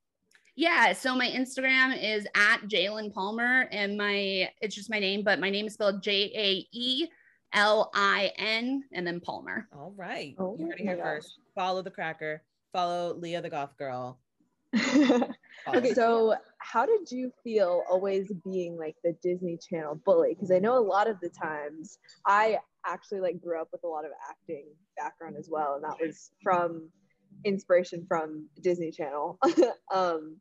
Yeah, 0.54 0.92
so 0.94 1.14
my 1.14 1.28
Instagram 1.28 2.02
is 2.02 2.26
at 2.34 2.62
Jaelin 2.62 3.12
Palmer, 3.12 3.68
and 3.72 3.96
my 3.96 4.48
it's 4.60 4.74
just 4.74 4.90
my 4.90 4.98
name, 4.98 5.22
but 5.22 5.38
my 5.38 5.50
name 5.50 5.66
is 5.66 5.74
spelled 5.74 6.02
J 6.02 6.32
A 6.34 6.66
E 6.72 7.06
L 7.52 7.90
I 7.94 8.32
N 8.38 8.84
and 8.92 9.06
then 9.06 9.20
Palmer. 9.20 9.68
All 9.72 9.92
right. 9.96 10.34
Oh 10.38 10.56
you 10.58 10.66
heard 10.66 10.80
it 10.80 10.82
here 10.82 10.96
gosh. 10.96 11.04
first. 11.04 11.38
Follow 11.54 11.82
the 11.82 11.90
cracker. 11.90 12.42
Follow 12.72 13.14
Leah 13.14 13.42
the 13.42 13.50
goth 13.50 13.76
girl. 13.76 14.18
Okay, 15.68 15.94
so 15.94 16.34
how 16.58 16.86
did 16.86 17.10
you 17.10 17.32
feel 17.42 17.82
always 17.90 18.30
being 18.44 18.76
like 18.76 18.96
the 19.02 19.16
Disney 19.22 19.58
Channel 19.58 20.00
bully? 20.04 20.34
Because 20.34 20.50
I 20.50 20.58
know 20.58 20.78
a 20.78 20.80
lot 20.80 21.08
of 21.08 21.18
the 21.20 21.28
times 21.28 21.98
I 22.26 22.58
actually 22.86 23.20
like 23.20 23.40
grew 23.40 23.60
up 23.60 23.68
with 23.72 23.82
a 23.84 23.88
lot 23.88 24.04
of 24.04 24.12
acting 24.28 24.66
background 24.96 25.36
as 25.38 25.48
well, 25.50 25.74
and 25.74 25.84
that 25.84 25.98
was 26.00 26.30
from 26.42 26.88
inspiration 27.44 28.04
from 28.06 28.48
Disney 28.62 28.90
Channel. 28.90 29.38
um, 29.94 30.36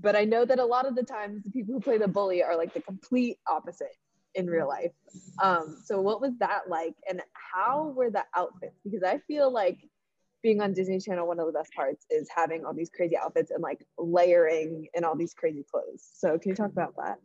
but 0.00 0.16
I 0.16 0.24
know 0.24 0.44
that 0.44 0.58
a 0.58 0.64
lot 0.64 0.86
of 0.86 0.94
the 0.94 1.02
times 1.02 1.42
the 1.44 1.50
people 1.50 1.74
who 1.74 1.80
play 1.80 1.98
the 1.98 2.08
bully 2.08 2.42
are 2.42 2.56
like 2.56 2.72
the 2.72 2.80
complete 2.80 3.36
opposite 3.48 3.94
in 4.34 4.46
real 4.46 4.68
life. 4.68 4.92
Um, 5.42 5.76
so 5.84 6.00
what 6.00 6.20
was 6.20 6.32
that 6.38 6.68
like, 6.68 6.94
and 7.08 7.20
how 7.32 7.92
were 7.96 8.10
the 8.10 8.24
outfits? 8.34 8.78
Because 8.84 9.02
I 9.02 9.18
feel 9.26 9.52
like 9.52 9.78
being 10.42 10.60
on 10.60 10.72
Disney 10.72 10.98
Channel, 10.98 11.26
one 11.26 11.38
of 11.38 11.46
the 11.46 11.52
best 11.52 11.72
parts 11.74 12.06
is 12.10 12.28
having 12.34 12.64
all 12.64 12.74
these 12.74 12.90
crazy 12.90 13.16
outfits 13.16 13.50
and 13.50 13.62
like 13.62 13.84
layering 13.98 14.86
and 14.94 15.04
all 15.04 15.16
these 15.16 15.34
crazy 15.34 15.64
clothes. 15.70 16.08
So 16.14 16.38
can 16.38 16.50
you 16.50 16.54
talk 16.54 16.70
about 16.70 16.94
that? 16.96 17.18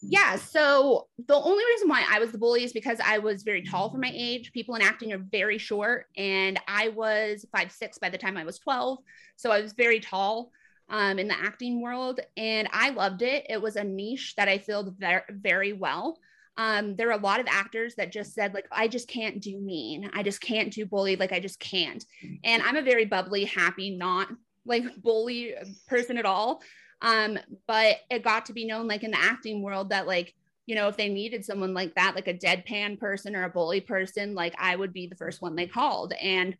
Yeah, 0.00 0.36
so 0.36 1.08
the 1.26 1.34
only 1.34 1.64
reason 1.64 1.88
why 1.88 2.04
I 2.08 2.20
was 2.20 2.30
the 2.30 2.38
bully 2.38 2.62
is 2.62 2.72
because 2.72 3.00
I 3.04 3.18
was 3.18 3.42
very 3.42 3.62
tall 3.62 3.90
for 3.90 3.98
my 3.98 4.12
age. 4.14 4.52
People 4.52 4.76
in 4.76 4.82
acting 4.82 5.12
are 5.12 5.18
very 5.18 5.58
short, 5.58 6.06
and 6.16 6.60
I 6.68 6.90
was 6.90 7.44
five 7.56 7.72
six 7.72 7.98
by 7.98 8.08
the 8.08 8.18
time 8.18 8.36
I 8.36 8.44
was 8.44 8.58
12. 8.58 8.98
So 9.36 9.50
I 9.50 9.60
was 9.60 9.72
very 9.72 9.98
tall 9.98 10.52
um, 10.88 11.18
in 11.18 11.26
the 11.26 11.38
acting 11.38 11.82
world, 11.82 12.20
and 12.36 12.68
I 12.72 12.90
loved 12.90 13.22
it. 13.22 13.46
It 13.48 13.60
was 13.60 13.74
a 13.74 13.82
niche 13.82 14.34
that 14.36 14.48
I 14.48 14.58
filled 14.58 14.94
very, 14.98 15.22
very 15.30 15.72
well. 15.72 16.18
Um, 16.58 16.96
there 16.96 17.08
are 17.08 17.18
a 17.18 17.22
lot 17.22 17.40
of 17.40 17.46
actors 17.48 17.94
that 17.94 18.12
just 18.12 18.34
said, 18.34 18.52
like, 18.52 18.66
I 18.70 18.88
just 18.88 19.08
can't 19.08 19.40
do 19.40 19.58
mean. 19.58 20.10
I 20.12 20.22
just 20.22 20.42
can't 20.42 20.70
do 20.72 20.84
bully. 20.84 21.16
Like, 21.16 21.32
I 21.32 21.40
just 21.40 21.58
can't. 21.58 22.04
And 22.44 22.62
I'm 22.62 22.76
a 22.76 22.82
very 22.82 23.06
bubbly, 23.06 23.44
happy, 23.46 23.96
not 23.96 24.28
like 24.68 24.84
bully 25.02 25.54
person 25.88 26.18
at 26.18 26.26
all 26.26 26.60
um 27.02 27.38
but 27.66 27.96
it 28.10 28.22
got 28.22 28.46
to 28.46 28.52
be 28.52 28.66
known 28.66 28.86
like 28.86 29.02
in 29.02 29.10
the 29.10 29.20
acting 29.20 29.62
world 29.62 29.90
that 29.90 30.06
like 30.06 30.34
you 30.66 30.74
know 30.74 30.88
if 30.88 30.96
they 30.96 31.08
needed 31.08 31.44
someone 31.44 31.74
like 31.74 31.94
that 31.94 32.14
like 32.14 32.28
a 32.28 32.34
deadpan 32.34 32.98
person 32.98 33.34
or 33.34 33.44
a 33.44 33.48
bully 33.48 33.80
person 33.80 34.34
like 34.34 34.54
i 34.58 34.76
would 34.76 34.92
be 34.92 35.06
the 35.06 35.16
first 35.16 35.40
one 35.40 35.56
they 35.56 35.66
called 35.66 36.12
and 36.20 36.56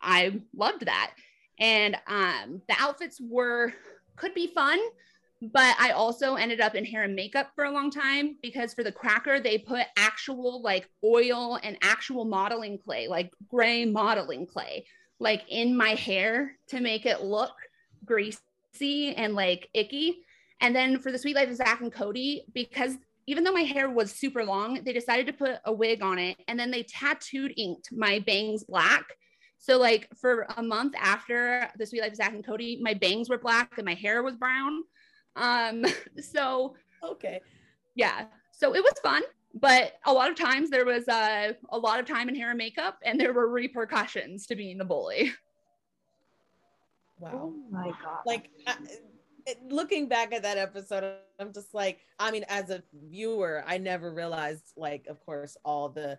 i 0.00 0.40
loved 0.54 0.86
that 0.86 1.12
and 1.58 1.96
um 2.06 2.60
the 2.68 2.74
outfits 2.78 3.20
were 3.20 3.72
could 4.16 4.34
be 4.34 4.48
fun 4.48 4.78
but 5.50 5.74
i 5.80 5.90
also 5.90 6.36
ended 6.36 6.60
up 6.60 6.74
in 6.74 6.84
hair 6.84 7.02
and 7.02 7.14
makeup 7.14 7.50
for 7.54 7.64
a 7.64 7.70
long 7.70 7.90
time 7.90 8.36
because 8.42 8.72
for 8.72 8.84
the 8.84 8.92
cracker 8.92 9.40
they 9.40 9.58
put 9.58 9.86
actual 9.96 10.62
like 10.62 10.88
oil 11.02 11.58
and 11.62 11.76
actual 11.82 12.24
modeling 12.24 12.78
clay 12.78 13.08
like 13.08 13.30
gray 13.48 13.84
modeling 13.84 14.46
clay 14.46 14.84
like 15.22 15.44
in 15.48 15.76
my 15.76 15.90
hair 15.90 16.58
to 16.68 16.80
make 16.80 17.06
it 17.06 17.22
look 17.22 17.52
greasy 18.04 19.14
and 19.16 19.34
like 19.34 19.68
icky. 19.72 20.18
And 20.60 20.74
then 20.74 20.98
for 20.98 21.10
the 21.10 21.18
Suite 21.18 21.36
Life 21.36 21.48
of 21.48 21.56
Zach 21.56 21.80
and 21.80 21.92
Cody, 21.92 22.44
because 22.52 22.96
even 23.26 23.44
though 23.44 23.52
my 23.52 23.62
hair 23.62 23.88
was 23.88 24.12
super 24.12 24.44
long, 24.44 24.82
they 24.84 24.92
decided 24.92 25.26
to 25.26 25.32
put 25.32 25.56
a 25.64 25.72
wig 25.72 26.02
on 26.02 26.18
it 26.18 26.36
and 26.48 26.58
then 26.58 26.70
they 26.70 26.82
tattooed 26.82 27.54
inked 27.56 27.90
my 27.92 28.18
bangs 28.20 28.64
black. 28.64 29.04
So 29.58 29.78
like 29.78 30.08
for 30.20 30.46
a 30.56 30.62
month 30.62 30.94
after 30.98 31.70
the 31.78 31.86
Suite 31.86 32.02
Life 32.02 32.12
of 32.12 32.16
Zach 32.16 32.32
and 32.32 32.44
Cody, 32.44 32.80
my 32.82 32.94
bangs 32.94 33.28
were 33.28 33.38
black 33.38 33.72
and 33.76 33.86
my 33.86 33.94
hair 33.94 34.22
was 34.22 34.36
brown. 34.36 34.82
Um, 35.36 35.84
so 36.20 36.74
Okay. 37.04 37.40
yeah, 37.94 38.26
so 38.52 38.74
it 38.74 38.82
was 38.82 38.94
fun, 39.02 39.22
but 39.54 39.94
a 40.06 40.12
lot 40.12 40.30
of 40.30 40.36
times 40.36 40.70
there 40.70 40.84
was 40.84 41.08
uh, 41.08 41.52
a 41.70 41.78
lot 41.78 41.98
of 42.00 42.06
time 42.06 42.28
in 42.28 42.34
hair 42.34 42.50
and 42.50 42.58
makeup, 42.58 42.98
and 43.04 43.20
there 43.20 43.32
were 43.32 43.48
repercussions 43.48 44.46
to 44.46 44.56
being 44.56 44.78
the 44.78 44.84
bully. 44.84 45.32
Wow. 47.18 47.30
Oh 47.34 47.54
my 47.70 47.90
god! 48.02 48.20
Like 48.26 48.50
I, 48.66 48.76
it- 49.46 49.58
looking 49.68 50.08
back 50.08 50.32
at 50.32 50.42
that 50.42 50.58
episode, 50.58 51.16
I'm 51.38 51.52
just 51.52 51.74
like, 51.74 52.00
I 52.18 52.30
mean, 52.30 52.44
as 52.48 52.70
a 52.70 52.82
viewer, 52.92 53.64
I 53.66 53.78
never 53.78 54.12
realized, 54.12 54.72
like, 54.76 55.06
of 55.08 55.24
course, 55.24 55.56
all 55.64 55.88
the 55.88 56.18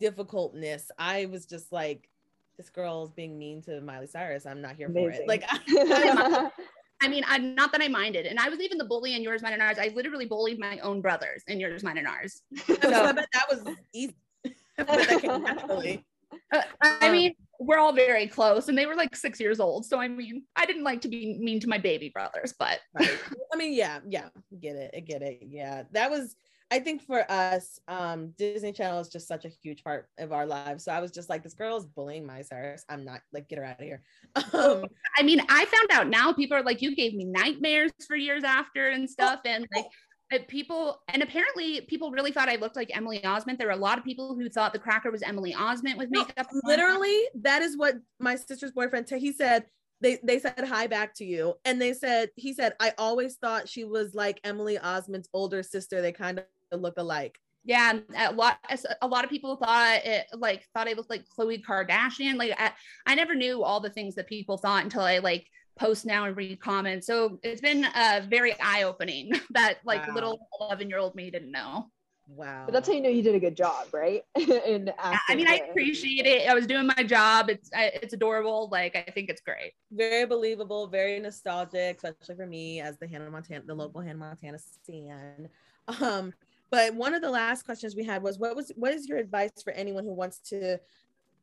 difficultness. 0.00 0.90
I 0.98 1.26
was 1.26 1.46
just 1.46 1.72
like, 1.72 2.08
this 2.56 2.70
girl's 2.70 3.12
being 3.12 3.38
mean 3.38 3.62
to 3.62 3.80
Miley 3.80 4.06
Cyrus. 4.08 4.46
I'm 4.46 4.60
not 4.60 4.76
here 4.76 4.88
for 4.88 5.10
it. 5.10 5.28
Like, 5.28 5.44
I, 5.50 6.50
I 7.02 7.08
mean, 7.08 7.24
I'm 7.26 7.54
not 7.54 7.72
that 7.72 7.82
I 7.82 7.88
minded, 7.88 8.26
and 8.26 8.38
I 8.38 8.48
was 8.48 8.60
even 8.60 8.78
the 8.78 8.84
bully 8.84 9.14
in 9.14 9.22
yours, 9.22 9.42
mine, 9.42 9.52
and 9.52 9.62
ours. 9.62 9.78
I 9.78 9.88
literally 9.94 10.26
bullied 10.26 10.58
my 10.58 10.78
own 10.78 11.00
brothers 11.02 11.42
in 11.46 11.60
yours, 11.60 11.82
mine, 11.82 11.98
and 11.98 12.06
ours. 12.06 12.42
so 12.66 12.74
I 12.82 13.12
bet 13.12 13.28
that 13.32 13.46
was 13.50 13.64
easy. 13.92 14.16
that. 14.78 16.02
Uh, 16.52 16.62
I 16.80 17.06
Um, 17.06 17.12
mean, 17.12 17.34
we're 17.58 17.78
all 17.78 17.92
very 17.92 18.26
close, 18.26 18.68
and 18.68 18.76
they 18.76 18.86
were 18.86 18.94
like 18.94 19.14
six 19.16 19.40
years 19.40 19.60
old. 19.60 19.84
So 19.86 19.98
I 20.00 20.08
mean, 20.08 20.44
I 20.54 20.66
didn't 20.66 20.84
like 20.84 21.00
to 21.02 21.08
be 21.08 21.38
mean 21.38 21.60
to 21.60 21.68
my 21.68 21.78
baby 21.78 22.10
brothers, 22.10 22.54
but 22.58 22.80
Right. 22.94 23.18
I 23.52 23.56
mean, 23.56 23.74
yeah, 23.74 24.00
yeah, 24.08 24.28
get 24.60 24.76
it, 24.76 24.94
I 24.96 25.00
get 25.00 25.22
it. 25.22 25.42
Yeah, 25.46 25.84
that 25.92 26.10
was. 26.10 26.34
I 26.70 26.80
think 26.80 27.02
for 27.02 27.24
us, 27.30 27.78
um, 27.86 28.32
Disney 28.36 28.72
Channel 28.72 29.00
is 29.00 29.08
just 29.08 29.28
such 29.28 29.44
a 29.44 29.48
huge 29.62 29.84
part 29.84 30.08
of 30.18 30.32
our 30.32 30.46
lives. 30.46 30.84
So 30.84 30.90
I 30.92 31.00
was 31.00 31.12
just 31.12 31.28
like, 31.28 31.44
this 31.44 31.54
girl 31.54 31.76
is 31.76 31.86
bullying 31.86 32.26
my 32.26 32.42
Cyrus. 32.42 32.84
I'm 32.88 33.04
not 33.04 33.20
like, 33.32 33.48
get 33.48 33.58
her 33.58 33.64
out 33.64 33.80
of 33.80 33.84
here. 33.86 34.02
Um, 34.52 34.84
I 35.16 35.22
mean, 35.22 35.40
I 35.48 35.64
found 35.66 35.90
out 35.92 36.08
now 36.08 36.32
people 36.32 36.56
are 36.56 36.62
like, 36.62 36.82
you 36.82 36.96
gave 36.96 37.14
me 37.14 37.24
nightmares 37.24 37.92
for 38.06 38.16
years 38.16 38.42
after 38.42 38.88
and 38.88 39.08
stuff. 39.08 39.40
And 39.44 39.66
like 39.74 39.86
uh, 40.32 40.38
people, 40.48 41.00
and 41.08 41.22
apparently 41.22 41.82
people 41.82 42.10
really 42.10 42.32
thought 42.32 42.48
I 42.48 42.56
looked 42.56 42.74
like 42.76 42.90
Emily 42.96 43.20
Osment. 43.20 43.58
There 43.58 43.68
were 43.68 43.72
a 43.72 43.76
lot 43.76 43.96
of 43.96 44.04
people 44.04 44.34
who 44.34 44.48
thought 44.48 44.72
the 44.72 44.78
cracker 44.80 45.10
was 45.12 45.22
Emily 45.22 45.54
Osment 45.54 45.98
with 45.98 46.10
No, 46.10 46.22
makeup. 46.22 46.46
on. 46.52 46.60
literally 46.64 47.20
that 47.42 47.62
is 47.62 47.76
what 47.76 47.94
my 48.18 48.34
sister's 48.34 48.72
boyfriend 48.72 49.08
he 49.08 49.32
said 49.32 49.66
they 50.00 50.18
they 50.22 50.38
said 50.38 50.62
hi 50.68 50.86
back 50.86 51.14
to 51.14 51.24
you 51.24 51.54
and 51.64 51.80
they 51.80 51.92
said 51.94 52.28
he 52.36 52.52
said 52.52 52.74
i 52.80 52.92
always 52.98 53.36
thought 53.36 53.66
she 53.68 53.84
was 53.84 54.14
like 54.14 54.38
emily 54.44 54.76
osment's 54.76 55.28
older 55.32 55.62
sister 55.62 56.02
they 56.02 56.12
kind 56.12 56.38
of 56.38 56.44
look 56.72 56.94
alike 56.98 57.38
Yeah, 57.64 57.98
a 58.16 58.32
lot. 58.32 58.58
A 59.02 59.08
lot 59.08 59.24
of 59.24 59.30
people 59.30 59.56
thought 59.56 60.00
it 60.04 60.26
like 60.32 60.64
thought 60.72 60.88
I 60.88 60.92
looked 60.92 61.10
like 61.10 61.24
Khloe 61.36 61.60
Kardashian. 61.64 62.36
Like 62.36 62.52
I, 62.58 62.72
I 63.06 63.14
never 63.16 63.34
knew 63.34 63.64
all 63.64 63.80
the 63.80 63.90
things 63.90 64.14
that 64.14 64.28
people 64.28 64.56
thought 64.56 64.84
until 64.84 65.02
I 65.02 65.18
like 65.18 65.46
post 65.76 66.06
now 66.06 66.24
and 66.26 66.36
read 66.36 66.60
comments. 66.60 67.06
So 67.08 67.38
it's 67.42 67.60
been 67.60 67.84
uh, 67.84 68.24
very 68.28 68.54
eye 68.60 68.84
opening 68.84 69.32
that 69.50 69.78
like 69.84 70.06
Wow. 70.06 70.14
little 70.14 70.38
eleven 70.60 70.88
year 70.88 70.98
old 70.98 71.14
me 71.16 71.30
didn't 71.30 71.50
know. 71.50 71.90
wow 72.28 72.66
but 72.66 72.72
that's 72.72 72.88
how 72.88 72.94
you 72.94 73.00
know 73.00 73.08
you 73.08 73.22
did 73.22 73.34
a 73.34 73.40
good 73.40 73.56
job, 73.56 73.86
right? 73.92 74.22
In 74.66 74.92
I 75.28 75.34
mean, 75.34 75.46
I 75.48 75.60
appreciate 75.70 76.26
it. 76.26 76.48
I 76.48 76.54
was 76.54 76.66
doing 76.66 76.86
my 76.86 77.02
job. 77.04 77.48
It's 77.48 77.70
I, 77.74 77.84
it's 78.02 78.12
adorable. 78.12 78.68
Like 78.70 78.96
I 78.96 79.10
think 79.12 79.30
it's 79.30 79.40
great. 79.40 79.72
very 79.92 80.26
believable 80.26 80.88
very 80.88 81.18
nostalgic 81.20 81.96
especially 82.02 82.34
for 82.34 82.46
me 82.46 82.80
as 82.80 82.98
the 82.98 83.06
hannah 83.06 83.30
montana 83.30 83.62
the 83.66 83.74
local 83.74 84.00
hannah 84.00 84.18
montana 84.18 84.58
stan 84.58 85.48
um 86.00 86.32
but 86.70 86.94
one 86.94 87.14
of 87.14 87.22
the 87.22 87.30
last 87.30 87.64
questions 87.64 87.94
we 87.96 88.04
had 88.04 88.22
was 88.22 88.38
what 88.38 88.56
was 88.56 88.72
what 88.76 88.92
is 88.92 89.08
your 89.08 89.18
advice 89.18 89.52
for 89.62 89.72
anyone 89.72 90.04
who 90.04 90.14
wants 90.14 90.38
to 90.50 90.78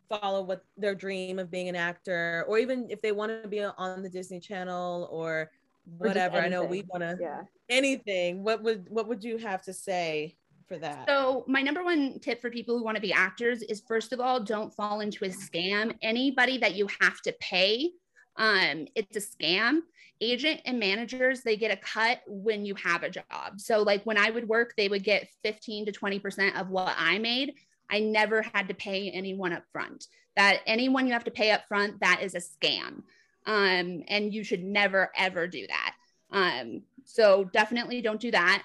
follow 0.09 0.43
what 0.43 0.63
their 0.77 0.95
dream 0.95 1.39
of 1.39 1.49
being 1.49 1.69
an 1.69 1.75
actor, 1.75 2.45
or 2.47 2.59
even 2.59 2.88
if 2.89 3.01
they 3.01 3.12
want 3.12 3.43
to 3.43 3.47
be 3.47 3.63
on 3.63 4.03
the 4.03 4.09
Disney 4.09 4.39
Channel 4.39 5.07
or 5.12 5.51
Or 5.99 6.07
whatever. 6.07 6.38
I 6.38 6.49
know 6.49 6.63
we 6.63 6.83
want 6.89 7.01
to 7.01 7.17
Yeah. 7.19 7.43
anything. 7.69 8.43
What 8.43 8.63
would 8.63 8.89
what 8.89 9.07
would 9.07 9.23
you 9.23 9.38
have 9.38 9.62
to 9.63 9.73
say 9.73 10.38
for 10.67 10.77
that? 10.77 11.07
So, 11.07 11.45
my 11.47 11.62
number 11.62 11.83
one 11.83 12.19
tip 12.19 12.41
for 12.41 12.49
people 12.49 12.77
who 12.77 12.83
want 12.83 12.95
to 12.95 13.01
be 13.01 13.13
actors 13.13 13.62
is 13.63 13.81
first 13.88 14.13
of 14.13 14.19
all, 14.19 14.39
don't 14.39 14.73
fall 14.73 14.99
into 15.01 15.25
a 15.25 15.29
scam. 15.29 15.97
Anybody 16.01 16.57
that 16.59 16.75
you 16.75 16.88
have 17.01 17.21
to 17.21 17.33
pay, 17.39 17.91
um, 18.38 18.88
it's 18.96 19.17
a 19.17 19.19
scam. 19.19 19.80
Agent 20.22 20.62
and 20.65 20.80
managers, 20.80 21.41
they 21.41 21.58
get 21.58 21.72
a 21.72 21.78
cut 21.78 22.22
when 22.28 22.65
you 22.65 22.76
have 22.76 23.04
a 23.04 23.10
job. 23.10 23.60
So, 23.60 23.82
like 23.82 24.04
when 24.06 24.17
I 24.17 24.30
would 24.30 24.48
work, 24.48 24.74
they 24.78 24.88
would 24.88 25.04
get 25.04 25.28
15 25.43 25.88
to 25.88 25.91
20% 25.91 26.60
of 26.60 26.69
what 26.69 26.96
I 26.98 27.19
made. 27.19 27.56
I 27.89 28.00
never 28.00 28.41
had 28.41 28.67
to 28.69 28.74
pay 28.74 29.10
anyone 29.10 29.54
up 29.54 29.63
front. 29.72 30.08
That 30.36 30.62
anyone 30.65 31.08
you 31.08 31.13
have 31.13 31.26
to 31.26 31.32
pay 31.32 31.52
up 31.52 31.67
front, 31.67 32.00
that 32.00 32.22
is 32.24 32.36
a 32.36 32.39
scam. 32.39 33.04
Um, 33.46 34.04
and 34.08 34.34
you 34.34 34.43
should 34.43 34.63
never 34.63 35.12
ever 35.17 35.48
do 35.48 35.67
that. 35.67 35.96
Um, 36.32 36.84
so 37.06 37.43
definitely 37.54 38.02
don't 38.02 38.19
do 38.19 38.32
that. 38.32 38.63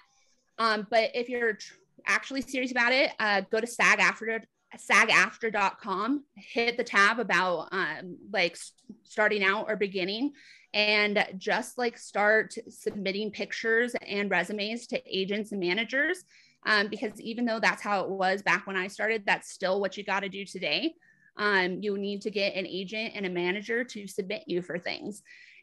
Um, 0.59 0.87
but 0.91 1.11
if 1.15 1.29
you're 1.29 1.55
tr- 1.55 1.75
actually 2.07 2.43
serious 2.43 2.71
about 2.71 2.93
it, 2.93 3.13
uh, 3.19 3.43
go 3.51 3.61
to 3.61 3.67
SAG-AFTRA 3.67 4.43
sagaftra.com, 4.77 6.25
hit 6.35 6.77
the 6.77 6.85
tab 6.85 7.19
about 7.19 7.69
um, 7.73 8.19
like 8.33 8.59
starting 9.05 9.43
out 9.43 9.67
or 9.69 9.77
beginning, 9.77 10.33
and 10.75 11.25
just 11.39 11.79
like 11.79 11.97
start 11.97 12.55
submitting 12.69 13.31
pictures 13.31 13.95
and 14.07 14.31
resumes 14.31 14.87
to 14.89 15.01
agents 15.07 15.53
and 15.53 15.61
managers. 15.61 16.25
Um, 16.67 16.89
because 16.89 17.19
even 17.21 17.45
though 17.45 17.61
that's 17.61 17.83
how 17.83 18.03
it 18.03 18.11
was 18.11 18.43
back 18.43 18.67
when 18.67 18.77
I 18.77 18.89
started, 18.89 19.23
that's 19.25 19.51
still 19.51 19.81
what 19.81 19.97
you 19.97 20.05
got 20.05 20.21
to 20.21 20.29
do 20.29 20.45
today. 20.45 20.95
Um, 21.37 21.79
you 21.81 21.97
need 21.97 22.23
to 22.23 22.31
get 22.31 22.57
an 22.57 22.67
agent 22.67 23.13
and 23.15 23.25
a 23.25 23.31
manager 23.31 23.85
to 23.85 24.07
submit 24.09 24.43
you 24.47 24.61
for 24.61 24.79
things. 24.79 25.23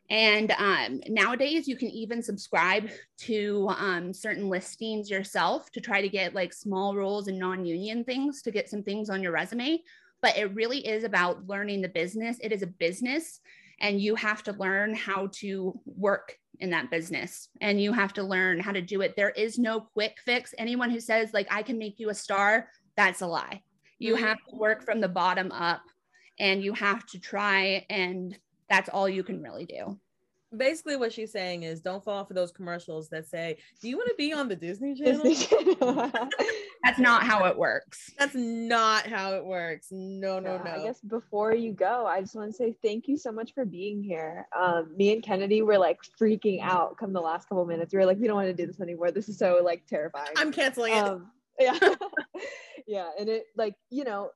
And 0.10 0.52
um, 0.52 1.02
nowadays, 1.08 1.68
you 1.68 1.76
can 1.76 1.90
even 1.90 2.22
subscribe 2.22 2.90
to 3.22 3.68
um, 3.78 4.14
certain 4.14 4.50
listings 4.50 5.10
yourself 5.10 5.72
to 5.72 5.82
try 5.82 6.02
to 6.02 6.10
get 6.10 6.36
like 6.36 6.54
small 6.54 6.96
roles 6.96 7.28
and 7.28 7.40
non 7.40 7.66
union 7.66 8.04
things 8.04 8.42
to 8.44 8.52
get 8.52 8.70
some 8.70 8.84
things 8.84 9.10
on 9.10 9.24
your 9.24 9.32
resume. 9.32 9.82
But 10.22 10.38
it 10.38 10.54
really 10.54 10.86
is 10.86 11.04
about 11.04 11.48
learning 11.48 11.82
the 11.82 11.90
business. 11.90 12.38
It 12.42 12.52
is 12.52 12.62
a 12.62 12.68
business, 12.68 13.40
and 13.80 14.00
you 14.00 14.16
have 14.16 14.44
to 14.44 14.54
learn 14.54 14.94
how 14.94 15.30
to 15.34 15.80
work 15.86 16.38
in 16.60 16.70
that 16.72 16.90
business 16.90 17.50
and 17.62 17.82
you 17.82 17.92
have 17.92 18.14
to 18.14 18.24
learn 18.24 18.60
how 18.60 18.72
to 18.72 18.82
do 18.82 19.02
it. 19.02 19.16
There 19.16 19.32
is 19.32 19.58
no 19.58 19.82
quick 19.82 20.18
fix. 20.24 20.54
Anyone 20.58 20.90
who 20.90 21.00
says, 21.00 21.34
like, 21.34 21.48
I 21.52 21.64
can 21.64 21.78
make 21.78 22.00
you 22.00 22.10
a 22.10 22.16
star, 22.16 22.70
that's 22.96 23.22
a 23.22 23.28
lie. 23.28 23.62
You 24.00 24.16
Mhm. 24.16 24.20
have 24.20 24.38
to 24.50 24.56
work 24.56 24.84
from 24.84 25.02
the 25.02 25.10
bottom 25.10 25.52
up 25.52 25.84
and 26.40 26.64
you 26.64 26.74
have 26.74 27.06
to 27.08 27.20
try 27.20 27.86
and 27.90 28.38
that's 28.70 28.90
all 28.90 29.08
you 29.08 29.24
can 29.24 29.42
really 29.42 29.66
do. 29.66 30.00
Basically, 30.56 30.96
what 30.96 31.12
she's 31.12 31.32
saying 31.34 31.64
is, 31.64 31.82
don't 31.82 32.04
fall 32.04 32.24
for 32.24 32.34
those 32.34 32.52
commercials 32.52 33.10
that 33.10 33.28
say, 33.28 33.58
"Do 33.82 33.90
you 33.90 33.98
want 33.98 34.10
to 34.10 34.16
be 34.16 34.32
on 34.32 34.48
the 34.48 34.56
Disney 34.56 34.96
Channel?" 35.04 35.24
Disney 35.24 35.48
Channel. 35.80 36.12
That's 36.84 37.00
not 37.00 37.24
how 37.24 37.46
it 37.46 37.58
works. 37.58 38.12
That's 38.18 38.36
not 38.36 39.06
how 39.08 39.34
it 39.34 39.44
works. 39.44 39.88
No, 39.92 40.40
no, 40.40 40.54
Yeah, 40.56 40.64
no. 40.64 40.82
I 40.82 40.84
guess 40.86 41.02
before 41.02 41.54
you 41.54 41.74
go, 41.74 42.06
I 42.06 42.22
just 42.22 42.36
want 42.36 42.52
to 42.52 42.56
say 42.56 42.76
thank 42.84 43.08
you 43.08 43.18
so 43.18 43.32
much 43.32 43.54
for 43.54 43.66
being 43.66 44.02
here. 44.04 44.48
Um, 44.58 44.96
me 44.96 45.12
and 45.12 45.22
Kennedy 45.24 45.62
were 45.62 45.80
like 45.80 46.00
freaking 46.22 46.62
out 46.62 46.96
come 46.98 47.12
the 47.12 47.20
last 47.22 47.50
couple 47.50 47.66
minutes. 47.66 47.92
We 47.92 48.00
were 48.00 48.06
like, 48.06 48.20
we 48.20 48.28
don't 48.28 48.36
want 48.36 48.48
to 48.48 48.54
do 48.54 48.68
this 48.68 48.80
anymore. 48.80 49.12
This 49.12 49.28
is 49.28 49.38
so 49.38 49.60
like 49.64 49.86
terrifying. 49.88 50.30
I'm 50.38 50.54
canceling 50.54 50.94
it. 50.94 51.04
um, 51.04 51.32
yeah, 51.60 51.78
yeah, 52.88 53.10
and 53.20 53.30
it 53.30 53.46
like 53.58 53.76
you 53.90 54.04
know, 54.04 54.30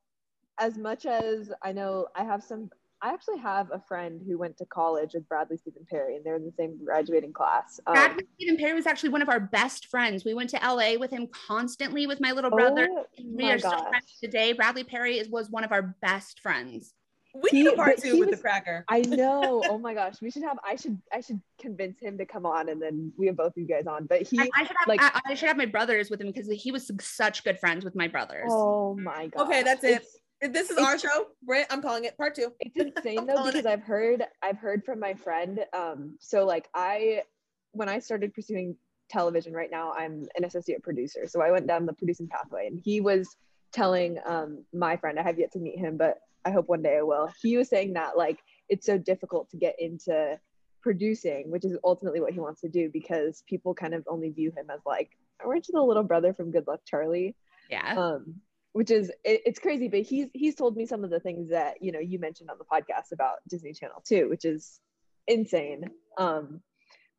as 0.59 0.77
much 0.77 1.05
as 1.05 1.51
I 1.61 1.71
know, 1.71 2.07
I 2.15 2.23
have 2.23 2.43
some. 2.43 2.71
I 3.01 3.13
actually 3.13 3.37
have 3.39 3.71
a 3.71 3.79
friend 3.87 4.21
who 4.27 4.37
went 4.37 4.57
to 4.57 4.65
college 4.65 5.13
with 5.13 5.27
Bradley 5.29 5.57
Stephen 5.57 5.85
Perry, 5.89 6.15
and 6.17 6.25
they're 6.25 6.35
in 6.35 6.45
the 6.45 6.51
same 6.57 6.77
graduating 6.83 7.31
class. 7.31 7.79
Um, 7.87 7.93
Bradley 7.93 8.25
Stephen 8.35 8.57
Perry 8.57 8.73
was 8.73 8.85
actually 8.85 9.09
one 9.09 9.21
of 9.21 9.29
our 9.29 9.39
best 9.39 9.85
friends. 9.87 10.25
We 10.25 10.33
went 10.33 10.49
to 10.51 10.57
LA 10.57 10.95
with 10.99 11.11
him 11.11 11.27
constantly 11.47 12.07
with 12.07 12.19
my 12.19 12.31
little 12.33 12.51
brother. 12.51 12.89
oh 12.91 13.05
we 13.17 13.45
my 13.45 13.51
are 13.53 13.59
still 13.59 13.71
friends 13.89 14.17
today. 14.21 14.51
Bradley 14.53 14.83
Perry 14.83 15.17
is, 15.17 15.29
was 15.29 15.49
one 15.49 15.63
of 15.63 15.71
our 15.71 15.95
best 16.01 16.41
friends. 16.41 16.93
we 17.33 17.49
he- 17.51 17.63
need 17.63 17.73
a 17.73 17.75
part 17.75 17.97
two 18.01 18.19
with 18.19 18.29
was- 18.29 18.37
the 18.37 18.41
cracker. 18.41 18.83
I 18.89 18.99
know. 19.07 19.63
Oh 19.69 19.77
my 19.77 19.93
gosh, 19.93 20.15
we 20.21 20.29
should 20.29 20.43
have. 20.43 20.57
I 20.63 20.75
should. 20.75 20.97
I 21.13 21.21
should 21.21 21.39
convince 21.61 21.99
him 22.01 22.17
to 22.17 22.25
come 22.25 22.45
on, 22.45 22.67
and 22.67 22.81
then 22.81 23.13
we 23.17 23.27
have 23.27 23.37
both 23.37 23.53
of 23.53 23.57
you 23.57 23.65
guys 23.67 23.87
on. 23.87 24.07
But 24.07 24.23
he. 24.23 24.39
I, 24.39 24.49
I 24.55 24.63
should 24.65 24.75
have 24.77 24.87
like- 24.87 25.01
I, 25.01 25.21
I 25.25 25.33
should 25.35 25.47
have 25.47 25.57
my 25.57 25.67
brothers 25.67 26.09
with 26.09 26.19
him 26.19 26.27
because 26.27 26.49
he 26.49 26.71
was 26.73 26.91
such 26.99 27.45
good 27.45 27.59
friends 27.59 27.85
with 27.85 27.95
my 27.95 28.09
brothers. 28.09 28.49
Oh 28.49 28.95
my 28.95 29.27
god. 29.27 29.47
Okay, 29.47 29.63
that's 29.63 29.85
it. 29.85 30.05
It's, 30.41 30.53
This 30.53 30.69
is 30.69 30.77
it's- 30.77 30.85
our 30.87 30.97
show, 30.97 31.27
Britt. 31.43 31.67
I'm 31.69 31.81
calling 31.81 32.05
it 32.05 32.15
part 32.17 32.35
two. 32.35 32.53
it's 32.59 32.75
insane 32.97 33.19
I'm 33.19 33.27
though 33.27 33.33
calling 33.35 33.49
it. 33.49 33.53
because 33.63 33.65
I've 33.71 33.83
heard. 33.83 34.23
I've 34.41 34.57
heard 34.57 34.83
from 34.85 34.99
my 34.99 35.13
friend. 35.13 35.59
Um. 35.73 36.17
So 36.19 36.45
like 36.45 36.69
I, 36.73 37.23
when 37.71 37.89
I 37.89 37.99
started 37.99 38.33
pursuing 38.33 38.75
television, 39.09 39.53
right 39.53 39.71
now 39.71 39.91
I'm 39.93 40.27
an 40.37 40.45
associate 40.45 40.81
producer. 40.83 41.25
So 41.27 41.41
I 41.41 41.51
went 41.51 41.67
down 41.67 41.85
the 41.85 41.93
producing 41.93 42.27
pathway, 42.27 42.67
and 42.67 42.79
he 42.83 43.01
was 43.01 43.35
telling 43.71 44.17
um 44.25 44.63
my 44.73 44.95
friend. 44.97 45.19
I 45.19 45.23
have 45.23 45.37
yet 45.39 45.51
to 45.53 45.59
meet 45.59 45.77
him, 45.77 45.97
but 45.97 46.19
I 46.45 46.51
hope 46.51 46.69
one 46.69 46.81
day 46.81 46.97
I 46.97 47.01
will. 47.01 47.29
He 47.41 47.57
was 47.57 47.67
saying 47.69 47.93
that 47.93 48.17
like 48.17 48.39
it's 48.69 48.85
so 48.85 48.97
difficult 48.97 49.49
to 49.49 49.57
get 49.57 49.75
into 49.79 50.39
producing, 50.81 51.51
which 51.51 51.65
is 51.65 51.77
ultimately 51.83 52.21
what 52.21 52.31
he 52.31 52.39
wants 52.39 52.61
to 52.61 52.69
do 52.69 52.89
because 52.93 53.43
people 53.47 53.73
kind 53.73 53.93
of 53.93 54.03
only 54.07 54.29
view 54.29 54.51
him 54.55 54.69
as 54.73 54.79
like, 54.85 55.09
aren't 55.43 55.67
you 55.67 55.73
the 55.73 55.81
little 55.81 56.03
brother 56.03 56.33
from 56.33 56.51
Good 56.51 56.65
Luck 56.67 56.79
Charlie? 56.85 57.35
Yeah. 57.69 57.93
um 57.97 58.35
which 58.73 58.91
is 58.91 59.09
it, 59.23 59.41
it's 59.45 59.59
crazy 59.59 59.87
but 59.87 60.01
he's 60.01 60.27
he's 60.33 60.55
told 60.55 60.75
me 60.75 60.85
some 60.85 61.03
of 61.03 61.09
the 61.09 61.19
things 61.19 61.49
that 61.49 61.81
you 61.81 61.91
know 61.91 61.99
you 61.99 62.19
mentioned 62.19 62.49
on 62.49 62.57
the 62.57 62.65
podcast 62.65 63.11
about 63.11 63.37
disney 63.47 63.73
channel 63.73 64.01
too 64.07 64.29
which 64.29 64.45
is 64.45 64.79
insane. 65.27 65.89
Um 66.17 66.61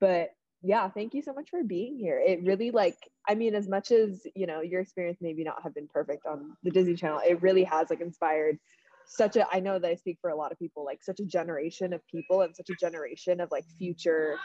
but 0.00 0.30
yeah 0.62 0.88
thank 0.88 1.14
you 1.14 1.22
so 1.22 1.32
much 1.32 1.48
for 1.50 1.62
being 1.64 1.96
here. 1.98 2.20
It 2.24 2.42
really 2.44 2.70
like 2.70 2.98
i 3.28 3.34
mean 3.34 3.54
as 3.54 3.68
much 3.68 3.90
as 3.90 4.26
you 4.34 4.46
know 4.46 4.60
your 4.60 4.80
experience 4.80 5.18
maybe 5.20 5.44
not 5.44 5.62
have 5.62 5.74
been 5.74 5.88
perfect 5.88 6.26
on 6.26 6.56
the 6.62 6.70
disney 6.70 6.94
channel 6.94 7.20
it 7.26 7.40
really 7.42 7.64
has 7.64 7.90
like 7.90 8.00
inspired 8.00 8.58
such 9.06 9.36
a 9.36 9.46
i 9.52 9.60
know 9.60 9.78
that 9.78 9.90
i 9.90 9.94
speak 9.94 10.18
for 10.20 10.30
a 10.30 10.36
lot 10.36 10.52
of 10.52 10.58
people 10.58 10.84
like 10.84 11.02
such 11.02 11.20
a 11.20 11.24
generation 11.24 11.92
of 11.92 12.00
people 12.06 12.42
and 12.42 12.54
such 12.54 12.70
a 12.70 12.74
generation 12.74 13.40
of 13.40 13.50
like 13.50 13.64
future 13.78 14.38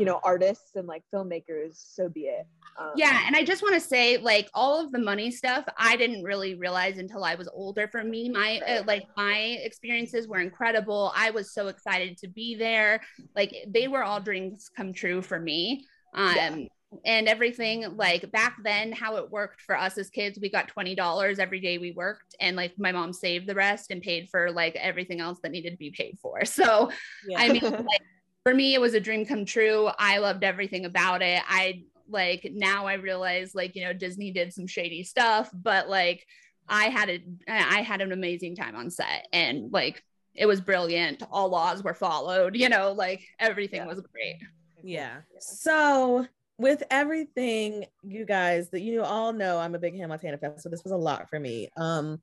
you 0.00 0.06
know 0.06 0.18
artists 0.24 0.76
and 0.76 0.88
like 0.88 1.02
filmmakers 1.14 1.74
so 1.74 2.08
be 2.08 2.22
it. 2.22 2.46
Um, 2.78 2.92
yeah 2.96 3.24
and 3.26 3.36
i 3.36 3.44
just 3.44 3.62
want 3.62 3.74
to 3.74 3.80
say 3.80 4.16
like 4.16 4.48
all 4.54 4.82
of 4.82 4.90
the 4.92 4.98
money 4.98 5.30
stuff 5.30 5.64
i 5.76 5.96
didn't 5.96 6.22
really 6.24 6.54
realize 6.54 6.96
until 6.98 7.22
i 7.24 7.34
was 7.34 7.48
older 7.52 7.86
for 7.88 8.02
me. 8.02 8.30
My 8.30 8.60
uh, 8.66 8.82
like 8.86 9.04
my 9.16 9.58
experiences 9.62 10.26
were 10.26 10.40
incredible. 10.40 11.12
I 11.14 11.30
was 11.30 11.52
so 11.52 11.68
excited 11.68 12.16
to 12.18 12.28
be 12.28 12.54
there. 12.54 13.00
Like 13.36 13.54
they 13.68 13.86
were 13.88 14.02
all 14.02 14.20
dreams 14.20 14.70
come 14.76 14.92
true 14.92 15.20
for 15.22 15.38
me. 15.38 15.84
Um 16.14 16.34
Yeah. 16.34 16.56
and 17.04 17.28
everything 17.28 17.84
like 17.96 18.30
back 18.32 18.56
then 18.64 18.92
how 18.92 19.16
it 19.16 19.30
worked 19.30 19.60
for 19.60 19.76
us 19.76 19.96
as 19.98 20.10
kids 20.10 20.38
we 20.40 20.50
got 20.50 20.68
$20 20.74 21.38
every 21.38 21.60
day 21.60 21.78
we 21.78 21.92
worked 21.92 22.34
and 22.40 22.56
like 22.56 22.72
my 22.78 22.92
mom 22.92 23.12
saved 23.12 23.46
the 23.46 23.54
rest 23.54 23.90
and 23.90 24.02
paid 24.02 24.28
for 24.30 24.50
like 24.50 24.74
everything 24.76 25.20
else 25.20 25.38
that 25.42 25.52
needed 25.52 25.70
to 25.70 25.76
be 25.76 25.90
paid 25.90 26.18
for. 26.22 26.44
So 26.58 26.90
Yeah. 27.28 27.40
I 27.40 27.48
mean, 27.52 27.62
like, 27.92 28.02
for 28.44 28.54
me, 28.54 28.74
it 28.74 28.80
was 28.80 28.94
a 28.94 29.00
dream 29.00 29.26
come 29.26 29.44
true. 29.44 29.88
I 29.98 30.18
loved 30.18 30.44
everything 30.44 30.84
about 30.84 31.22
it. 31.22 31.42
I 31.48 31.84
like 32.08 32.48
now 32.52 32.86
I 32.86 32.94
realize 32.94 33.54
like 33.54 33.76
you 33.76 33.84
know 33.84 33.92
Disney 33.92 34.30
did 34.32 34.52
some 34.52 34.66
shady 34.66 35.04
stuff, 35.04 35.50
but 35.52 35.88
like 35.88 36.26
I 36.68 36.84
had 36.84 37.08
a 37.10 37.22
I 37.48 37.82
had 37.82 38.00
an 38.00 38.12
amazing 38.12 38.56
time 38.56 38.76
on 38.76 38.90
set 38.90 39.26
and 39.32 39.72
like 39.72 40.02
it 40.34 40.46
was 40.46 40.60
brilliant. 40.60 41.22
All 41.30 41.48
laws 41.48 41.82
were 41.82 41.94
followed. 41.94 42.56
You 42.56 42.68
know, 42.68 42.92
like 42.92 43.22
everything 43.38 43.80
Yeah. 43.80 43.86
was 43.86 44.00
great. 44.00 44.36
yeah. 44.82 45.16
So 45.38 46.26
with 46.58 46.82
everything, 46.90 47.86
you 48.02 48.24
guys 48.24 48.70
that 48.70 48.80
you 48.80 49.02
all 49.02 49.32
know, 49.32 49.58
I'm 49.58 49.74
a 49.74 49.78
big 49.78 49.94
Hannah 49.94 50.08
Montana 50.08 50.38
fan, 50.38 50.58
so 50.58 50.68
this 50.68 50.84
was 50.84 50.92
a 50.92 50.96
lot 50.96 51.28
for 51.28 51.40
me. 51.40 51.68
Um, 51.76 52.20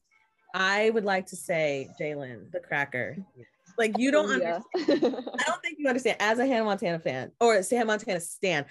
I 0.53 0.89
would 0.91 1.03
like 1.05 1.25
to 1.27 1.35
say, 1.35 1.89
Jaelin, 1.99 2.51
the 2.51 2.59
cracker. 2.59 3.17
Like 3.77 3.97
you 3.97 4.11
don't 4.11 4.29
Oh, 4.29 4.35
yeah. 4.37 4.59
understand. 4.77 5.15
I 5.39 5.43
don't 5.47 5.61
think 5.61 5.77
you 5.79 5.87
understand. 5.87 6.17
As 6.19 6.39
a 6.39 6.45
Hannah 6.45 6.65
Montana 6.65 6.99
fan 6.99 7.31
or 7.39 7.55
a 7.57 7.63
Hannah 7.69 7.85
Montana 7.85 8.19
stan, 8.19 8.65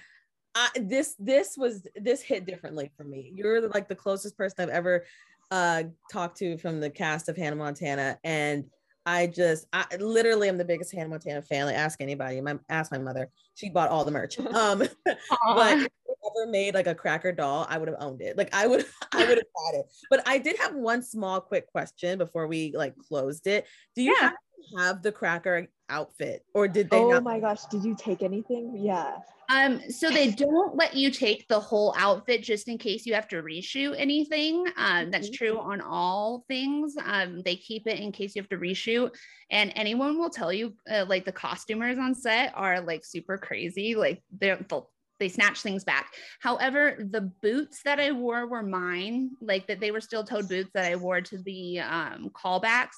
I, 0.55 0.69
this 0.75 1.15
this 1.19 1.55
was 1.57 1.87
this 1.95 2.21
hit 2.21 2.45
differently 2.45 2.91
for 2.97 3.03
me. 3.03 3.31
You're 3.35 3.67
like 3.69 3.87
the 3.87 3.95
closest 3.95 4.37
person 4.37 4.55
I've 4.59 4.69
ever 4.69 5.05
uh 5.51 5.83
talked 6.11 6.37
to 6.39 6.57
from 6.57 6.79
the 6.79 6.89
cast 6.89 7.29
of 7.29 7.37
Hannah 7.37 7.55
Montana, 7.55 8.17
and 8.23 8.65
I 9.05 9.27
just 9.27 9.67
I 9.71 9.85
literally 9.99 10.49
am 10.49 10.57
the 10.57 10.65
biggest 10.65 10.93
Hannah 10.93 11.09
Montana 11.09 11.41
fan. 11.41 11.67
Like 11.67 11.75
ask 11.75 12.01
anybody. 12.01 12.41
My 12.41 12.57
ask 12.69 12.91
my 12.91 12.97
mother. 12.97 13.29
She 13.55 13.69
bought 13.69 13.89
all 13.89 14.03
the 14.03 14.11
merch. 14.11 14.37
Um, 14.53 14.79
but 14.79 14.89
Aw. 15.31 15.73
if 15.73 15.79
they 16.07 16.41
ever 16.41 16.51
made 16.51 16.73
like 16.73 16.87
a 16.87 16.93
cracker 16.95 17.31
doll, 17.31 17.65
I 17.69 17.77
would 17.77 17.87
have 17.87 17.97
owned 17.99 18.21
it. 18.21 18.37
Like 18.37 18.53
I 18.53 18.67
would, 18.67 18.85
I 19.13 19.19
would 19.19 19.37
have 19.37 19.71
had 19.71 19.79
it. 19.79 19.85
But 20.09 20.27
I 20.27 20.37
did 20.37 20.57
have 20.57 20.75
one 20.75 21.01
small 21.01 21.39
quick 21.39 21.67
question 21.67 22.17
before 22.17 22.47
we 22.47 22.73
like 22.75 22.95
closed 22.97 23.47
it. 23.47 23.65
Do 23.95 24.01
you 24.03 24.13
Yeah. 24.19 24.21
have, 24.29 24.33
have 24.77 25.01
the 25.01 25.11
cracker 25.11 25.67
outfit, 25.89 26.43
or 26.53 26.67
did 26.67 26.89
they? 26.89 26.97
oh 26.97 27.09
not? 27.09 27.23
my 27.23 27.39
gosh, 27.39 27.63
did 27.65 27.83
you 27.83 27.95
take 27.95 28.23
anything? 28.23 28.75
Yeah. 28.77 29.17
Um, 29.49 29.79
so 29.89 30.09
they 30.09 30.31
don't 30.31 30.75
let 30.75 30.93
you 30.93 31.09
take 31.09 31.47
the 31.47 31.59
whole 31.59 31.95
outfit 31.97 32.43
just 32.43 32.67
in 32.67 32.77
case 32.77 33.05
you 33.05 33.13
have 33.13 33.29
to 33.29 33.41
reshoot 33.41 33.95
anything. 33.97 34.65
Um, 34.75 35.09
that's 35.09 35.29
Mhm. 35.29 35.35
true 35.35 35.59
on 35.59 35.79
all 35.79 36.43
things. 36.49 36.95
Um, 37.01 37.41
they 37.43 37.55
keep 37.55 37.87
it 37.87 37.97
in 37.97 38.11
case 38.11 38.35
you 38.35 38.41
have 38.41 38.49
to 38.49 38.57
reshoot. 38.57 39.15
And 39.49 39.71
anyone 39.75 40.19
will 40.19 40.29
tell 40.29 40.51
you, 40.51 40.73
uh, 40.91 41.05
like 41.07 41.23
the 41.23 41.31
costumers 41.31 41.97
on 41.97 42.13
set 42.13 42.51
are 42.55 42.81
like 42.81 43.05
super 43.05 43.37
crazy. 43.37 43.95
Like 43.95 44.21
they're 44.37 44.57
they'll, 44.67 44.91
they 45.19 45.29
snatch 45.29 45.61
things 45.61 45.85
back. 45.85 46.13
However, 46.41 46.97
the 47.09 47.21
boots 47.21 47.81
that 47.83 48.01
I 48.01 48.11
wore 48.11 48.47
were 48.47 48.63
mine. 48.63 49.31
Like 49.39 49.65
that 49.67 49.79
they 49.79 49.91
were 49.91 50.01
still 50.01 50.25
toed 50.25 50.49
boots 50.49 50.71
that 50.73 50.91
I 50.91 50.97
wore 50.97 51.21
to 51.21 51.37
the 51.37 51.79
um, 51.79 52.31
callbacks. 52.31 52.97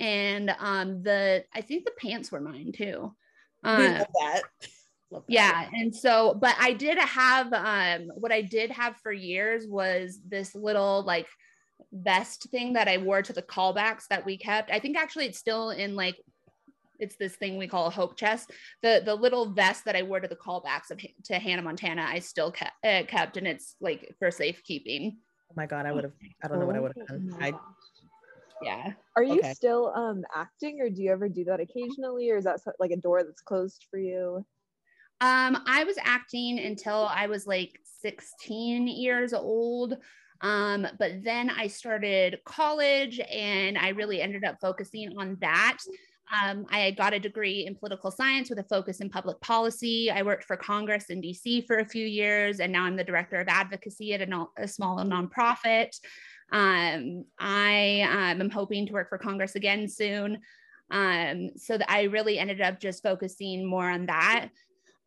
And 0.00 0.50
um, 0.58 1.02
the 1.02 1.44
I 1.54 1.60
think 1.60 1.84
the 1.84 1.92
pants 2.00 2.32
were 2.32 2.40
mine 2.40 2.72
too. 2.72 3.14
Um, 3.62 3.94
love 3.98 4.06
that. 4.20 4.42
Love 5.12 5.24
that. 5.26 5.32
yeah 5.32 5.68
and 5.72 5.92
so 5.94 6.34
but 6.34 6.54
i 6.60 6.72
did 6.72 6.96
have 6.96 7.52
um 7.52 8.06
what 8.14 8.30
i 8.30 8.40
did 8.40 8.70
have 8.70 8.94
for 9.02 9.10
years 9.10 9.66
was 9.66 10.20
this 10.28 10.54
little 10.54 11.02
like 11.04 11.26
vest 11.92 12.46
thing 12.52 12.74
that 12.74 12.86
i 12.86 12.96
wore 12.96 13.20
to 13.20 13.32
the 13.32 13.42
callbacks 13.42 14.04
that 14.08 14.24
we 14.24 14.38
kept 14.38 14.70
i 14.70 14.78
think 14.78 14.96
actually 14.96 15.26
it's 15.26 15.36
still 15.38 15.70
in 15.70 15.96
like 15.96 16.16
it's 17.00 17.16
this 17.16 17.34
thing 17.34 17.56
we 17.56 17.66
call 17.66 17.86
a 17.88 17.90
hope 17.90 18.16
chest 18.16 18.52
the 18.82 19.02
the 19.04 19.14
little 19.14 19.50
vest 19.52 19.84
that 19.84 19.96
i 19.96 20.02
wore 20.02 20.20
to 20.20 20.28
the 20.28 20.36
callbacks 20.36 20.92
of 20.92 21.00
to 21.24 21.34
hannah 21.40 21.60
montana 21.62 22.06
i 22.08 22.20
still 22.20 22.52
kept 22.52 22.72
uh, 22.84 23.02
kept 23.08 23.36
and 23.36 23.48
it's 23.48 23.74
like 23.80 24.14
for 24.20 24.30
safekeeping 24.30 25.16
Oh 25.50 25.54
my 25.56 25.66
god, 25.66 25.84
I 25.84 25.90
would 25.90 26.04
have. 26.04 26.12
I 26.44 26.46
don't 26.46 26.60
know 26.60 26.66
what 26.66 26.76
I 26.76 26.78
would 26.78 26.92
have 26.96 27.06
Oh 27.10 27.18
done. 27.18 27.34
I 27.40 27.50
gosh. 27.50 27.60
Yeah 28.62 28.92
Are 29.16 29.22
you 29.22 29.42
Okay. 29.42 29.54
still 29.54 29.92
um 29.94 30.22
acting 30.34 30.80
or 30.80 30.90
do 30.90 31.02
you 31.02 31.12
ever 31.12 31.28
do 31.28 31.44
that 31.44 31.60
occasionally 31.60 32.30
or 32.30 32.38
is 32.38 32.44
that 32.44 32.60
like 32.78 32.90
a 32.90 32.96
door 32.96 33.22
that's 33.22 33.42
closed 33.42 33.86
for 33.90 33.98
you? 33.98 34.44
Um, 35.20 35.62
I 35.66 35.84
was 35.84 35.96
acting 36.02 36.58
until 36.58 37.06
I 37.06 37.26
was 37.26 37.46
like 37.46 37.78
16 38.00 38.88
years 38.88 39.34
old. 39.34 39.96
Um, 40.40 40.86
but 40.98 41.22
then 41.22 41.50
I 41.50 41.66
started 41.66 42.38
college 42.46 43.20
and 43.20 43.76
I 43.76 43.90
really 43.90 44.22
ended 44.22 44.44
up 44.44 44.56
focusing 44.62 45.12
on 45.18 45.36
that. 45.42 45.76
Um, 46.32 46.64
I 46.70 46.92
got 46.92 47.12
a 47.12 47.18
degree 47.18 47.66
in 47.66 47.74
political 47.74 48.10
science 48.10 48.48
with 48.48 48.60
a 48.60 48.64
focus 48.64 49.00
in 49.00 49.10
public 49.10 49.40
policy. 49.40 50.10
I 50.10 50.22
worked 50.22 50.44
for 50.44 50.56
Congress 50.56 51.10
in 51.10 51.20
DC 51.20 51.66
for 51.66 51.78
a 51.78 51.84
few 51.84 52.06
years, 52.06 52.60
and 52.60 52.72
now 52.72 52.84
I'm 52.84 52.96
the 52.96 53.04
director 53.04 53.36
of 53.40 53.48
advocacy 53.48 54.14
at 54.14 54.22
a, 54.22 54.26
no- 54.26 54.52
a 54.56 54.68
small 54.68 54.98
nonprofit. 54.98 55.90
Um, 56.52 57.24
I 57.38 58.02
um, 58.02 58.40
am 58.40 58.50
hoping 58.50 58.86
to 58.86 58.92
work 58.92 59.08
for 59.08 59.18
Congress 59.18 59.54
again 59.54 59.88
soon. 59.88 60.40
Um, 60.90 61.50
so 61.56 61.78
that 61.78 61.90
I 61.90 62.02
really 62.04 62.38
ended 62.38 62.60
up 62.60 62.80
just 62.80 63.02
focusing 63.02 63.64
more 63.64 63.88
on 63.88 64.06
that. 64.06 64.48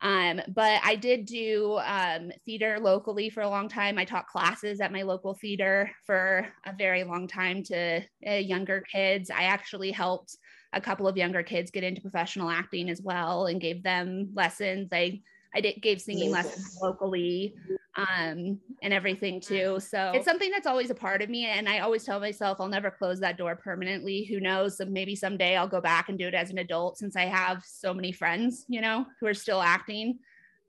Um, 0.02 0.42
but 0.50 0.82
I 0.84 0.96
did 0.96 1.26
do 1.26 1.80
um, 1.84 2.32
theater 2.46 2.78
locally 2.80 3.30
for 3.30 3.42
a 3.42 3.50
long 3.50 3.70
time. 3.70 3.98
I 3.98 4.04
taught 4.04 4.28
classes 4.28 4.82
at 4.82 4.92
my 4.92 5.04
local 5.04 5.34
theater 5.34 5.90
for 6.06 6.48
a 6.66 6.74
very 6.74 7.06
long 7.06 7.26
time 7.26 7.64
to 7.64 8.02
uh, 8.28 8.34
younger 8.34 8.82
kids. 8.82 9.30
I 9.30 9.44
actually 9.44 9.92
helped 9.92 10.38
a 10.74 10.82
couple 10.82 11.08
of 11.08 11.16
younger 11.16 11.42
kids 11.42 11.72
get 11.72 11.86
into 11.86 12.02
professional 12.02 12.50
acting 12.50 12.90
as 12.90 13.02
well 13.02 13.46
and 13.46 13.62
gave 13.62 13.82
them 13.82 14.30
lessons. 14.34 14.90
I 14.92 15.22
I 15.56 15.62
did 15.62 15.82
gave 15.82 16.02
singing 16.02 16.32
lessons 16.32 16.78
locally 16.82 17.54
um, 17.96 18.60
and 18.82 18.94
everything 18.94 19.40
too. 19.40 19.80
So 19.80 20.12
it's 20.16 20.26
something 20.26 20.50
that's 20.52 20.68
always 20.68 20.90
a 20.90 20.96
part 20.96 21.22
of 21.22 21.30
me. 21.30 21.46
And 21.46 21.70
I 21.70 21.80
always 21.80 22.04
tell 22.04 22.20
myself 22.20 22.60
I'll 22.60 22.68
never 22.68 22.90
close 22.90 23.20
that 23.20 23.38
door 23.38 23.56
permanently. 23.56 24.24
Who 24.26 24.40
knows? 24.40 24.82
Maybe 24.88 25.16
someday 25.16 25.56
I'll 25.56 25.68
go 25.68 25.82
back 25.82 26.10
and 26.10 26.18
do 26.18 26.28
it 26.28 26.34
as 26.34 26.50
an 26.50 26.58
adult 26.58 26.98
since 26.98 27.16
I 27.16 27.26
have 27.26 27.64
so 27.66 27.94
many 27.94 28.12
friends, 28.12 28.66
you 28.68 28.82
know, 28.82 29.06
who 29.20 29.28
are 29.28 29.34
still 29.34 29.62
acting 29.62 30.20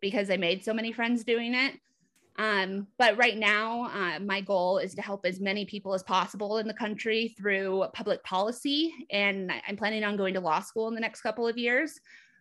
because 0.01 0.31
I 0.31 0.37
made 0.37 0.64
so 0.64 0.75
many 0.75 0.93
friends 0.93 1.25
doing 1.25 1.55
it. 1.55 1.75
Um, 2.37 2.89
but 2.99 3.16
right 3.16 3.37
now, 3.39 3.85
uh, 3.85 4.18
my 4.18 4.41
goal 4.41 4.79
is 4.79 4.95
to 4.97 5.03
help 5.03 5.25
as 5.25 5.39
many 5.41 5.64
people 5.64 5.95
as 5.95 6.03
possible 6.03 6.59
in 6.59 6.66
the 6.66 6.75
country 6.75 7.33
through 7.39 7.87
public 7.95 8.22
policy. 8.25 8.93
And 9.11 9.53
I- 9.53 9.62
I'm 9.68 9.77
planning 9.77 10.03
on 10.03 10.16
going 10.16 10.35
to 10.35 10.41
law 10.41 10.59
school 10.61 10.89
in 10.89 10.95
the 10.95 11.01
next 11.01 11.20
couple 11.20 11.47
of 11.47 11.57
years. 11.57 11.99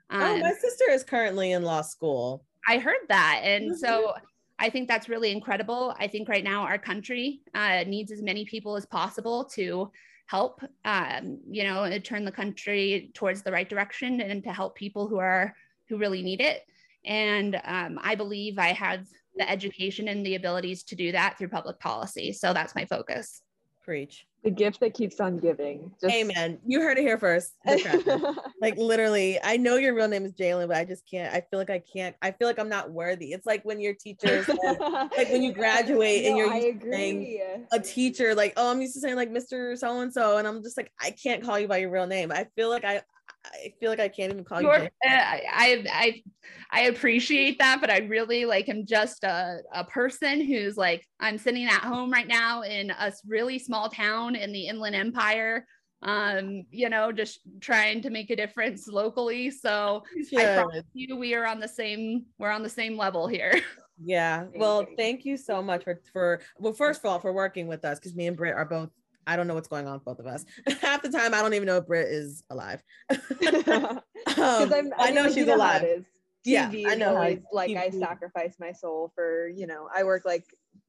oh, 0.09 0.33
Um, 0.35 0.41
my 0.41 0.51
sister 0.59 0.85
is 0.89 1.03
currently 1.03 1.51
in 1.51 1.63
law 1.63 1.81
school. 1.81 2.43
I 2.67 2.79
heard 2.79 3.07
that. 3.09 3.41
And 3.43 3.71
Mhm. 3.71 3.75
so 3.77 4.13
I 4.59 4.69
think 4.69 4.87
that's 4.87 5.09
really 5.09 5.31
incredible. 5.31 5.95
I 5.99 6.07
think 6.07 6.29
right 6.29 6.43
now 6.43 6.61
our 6.63 6.77
country 6.77 7.41
uh, 7.53 7.83
needs 7.87 8.11
as 8.11 8.21
many 8.21 8.45
people 8.45 8.75
as 8.75 8.85
possible 8.85 9.45
to 9.55 9.91
help, 10.27 10.61
um, 10.85 11.39
you 11.49 11.63
know, 11.63 11.83
uh, 11.83 11.99
turn 11.99 12.23
the 12.25 12.31
country 12.31 13.11
towards 13.13 13.41
the 13.41 13.51
right 13.51 13.67
direction 13.67 14.21
and 14.21 14.43
to 14.43 14.53
help 14.53 14.75
people 14.75 15.07
who 15.07 15.19
are 15.19 15.55
who 15.89 15.97
really 15.97 16.21
need 16.21 16.39
it. 16.39 16.61
And 17.05 17.59
um, 17.65 17.99
I 18.01 18.15
believe 18.15 18.57
I 18.57 18.69
have 18.73 19.05
the 19.35 19.49
education 19.49 20.07
and 20.07 20.25
the 20.25 20.35
abilities 20.35 20.83
to 20.83 20.95
do 20.95 21.11
that 21.11 21.37
through 21.37 21.49
public 21.49 21.79
policy. 21.79 22.31
So 22.31 22.53
that's 22.53 22.75
my 22.75 22.85
focus. 22.85 23.41
Preach. 23.83 24.25
The 24.43 24.51
gift 24.51 24.79
that 24.79 24.93
keeps 24.93 25.19
on 25.19 25.37
giving. 25.37 25.91
Just 26.01 26.13
Amen. 26.13 26.57
You 26.65 26.81
heard 26.81 26.97
it 26.97 27.01
here 27.01 27.17
first. 27.17 27.53
Like 28.61 28.77
literally, 28.77 29.39
I 29.43 29.57
know 29.57 29.75
your 29.75 29.93
real 29.93 30.07
name 30.07 30.25
is 30.25 30.31
Jaelin, 30.33 30.69
but 30.69 30.77
I 30.77 30.85
just 30.85 31.03
can't. 31.09 31.33
I 31.33 31.41
feel 31.41 31.59
like 31.59 31.69
I 31.69 31.79
can't. 31.79 32.15
I 32.21 32.31
feel 32.31 32.47
like 32.47 32.59
I'm 32.59 32.69
not 32.69 32.91
worthy. 32.91 33.33
It's 33.33 33.45
like 33.45 33.65
when 33.65 33.81
your 33.81 33.93
teachers, 33.93 34.47
like 34.63 35.29
when 35.29 35.43
you 35.43 35.51
graduate 35.51 36.25
and 36.25 36.37
you're 36.37 36.53
used 36.53 36.81
saying 36.81 37.65
a 37.73 37.79
teacher, 37.81 38.33
like, 38.35 38.53
oh, 38.55 38.71
I'm 38.71 38.79
used 38.79 38.93
to 38.93 39.01
saying 39.01 39.17
like 39.17 39.31
Mr. 39.31 39.77
So 39.77 39.99
and 39.99 40.13
so, 40.13 40.37
and 40.37 40.47
I'm 40.47 40.63
just 40.63 40.77
like, 40.77 40.93
I 41.01 41.11
can't 41.11 41.43
call 41.43 41.59
you 41.59 41.67
by 41.67 41.77
your 41.77 41.91
real 41.91 42.07
name. 42.07 42.31
I 42.31 42.47
feel 42.55 42.69
like 42.69 42.85
I, 42.85 43.01
I 43.45 43.73
feel 43.79 43.89
like 43.89 43.99
I 43.99 44.07
can't 44.07 44.31
even 44.31 44.43
call 44.43 44.61
you. 44.61 44.67
You're- 44.67 44.79
Jaelin. 44.79 44.87
uh, 45.05 45.39
I, 45.51 45.85
I 45.91 46.23
I 46.71 46.81
appreciate 46.83 47.59
that, 47.59 47.81
but 47.81 47.89
I 47.89 47.99
really 47.99 48.45
like 48.45 48.69
am 48.69 48.85
just 48.85 49.23
a, 49.23 49.59
a 49.73 49.83
person 49.83 50.41
who's 50.41 50.77
like 50.77 51.05
I'm 51.19 51.37
sitting 51.37 51.65
at 51.65 51.81
home 51.81 52.11
right 52.11 52.27
now 52.27 52.61
in 52.61 52.89
a 52.91 53.11
really 53.27 53.59
small 53.59 53.89
town 53.89 54.35
in 54.35 54.51
the 54.51 54.67
Inland 54.67 54.95
Empire. 54.95 55.65
Um, 56.01 56.65
you 56.69 56.89
know, 56.89 57.11
just 57.13 57.39
trying 57.61 58.01
to 58.01 58.09
make 58.09 58.29
a 58.29 58.35
difference 58.35 58.87
locally. 58.87 59.49
So 59.51 60.03
I 60.37 60.43
promise 60.55 60.83
you, 60.93 61.15
we 61.15 61.33
are 61.33 61.45
on 61.45 61.59
the 61.59 61.67
same 61.67 62.25
we're 62.37 62.51
on 62.51 62.63
the 62.63 62.69
same 62.69 62.97
level 62.97 63.27
here. 63.27 63.61
Yeah. 64.03 64.45
Well, 64.55 64.85
thank 64.97 65.23
you 65.23 65.37
so 65.37 65.61
much 65.61 65.83
for 65.83 66.01
for 66.11 66.41
well, 66.57 66.73
first 66.73 67.01
of 67.01 67.05
all, 67.05 67.19
for 67.19 67.31
working 67.31 67.67
with 67.67 67.85
us 67.85 67.99
because 67.99 68.15
me 68.15 68.27
and 68.27 68.35
Britt 68.35 68.55
are 68.55 68.65
both. 68.65 68.89
I 69.27 69.35
don't 69.35 69.47
know 69.47 69.53
what's 69.53 69.67
going 69.67 69.87
on 69.87 69.93
with 69.95 70.05
both 70.05 70.19
of 70.19 70.27
us. 70.27 70.45
Half 70.81 71.03
the 71.03 71.09
time, 71.09 71.33
I 71.33 71.41
don't 71.41 71.53
even 71.53 71.65
know 71.65 71.77
if 71.77 71.87
Britt 71.87 72.07
is 72.07 72.43
alive. 72.49 72.81
Because 74.25 74.71
Um, 74.71 74.93
I 74.97 75.11
know 75.11 75.29
she's 75.31 75.47
alive. 75.47 75.83
Is. 75.83 76.05
Yeah, 76.45 76.71
I 76.87 76.95
know 76.95 77.15
always, 77.15 77.39
like 77.51 77.75
I 77.75 77.89
sacrifice 77.89 78.55
my 78.59 78.71
soul 78.71 79.11
for 79.15 79.47
you 79.47 79.65
know 79.67 79.87
I 79.93 80.03
work 80.03 80.23
like 80.25 80.45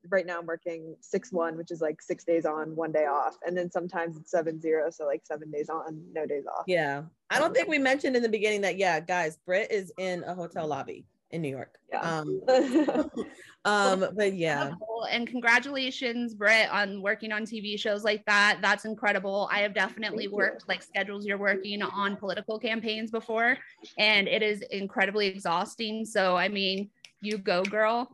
right 0.09 0.27
now 0.27 0.39
I'm 0.39 0.47
working 0.47 0.97
six 1.01 1.33
one 1.33 1.57
which 1.57 1.71
is 1.71 1.81
like 1.81 2.03
six 2.03 2.25
days 2.25 2.45
on 2.45 2.75
one 2.77 2.93
day 2.93 3.07
off 3.07 3.37
and 3.47 3.57
then 3.57 3.71
sometimes 3.71 4.17
it's 4.17 4.31
seven 4.31 4.61
zero 4.61 4.91
so 4.91 5.07
like 5.07 5.23
seven 5.25 5.51
days 5.51 5.69
on 5.69 6.03
no 6.13 6.27
days 6.27 6.45
off. 6.47 6.65
Yeah. 6.67 7.03
I 7.31 7.39
don't 7.39 7.55
think 7.55 7.69
we 7.69 7.79
mentioned 7.79 8.17
in 8.17 8.23
the 8.23 8.29
beginning 8.29 8.61
that 8.63 8.77
yeah, 8.79 9.01
guys, 9.01 9.39
Britt 9.47 9.71
is 9.71 9.93
in 9.99 10.25
a 10.25 10.35
hotel 10.35 10.67
lobby 10.67 11.07
in 11.31 11.43
New 11.43 11.49
York. 11.49 11.79
Yeah. 11.93 12.01
Um, 12.01 12.41
um, 13.65 14.07
but 14.17 14.35
yeah. 14.35 14.73
And 15.11 15.27
congratulations, 15.27 16.35
Britt, 16.35 16.71
on 16.71 17.03
working 17.03 17.33
on 17.33 17.45
TV 17.45 17.79
shows 17.79 18.05
like 18.05 18.25
that. 18.27 18.59
That's 18.63 18.85
incredible. 18.85 19.49
I 19.53 19.61
have 19.61 19.75
definitely 19.75 20.25
Thank 20.25 20.33
you. 20.33 20.37
worked 20.37 20.69
like 20.69 20.83
schedules 20.83 21.27
you're 21.27 21.39
working 21.39 21.83
on 21.83 22.17
political 22.17 22.59
campaigns 22.59 23.11
before, 23.11 23.59
and 23.99 24.29
it 24.29 24.43
is 24.43 24.63
incredibly 24.71 25.27
exhausting. 25.27 26.05
So, 26.05 26.37
I 26.37 26.49
mean, 26.49 26.91
you 27.21 27.39
go, 27.39 27.63
girl. 27.63 28.11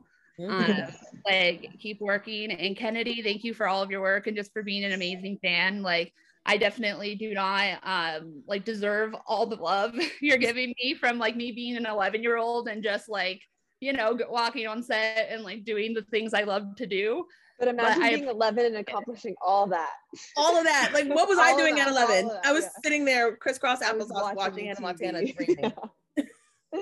Um, 0.48 0.86
like, 1.26 1.70
keep 1.78 2.00
working. 2.00 2.50
And 2.50 2.76
Kennedy, 2.76 3.22
thank 3.22 3.44
you 3.44 3.52
for 3.52 3.68
all 3.68 3.82
of 3.82 3.90
your 3.90 4.00
work 4.00 4.26
and 4.26 4.36
just 4.36 4.52
for 4.52 4.62
being 4.62 4.84
an 4.84 4.92
amazing 4.92 5.38
fan. 5.42 5.82
Like, 5.82 6.14
I 6.47 6.57
definitely 6.57 7.14
do 7.16 7.32
not 7.34 7.78
um 7.82 8.43
like 8.47 8.64
deserve 8.64 9.14
all 9.26 9.47
the 9.47 9.57
love 9.57 9.95
you're 10.20 10.38
giving 10.38 10.74
me 10.82 10.95
from 10.95 11.18
like 11.18 11.36
me 11.36 11.53
being 11.53 11.76
an 11.76 11.86
11 11.86 12.22
year 12.22 12.38
old 12.38 12.68
and 12.68 12.82
just 12.82 13.09
like 13.09 13.41
you 13.80 13.93
know 13.93 14.18
walking 14.28 14.66
on 14.66 14.82
set 14.82 15.28
and 15.30 15.43
like 15.43 15.64
doing 15.64 15.95
the 15.95 16.03
things 16.11 16.34
I 16.34 16.43
love 16.43 16.64
to 16.76 16.86
do. 16.86 17.24
but 17.59 17.68
imagine 17.68 18.03
I- 18.03 18.16
being 18.16 18.28
11 18.28 18.66
and 18.66 18.76
accomplishing 18.76 19.34
all 19.47 19.66
that. 19.68 19.93
all 20.36 20.57
of 20.57 20.64
that. 20.64 20.91
Like, 20.95 21.09
what 21.09 21.28
was 21.28 21.38
I 21.41 21.57
doing 21.57 21.76
that, 21.76 21.88
at 21.88 21.93
11? 21.93 22.28
that, 22.28 22.41
I 22.45 22.53
was 22.53 22.64
yeah. 22.64 22.70
sitting 22.82 23.05
there 23.05 23.36
crisscross 23.36 23.80
applesauce 23.82 24.34
watching, 24.34 24.66
Hannah 24.66 24.76
TV. 24.76 24.80
Montana 24.80 25.32
dreaming. 25.32 25.72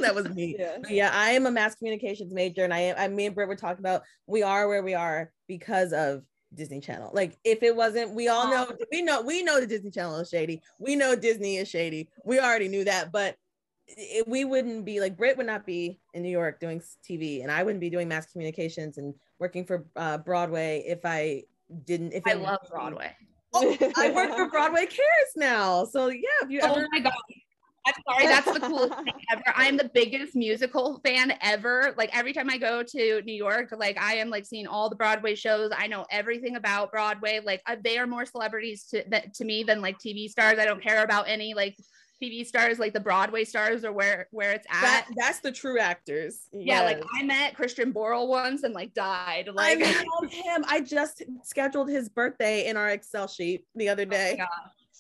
that 0.01 0.15
was 0.15 0.29
me. 0.31 0.57
Yeah. 0.59 0.77
Yeah, 0.89 1.11
I 1.13 1.31
am 1.31 1.47
a 1.47 1.51
mass 1.51 1.75
communications 1.75 2.33
major, 2.33 2.63
and 2.65 2.73
I 2.73 2.79
am. 2.81 2.97
I 2.99 3.09
me 3.09 3.27
and 3.27 3.35
Britt 3.35 3.49
were 3.49 3.57
talking 3.57 3.81
about 3.81 4.03
we 4.27 4.43
are 4.43 4.69
where 4.69 4.83
we 4.83 4.95
are 4.95 5.33
because 5.49 5.93
of 5.93 6.23
Disney 6.55 6.81
Channel. 6.81 7.11
Like, 7.13 7.39
if 7.45 7.63
it 7.63 7.75
wasn't, 7.75 8.15
we 8.15 8.29
all 8.29 8.49
know 8.49 8.71
we 8.91 9.03
know 9.03 9.23
we 9.23 9.43
know 9.43 9.61
the 9.61 9.67
Disney 9.67 9.91
Channel 9.91 10.17
is 10.21 10.29
shady. 10.29 10.63
We 10.79 10.97
know 10.97 11.15
Disney 11.15 11.57
is 11.57 11.69
shady. 11.69 12.09
We 12.25 12.39
already 12.41 12.69
knew 12.69 12.85
that, 12.85 13.13
but 13.13 13.37
it, 13.87 14.27
we 14.29 14.45
wouldn't 14.45 14.85
be 14.85 15.01
like 15.01 15.17
Britt 15.17 15.37
would 15.37 15.47
not 15.47 15.67
be 15.67 16.01
in 16.15 16.23
New 16.23 16.31
York 16.31 16.61
doing 16.61 16.83
TV, 17.09 17.43
and 17.43 17.51
I 17.51 17.63
wouldn't 17.63 17.81
be 17.81 17.91
doing 17.91 18.09
mass 18.09 18.31
communications 18.31 18.99
and 18.99 19.15
working 19.39 19.65
for 19.65 19.87
uh, 19.97 20.19
Broadway 20.19 20.85
if 20.87 21.01
I 21.05 21.45
didn't. 21.85 22.13
If 22.13 22.23
I 22.27 22.35
love 22.35 22.61
Broadway. 22.71 23.15
Oh, 23.55 23.77
I 23.97 24.11
work 24.11 24.37
for 24.37 24.49
Broadway 24.51 24.87
Cares 24.87 25.33
now, 25.37 25.85
so 25.85 26.09
yeah. 26.09 26.23
If 26.43 26.51
you 26.51 26.61
Oh 26.63 26.73
ever 26.73 26.87
my 26.93 27.01
god. 27.01 27.13
I'm 27.97 28.03
sorry, 28.15 28.27
that's 28.27 28.53
the 28.53 28.61
coolest 28.61 28.95
thing 29.05 29.15
ever. 29.33 29.43
I'm 29.57 29.77
the 29.77 29.91
biggest 29.93 30.35
musical 30.37 31.01
fan 31.05 31.33
ever. 31.41 31.95
Like 31.97 32.11
every 32.17 32.33
time 32.33 32.51
I 32.51 32.59
go 32.59 32.83
to 32.83 33.23
New 33.23 33.35
York, 33.35 33.73
like 33.77 33.99
I 34.01 34.15
am 34.17 34.31
like 34.31 34.47
seeing 34.47 34.67
all 34.67 34.89
the 34.89 34.97
Broadway 34.97 35.35
shows. 35.35 35.71
I 35.77 35.87
know 35.87 36.07
everything 36.11 36.57
about 36.57 36.91
Broadway. 36.93 37.41
Like 37.45 37.63
uh, 37.67 37.77
they 37.83 37.99
are 37.99 38.07
more 38.07 38.27
celebrities 38.27 38.85
to 38.91 39.05
that, 39.11 39.35
to 39.35 39.45
me 39.45 39.63
than 39.63 39.81
like 39.81 39.99
TV 39.99 40.29
stars. 40.29 40.59
I 40.59 40.65
don't 40.65 40.83
care 40.83 41.03
about 41.05 41.29
any 41.29 41.55
like 41.55 41.77
TV 42.23 42.45
stars, 42.45 42.81
like 42.81 42.93
the 42.93 42.99
Broadway 43.01 43.45
stars, 43.45 43.85
or 43.85 43.93
where 43.93 44.27
where 44.33 44.51
it's 44.51 44.67
at. 44.71 44.81
That, 44.83 45.07
that's 45.17 45.39
the 45.41 45.53
true 45.53 45.79
actors. 45.79 46.49
yeah, 46.53 46.83
Yes. 46.83 46.85
like 46.85 47.05
I 47.15 47.23
met 47.23 47.55
Christian 47.55 47.93
Borle 47.93 48.27
once 48.27 48.65
and 48.65 48.75
like 48.75 48.93
died. 48.93 49.49
Like 49.55 49.79
I 49.81 50.05
love 50.21 50.33
him. 50.33 50.65
I 50.69 50.81
just 50.81 51.23
scheduled 51.45 51.89
his 51.89 52.09
birthday 52.09 52.67
in 52.69 52.77
our 52.77 52.89
Excel 52.89 53.29
sheet 53.29 53.65
the 53.77 53.89
other 53.89 54.05
day. 54.05 54.37
gosh. 54.37 54.49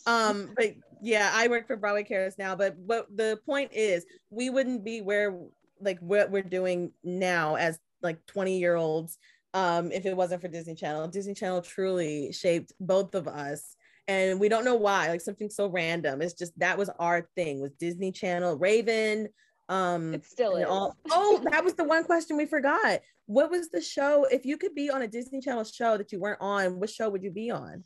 um, 0.07 0.51
but 0.57 0.74
yeah, 1.03 1.30
I 1.34 1.49
work 1.49 1.66
for 1.66 1.76
Broadway 1.76 2.05
Cares 2.05 2.38
now. 2.38 2.55
But 2.57 2.76
what 2.76 3.07
the 3.14 3.38
point 3.46 3.72
is, 3.72 4.05
we 4.30 4.51
wouldn't 4.51 4.84
be 4.84 5.01
where 5.01 5.38
like 5.80 5.99
what 6.01 6.30
we're 6.30 6.42
doing 6.42 6.92
now 7.05 7.55
as 7.57 7.78
like 8.03 8.24
20 8.26 8.59
year 8.59 8.74
olds 8.74 9.16
um 9.55 9.90
if 9.92 10.05
it 10.07 10.16
wasn't 10.16 10.40
for 10.42 10.49
Disney 10.49 10.74
Channel. 10.74 11.09
Disney 11.09 11.34
Channel 11.34 11.62
truly 11.62 12.32
shaped 12.32 12.72
both 12.80 13.14
of 13.14 13.28
us. 13.28 13.76
And 14.09 14.40
we 14.40 14.49
don't 14.49 14.64
know 14.64 14.74
why, 14.76 15.09
like 15.09 15.20
something 15.20 15.51
so 15.51 15.68
random. 15.68 16.22
It's 16.22 16.32
just 16.34 16.59
that 16.59 16.78
was 16.78 16.88
our 16.99 17.28
thing 17.36 17.61
was 17.61 17.72
Disney 17.72 18.11
Channel, 18.12 18.57
Raven, 18.59 19.28
um 19.68 20.14
It 20.14 20.24
still 20.24 20.55
and 20.55 20.64
is. 20.64 20.68
all- 20.68 20.96
oh, 21.11 21.42
that 21.51 21.62
was 21.64 21.74
the 21.74 21.84
one 21.84 22.05
question 22.05 22.36
we 22.36 22.46
forgot. 22.46 23.01
What 23.26 23.51
was 23.51 23.68
the 23.68 23.82
show? 23.82 24.24
If 24.30 24.46
you 24.46 24.57
could 24.57 24.74
be 24.74 24.90
on 24.90 25.03
a 25.03 25.09
Disney 25.09 25.40
Channel 25.40 25.64
show 25.64 25.96
that 25.99 26.11
you 26.12 26.18
weren't 26.20 26.40
on, 26.40 26.80
what 26.80 26.88
show 26.90 27.09
would 27.11 27.22
you 27.22 27.30
be 27.30 27.51
on? 27.51 27.84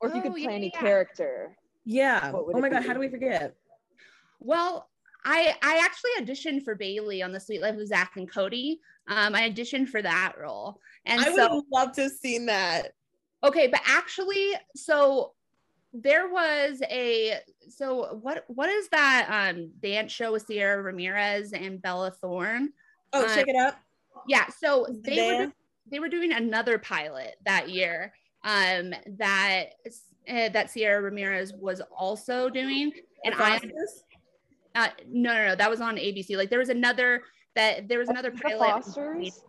or 0.00 0.08
if 0.08 0.14
you 0.14 0.20
Oh, 0.20 0.22
could 0.24 0.32
play 0.32 0.42
yeah, 0.42 0.50
any 0.50 0.70
yeah. 0.74 0.80
character. 0.80 1.56
Yeah. 1.84 2.32
Oh 2.34 2.58
my 2.58 2.68
god, 2.68 2.80
be? 2.80 2.86
how 2.86 2.94
do 2.94 3.00
we 3.00 3.08
forget? 3.08 3.54
Well, 4.40 4.88
I 5.24 5.54
I 5.62 5.80
actually 5.82 6.10
auditioned 6.20 6.64
for 6.64 6.74
Bailey 6.74 7.22
on 7.22 7.32
the 7.32 7.40
Suite 7.40 7.62
Life 7.62 7.76
of 7.76 7.86
Zack 7.86 8.12
and 8.16 8.30
Cody. 8.30 8.80
Um, 9.08 9.34
I 9.34 9.50
auditioned 9.50 9.88
for 9.88 10.02
that 10.02 10.34
role, 10.40 10.80
and 11.04 11.20
I 11.20 11.34
so 11.34 11.54
would 11.54 11.64
love 11.72 11.92
to 11.92 12.02
have 12.02 12.12
seen 12.12 12.46
that. 12.46 12.92
okay, 13.42 13.66
but 13.66 13.80
actually, 13.86 14.52
so 14.74 15.32
there 15.92 16.28
was 16.28 16.82
a 16.90 17.38
so 17.68 18.18
what 18.20 18.44
what 18.48 18.68
is 18.68 18.88
that 18.88 19.28
um 19.30 19.70
dance 19.80 20.10
show 20.10 20.32
with 20.32 20.46
Cierra 20.46 20.82
Ramirez 20.82 21.52
and 21.52 21.80
Bella 21.80 22.10
Thorne? 22.10 22.70
Oh, 23.12 23.24
Uh, 23.24 23.34
Shake 23.34 23.48
It 23.48 23.56
Up. 23.56 23.78
Yeah, 24.26 24.48
so 24.48 24.86
they 24.90 25.38
were 25.38 25.52
they 25.90 26.00
were 26.00 26.08
doing 26.08 26.32
another 26.32 26.78
pilot 26.78 27.36
that 27.44 27.68
year 27.68 28.12
um 28.44 28.92
that 29.18 29.66
uh, 30.28 30.48
that 30.50 30.70
Cierra 30.70 31.02
Ramirez 31.02 31.52
was 31.54 31.82
also 31.96 32.48
doing 32.48 32.92
and 33.24 33.34
I 33.34 33.60
uh, 34.74 34.88
no, 35.08 35.32
no, 35.32 35.46
no, 35.48 35.54
that 35.54 35.70
was 35.70 35.80
on 35.80 35.96
ABC. 35.96 36.36
Like 36.36 36.50
there 36.50 36.58
was 36.58 36.68
another 36.68 37.22
that 37.54 37.88
there 37.88 37.98
was 37.98 38.08
another 38.08 38.30
The 38.30 38.38
pilot. 38.38 38.84
Fosters? 38.84 39.40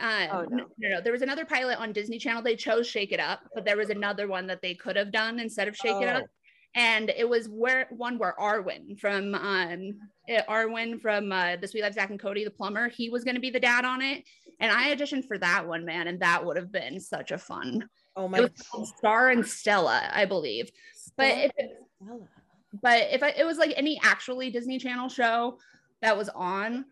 Uh, 0.00 0.26
Oh, 0.30 0.46
no. 0.50 0.66
no. 0.78 0.88
no, 0.88 1.00
there 1.00 1.12
was 1.12 1.22
another 1.22 1.44
pilot 1.44 1.78
on 1.78 1.92
Disney 1.92 2.18
Channel. 2.18 2.42
They 2.42 2.56
chose 2.56 2.86
Shake 2.86 3.12
It 3.12 3.20
Up, 3.20 3.40
but 3.54 3.64
there 3.64 3.76
was 3.76 3.90
another 3.90 4.26
one 4.26 4.46
that 4.46 4.62
they 4.62 4.74
could 4.74 4.96
have 4.96 5.12
done 5.12 5.38
instead 5.38 5.68
of 5.68 5.76
Shake 5.76 6.00
It 6.00 6.08
Up. 6.08 6.24
Oh. 6.24 6.28
And 6.74 7.10
it 7.10 7.28
was 7.28 7.48
where 7.48 7.86
one 7.90 8.18
where 8.18 8.34
Arwin 8.38 8.98
from 8.98 9.34
um 9.34 9.98
uh, 10.30 10.42
Arwin 10.48 11.00
from 11.00 11.30
uh, 11.30 11.56
the 11.56 11.68
Suite 11.68 11.82
Life 11.82 11.94
Zack 11.94 12.10
and 12.10 12.20
Cody 12.20 12.44
the 12.44 12.50
plumber 12.50 12.88
he 12.88 13.10
was 13.10 13.24
going 13.24 13.34
to 13.34 13.40
be 13.40 13.50
the 13.50 13.60
dad 13.60 13.84
on 13.84 14.00
it, 14.00 14.24
and 14.60 14.72
I 14.72 14.94
auditioned 14.94 15.26
for 15.26 15.36
that 15.38 15.66
one 15.66 15.84
man, 15.84 16.08
and 16.08 16.20
that 16.20 16.44
would 16.44 16.56
have 16.56 16.72
been 16.72 16.98
such 16.98 17.30
a 17.30 17.36
fun. 17.36 17.88
Oh 18.14 18.28
my 18.28 18.48
Star 18.98 19.30
and 19.30 19.46
Stella, 19.46 20.08
I 20.12 20.24
believe. 20.24 20.70
But 21.16 21.28
if 21.28 21.52
it, 21.56 21.70
but 22.82 23.08
if 23.10 23.22
I, 23.22 23.30
it 23.30 23.44
was 23.44 23.58
like 23.58 23.72
any 23.76 24.00
actually 24.02 24.50
Disney 24.50 24.78
Channel 24.78 25.08
show 25.08 25.58
that 26.00 26.16
was 26.16 26.28
on, 26.30 26.84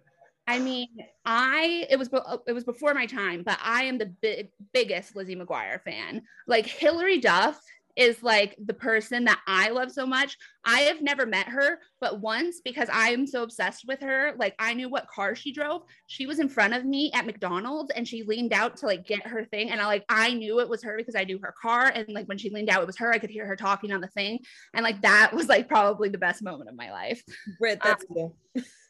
I 0.47 0.59
mean, 0.61 0.89
I 1.25 1.87
it 1.91 1.99
was 1.99 2.11
it 2.47 2.53
was 2.53 2.64
before 2.64 2.95
my 2.95 3.07
time, 3.07 3.43
but 3.45 3.59
I 3.62 3.85
am 3.85 3.99
the 3.99 4.07
big, 4.07 4.49
biggest 4.73 5.16
Lizzie 5.16 5.37
McGuire 5.37 5.83
fan. 5.83 6.23
Like 6.47 6.66
Hilary 6.66 7.18
Duff 7.18 7.61
is 7.97 8.22
like 8.22 8.57
the 8.64 8.74
person 8.74 9.24
that 9.24 9.41
I 9.47 9.70
love 9.70 9.91
so 9.91 10.07
much. 10.07 10.36
I 10.64 10.80
have 10.80 11.01
never 11.01 11.24
met 11.26 11.49
her, 11.49 11.78
but 12.01 12.20
once 12.20 12.61
because 12.61 12.88
I 12.93 13.11
am 13.11 13.26
so 13.26 13.43
obsessed 13.43 13.84
with 13.86 14.01
her, 14.01 14.34
like 14.38 14.55
I 14.59 14.74
knew 14.74 14.88
what 14.88 15.09
car 15.09 15.34
she 15.34 15.53
drove. 15.53 15.82
She 16.07 16.26
was 16.26 16.38
in 16.38 16.49
front 16.49 16.74
of 16.74 16.84
me 16.84 17.11
at 17.14 17.26
McDonald's 17.26 17.91
and 17.93 18.07
she 18.07 18.22
leaned 18.22 18.53
out 18.53 18.76
to 18.78 18.86
like 18.86 19.07
get 19.07 19.26
her 19.26 19.45
thing 19.45 19.70
and 19.70 19.80
I 19.80 19.86
like 19.86 20.05
I 20.09 20.34
knew 20.34 20.61
it 20.61 20.68
was 20.68 20.82
her 20.82 20.97
because 20.97 21.14
I 21.14 21.24
knew 21.24 21.38
her 21.43 21.55
car 21.61 21.91
and 21.95 22.09
like 22.09 22.26
when 22.26 22.38
she 22.38 22.51
leaned 22.51 22.70
out 22.70 22.82
it 22.82 22.86
was 22.86 22.99
her. 22.99 23.12
I 23.12 23.18
could 23.18 23.30
hear 23.30 23.47
her 23.47 23.57
talking 23.57 23.93
on 23.93 24.01
the 24.01 24.09
thing 24.09 24.41
and 24.74 24.84
like 24.84 25.03
that 25.03 25.32
was 25.32 25.49
like 25.49 25.68
probably 25.68 26.09
the 26.09 26.18
best 26.18 26.43
moment 26.43 26.68
of 26.68 26.76
my 26.76 26.91
life 26.91 27.22
Britt, 27.59 27.80
that's 27.82 28.05
cool. 28.05 28.36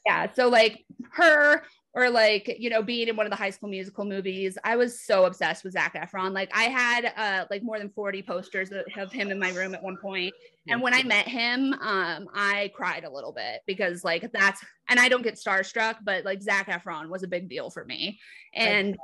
yeah 0.06 0.32
so 0.32 0.48
like 0.48 0.84
her 1.12 1.62
or 1.94 2.08
like 2.08 2.56
you 2.58 2.70
know 2.70 2.82
being 2.82 3.08
in 3.08 3.16
one 3.16 3.26
of 3.26 3.30
the 3.30 3.36
high 3.36 3.50
school 3.50 3.68
musical 3.68 4.04
movies 4.04 4.56
i 4.64 4.76
was 4.76 5.00
so 5.00 5.24
obsessed 5.24 5.64
with 5.64 5.72
zac 5.72 5.94
efron. 5.94 6.32
Like 6.32 6.50
i 6.54 6.64
had 6.64 7.12
uh 7.16 7.46
like 7.50 7.62
more 7.62 7.78
than 7.78 7.90
40 7.90 8.22
posters 8.22 8.70
of 8.96 9.12
him 9.12 9.30
in 9.30 9.38
my 9.38 9.50
room 9.50 9.74
at 9.74 9.82
one 9.82 9.96
point. 9.96 10.34
And 10.68 10.80
when 10.82 10.94
i 10.94 11.02
met 11.02 11.26
him 11.26 11.72
um 11.74 12.28
i 12.34 12.70
cried 12.74 13.04
a 13.04 13.10
little 13.10 13.32
bit 13.32 13.62
because 13.66 14.04
like 14.04 14.30
that's 14.32 14.64
and 14.88 15.00
i 15.00 15.08
don't 15.08 15.22
get 15.22 15.34
starstruck 15.34 15.96
but 16.04 16.24
like 16.24 16.42
zac 16.42 16.68
efron 16.68 17.08
was 17.08 17.22
a 17.22 17.28
big 17.28 17.48
deal 17.48 17.70
for 17.70 17.84
me. 17.84 18.20
And 18.54 18.96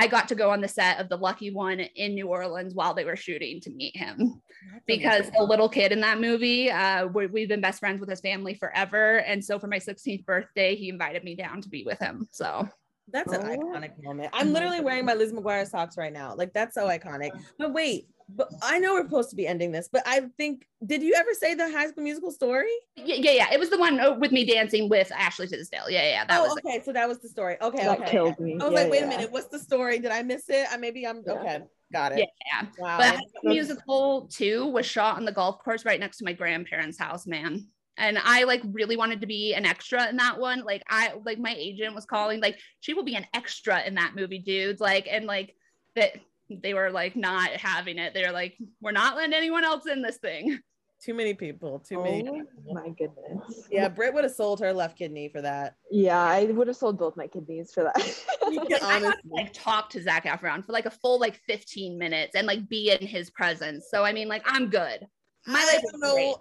I 0.00 0.06
got 0.06 0.28
to 0.28 0.34
go 0.34 0.48
on 0.48 0.62
the 0.62 0.68
set 0.68 0.98
of 0.98 1.10
the 1.10 1.18
lucky 1.18 1.50
one 1.50 1.78
in 1.78 2.14
New 2.14 2.28
Orleans 2.28 2.74
while 2.74 2.94
they 2.94 3.04
were 3.04 3.16
shooting 3.16 3.60
to 3.60 3.70
meet 3.70 3.94
him 3.94 4.40
because 4.86 5.30
the 5.30 5.42
little 5.42 5.68
kid 5.68 5.92
in 5.92 6.00
that 6.00 6.18
movie, 6.18 6.70
uh, 6.70 7.06
we, 7.06 7.26
we've 7.26 7.50
been 7.50 7.60
best 7.60 7.80
friends 7.80 8.00
with 8.00 8.08
his 8.08 8.22
family 8.22 8.54
forever. 8.54 9.18
And 9.18 9.44
so 9.44 9.58
for 9.58 9.66
my 9.66 9.78
16th 9.78 10.24
birthday, 10.24 10.74
he 10.74 10.88
invited 10.88 11.22
me 11.22 11.34
down 11.34 11.60
to 11.60 11.68
be 11.68 11.84
with 11.84 11.98
him. 11.98 12.26
So 12.30 12.66
That's 13.08 13.32
an 13.32 13.42
Oh. 13.42 13.56
iconic 13.56 14.02
moment. 14.02 14.30
I'm 14.32 14.52
literally 14.52 14.80
wearing 14.80 15.04
my 15.04 15.14
Liz 15.14 15.32
McGuire 15.32 15.68
socks 15.68 15.96
right 15.96 16.12
now. 16.12 16.34
Like 16.34 16.52
that's 16.52 16.74
so 16.74 16.86
iconic. 16.88 17.30
But 17.58 17.72
wait, 17.72 18.06
but 18.36 18.48
I 18.62 18.78
know 18.78 18.94
we're 18.94 19.04
supposed 19.04 19.30
to 19.30 19.36
be 19.36 19.46
ending 19.46 19.72
this, 19.72 19.88
but 19.92 20.02
I 20.06 20.22
think 20.36 20.66
did 20.86 21.02
you 21.02 21.14
ever 21.14 21.30
say 21.32 21.54
the 21.54 21.70
High 21.70 21.88
School 21.88 22.04
Musical 22.04 22.30
story? 22.30 22.70
yeah, 22.96 23.16
yeah, 23.16 23.30
yeah. 23.32 23.52
It 23.52 23.58
was 23.58 23.70
the 23.70 23.78
one 23.78 23.98
uh, 23.98 24.14
with 24.14 24.30
me 24.30 24.44
dancing 24.44 24.88
with 24.88 25.10
Ashley 25.12 25.48
Tisdale. 25.48 25.90
Yeah, 25.90 26.08
yeah. 26.08 26.24
That 26.26 26.40
oh, 26.40 26.44
was 26.44 26.56
it. 26.56 26.64
okay. 26.64 26.82
So 26.84 26.92
that 26.92 27.08
was 27.08 27.18
the 27.18 27.28
story. 27.28 27.56
Okay, 27.60 27.82
that 27.84 28.00
okay. 28.00 28.10
killed 28.10 28.38
me. 28.38 28.52
I 28.60 28.64
was 28.64 28.72
Yeah, 28.72 28.80
like, 28.82 28.90
wait 28.92 29.00
yeah. 29.00 29.06
a 29.06 29.08
minute, 29.08 29.32
what's 29.32 29.48
the 29.48 29.58
story? 29.58 29.98
Did 29.98 30.12
I 30.12 30.22
miss 30.22 30.48
it? 30.48 30.66
I 30.70 30.76
maybe 30.76 31.06
I'm 31.06 31.22
Yeah. 31.26 31.32
okay. 31.32 31.60
Got 31.92 32.12
it. 32.12 32.18
Yeah, 32.20 32.24
yeah. 32.62 32.68
Wow. 32.78 32.98
But 32.98 33.06
High 33.08 33.14
School 33.16 33.50
Musical 33.52 34.28
2 34.28 34.66
was 34.68 34.86
shot 34.86 35.16
on 35.16 35.24
the 35.24 35.32
golf 35.32 35.58
course 35.64 35.84
right 35.84 35.98
next 35.98 36.18
to 36.18 36.24
my 36.24 36.32
grandparents' 36.32 36.98
house, 36.98 37.26
man. 37.26 37.66
And 37.96 38.18
I 38.22 38.44
like 38.44 38.62
really 38.72 38.96
wanted 38.96 39.20
to 39.20 39.26
be 39.26 39.54
an 39.54 39.66
extra 39.66 40.08
in 40.08 40.16
that 40.16 40.38
one. 40.38 40.64
Like 40.64 40.82
I 40.88 41.12
like 41.24 41.38
my 41.38 41.54
agent 41.56 41.94
was 41.94 42.06
calling, 42.06 42.40
like, 42.40 42.58
she 42.80 42.94
will 42.94 43.04
be 43.04 43.14
an 43.16 43.26
extra 43.34 43.82
in 43.82 43.94
that 43.96 44.14
movie, 44.16 44.38
dudes. 44.38 44.80
Like, 44.80 45.06
and 45.10 45.26
like 45.26 45.54
that 45.96 46.14
they 46.50 46.74
were 46.74 46.90
like 46.90 47.16
not 47.16 47.50
having 47.50 47.98
it. 47.98 48.14
They're 48.14 48.32
like, 48.32 48.56
we're 48.80 48.92
not 48.92 49.16
letting 49.16 49.34
anyone 49.34 49.64
else 49.64 49.86
in 49.86 50.02
this 50.02 50.18
thing. 50.18 50.58
too 51.02 51.14
many 51.14 51.34
people. 51.34 51.78
Too 51.78 52.02
many. 52.02 52.28
Oh 52.28 52.74
my 52.74 52.88
goodness. 52.88 53.68
Yeah, 53.70 53.88
Britt 53.88 54.14
would 54.14 54.24
have 54.24 54.32
sold 54.32 54.60
her 54.60 54.72
left 54.72 54.98
kidney 54.98 55.28
for 55.28 55.40
that. 55.42 55.74
Yeah, 55.90 56.20
I 56.20 56.44
would 56.44 56.66
have 56.66 56.76
sold 56.76 56.98
both 56.98 57.16
my 57.16 57.26
kidneys 57.26 57.72
for 57.72 57.84
that. 57.84 57.96
Like, 58.50 58.82
I 58.82 58.98
got 58.98 59.12
to 59.12 59.28
like 59.28 59.52
talk 59.52 59.90
to 59.90 60.02
Zac 60.02 60.24
Efron 60.24 60.66
for 60.66 60.72
like 60.72 60.86
a 60.86 60.90
full 60.90 61.20
like 61.20 61.36
15 61.46 61.96
minutes 61.96 62.34
and 62.34 62.48
like 62.48 62.68
be 62.68 62.90
in 62.90 63.06
his 63.06 63.30
presence. 63.30 63.86
So 63.92 64.02
I 64.02 64.12
mean, 64.12 64.26
like 64.26 64.42
I'm 64.44 64.68
good. 64.70 65.06
My 65.46 65.60
I 65.60 65.64
life 65.74 65.82
don't 65.92 66.04
is 66.04 66.12
great. 66.12 66.34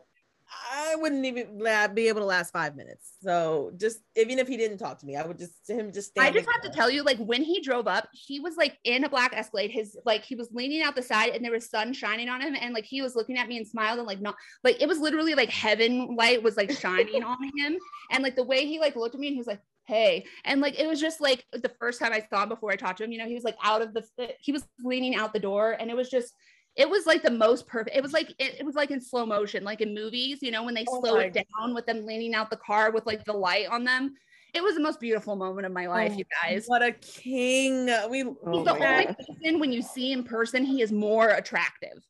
I 0.72 0.96
wouldn't 0.96 1.26
even 1.26 1.64
be 1.94 2.08
able 2.08 2.22
to 2.22 2.26
last 2.26 2.52
five 2.52 2.76
minutes. 2.76 3.14
So 3.22 3.72
just 3.78 4.00
even 4.16 4.40
if 4.40 4.48
he 4.48 4.58
didn't 4.58 4.78
talk 4.80 5.00
to 5.00 5.06
me, 5.06 5.16
I 5.16 5.26
would 5.26 5.38
just 5.38 5.70
him 5.70 5.92
just. 5.92 6.14
Think 6.14 6.26
I 6.26 6.32
just 6.32 6.50
have 6.52 6.64
to 6.64 6.70
tell 6.70 6.90
you, 6.90 7.04
like 7.04 7.18
when 7.18 7.44
he 7.44 7.62
drove 7.62 7.88
up, 7.88 8.08
he 8.14 8.40
was 8.40 8.58
like 8.58 8.78
in 8.84 9.04
a 9.04 9.10
black 9.10 9.34
Escalade. 9.36 9.70
His 9.72 9.98
like 10.06 10.24
he 10.24 10.36
was 10.36 10.50
leaning 10.52 10.82
out 10.82 10.96
the 10.96 11.04
side, 11.04 11.36
and 11.36 11.46
there 11.46 11.52
was 11.52 11.70
sun 11.70 11.94
shining 11.94 12.30
on 12.30 12.42
him, 12.42 12.56
and 12.60 12.74
like 12.74 12.86
he 12.86 13.02
was 13.02 13.16
looking 13.16 13.38
at 13.38 13.48
me 13.48 13.58
and 13.58 13.68
smiled, 13.68 14.00
and 14.00 14.08
like 14.08 14.22
not 14.22 14.36
like 14.64 14.82
it 14.82 14.88
was 14.88 15.00
literally 15.00 15.36
like 15.36 15.50
heaven 15.50 16.16
light 16.16 16.42
was 16.42 16.58
like 16.58 16.72
shining 16.72 17.24
on 17.24 17.38
him, 17.58 17.78
and 18.12 18.24
like 18.24 18.36
the 18.36 18.44
way 18.44 18.66
he 18.66 18.80
like 18.80 18.96
looked 18.96 19.16
at 19.16 19.22
me, 19.22 19.28
and 19.28 19.36
he 19.36 19.40
was 19.40 19.48
like, 19.48 19.62
"Hey," 19.86 20.26
and 20.46 20.62
like 20.62 20.80
it 20.80 20.88
was 20.88 21.00
just 21.00 21.22
like 21.22 21.46
the 21.52 21.72
first 21.80 22.00
time 22.00 22.12
I 22.12 22.26
saw 22.30 22.44
him 22.44 22.50
before 22.50 22.72
I 22.72 22.76
talked 22.76 22.98
to 23.00 23.04
him. 23.04 23.12
You 23.12 23.20
know, 23.20 23.28
he 23.28 23.36
was 23.36 23.44
like 23.44 23.58
out 23.64 23.82
of 23.82 23.94
the 23.94 24.04
he 24.40 24.52
was 24.52 24.68
leaning 24.84 25.16
out 25.16 25.34
the 25.34 25.40
door, 25.40 25.78
and 25.80 25.92
it 25.92 25.96
was 25.96 26.10
just. 26.10 26.34
It 26.76 26.90
was 26.90 27.06
like 27.06 27.24
the 27.24 27.32
most 27.32 27.68
perfect. 27.68 27.96
It 27.96 28.02
was 28.02 28.14
like 28.14 28.30
it, 28.40 28.60
it 28.60 28.66
was 28.66 28.76
like 28.76 28.92
in 28.92 29.02
slow 29.02 29.26
motion, 29.26 29.64
like 29.64 29.82
in 29.82 29.94
movies, 29.94 30.40
you 30.42 30.52
know, 30.52 30.64
when 30.64 30.74
they 30.76 30.86
Oh 30.88 31.02
slow 31.02 31.16
my 31.16 31.26
it 31.26 31.34
down 31.34 31.74
with 31.74 31.86
them 31.86 32.06
leaning 32.06 32.34
out 32.34 32.50
the 32.50 32.58
car 32.58 32.92
with 32.92 33.06
like 33.06 33.26
the 33.26 33.34
light 33.34 33.68
on 33.68 33.84
them 33.84 34.16
it 34.54 34.64
was 34.64 34.76
the 34.76 34.82
most 34.82 35.00
beautiful 35.00 35.36
moment 35.36 35.66
of 35.66 35.74
my 35.74 35.88
life, 35.88 36.14
Oh, 36.14 36.18
you 36.18 36.26
guys. 36.44 36.66
What 36.68 36.82
a 36.82 36.92
king! 36.92 37.86
We 38.10 38.24
Oh 38.24 38.64
the 38.64 38.74
only 38.74 39.06
gosh. 39.06 39.16
person 39.16 39.60
when 39.60 39.72
you 39.72 39.82
see 39.82 40.12
in 40.12 40.24
person, 40.24 40.64
he 40.64 40.82
is 40.82 40.92
more 40.92 41.30
attractive. 41.30 42.04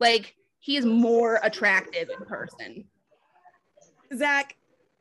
Like 0.00 0.34
he 0.60 0.76
is 0.76 0.86
more 0.86 1.40
attractive 1.42 2.08
in 2.08 2.24
person. 2.24 2.84
Zac, 4.16 4.56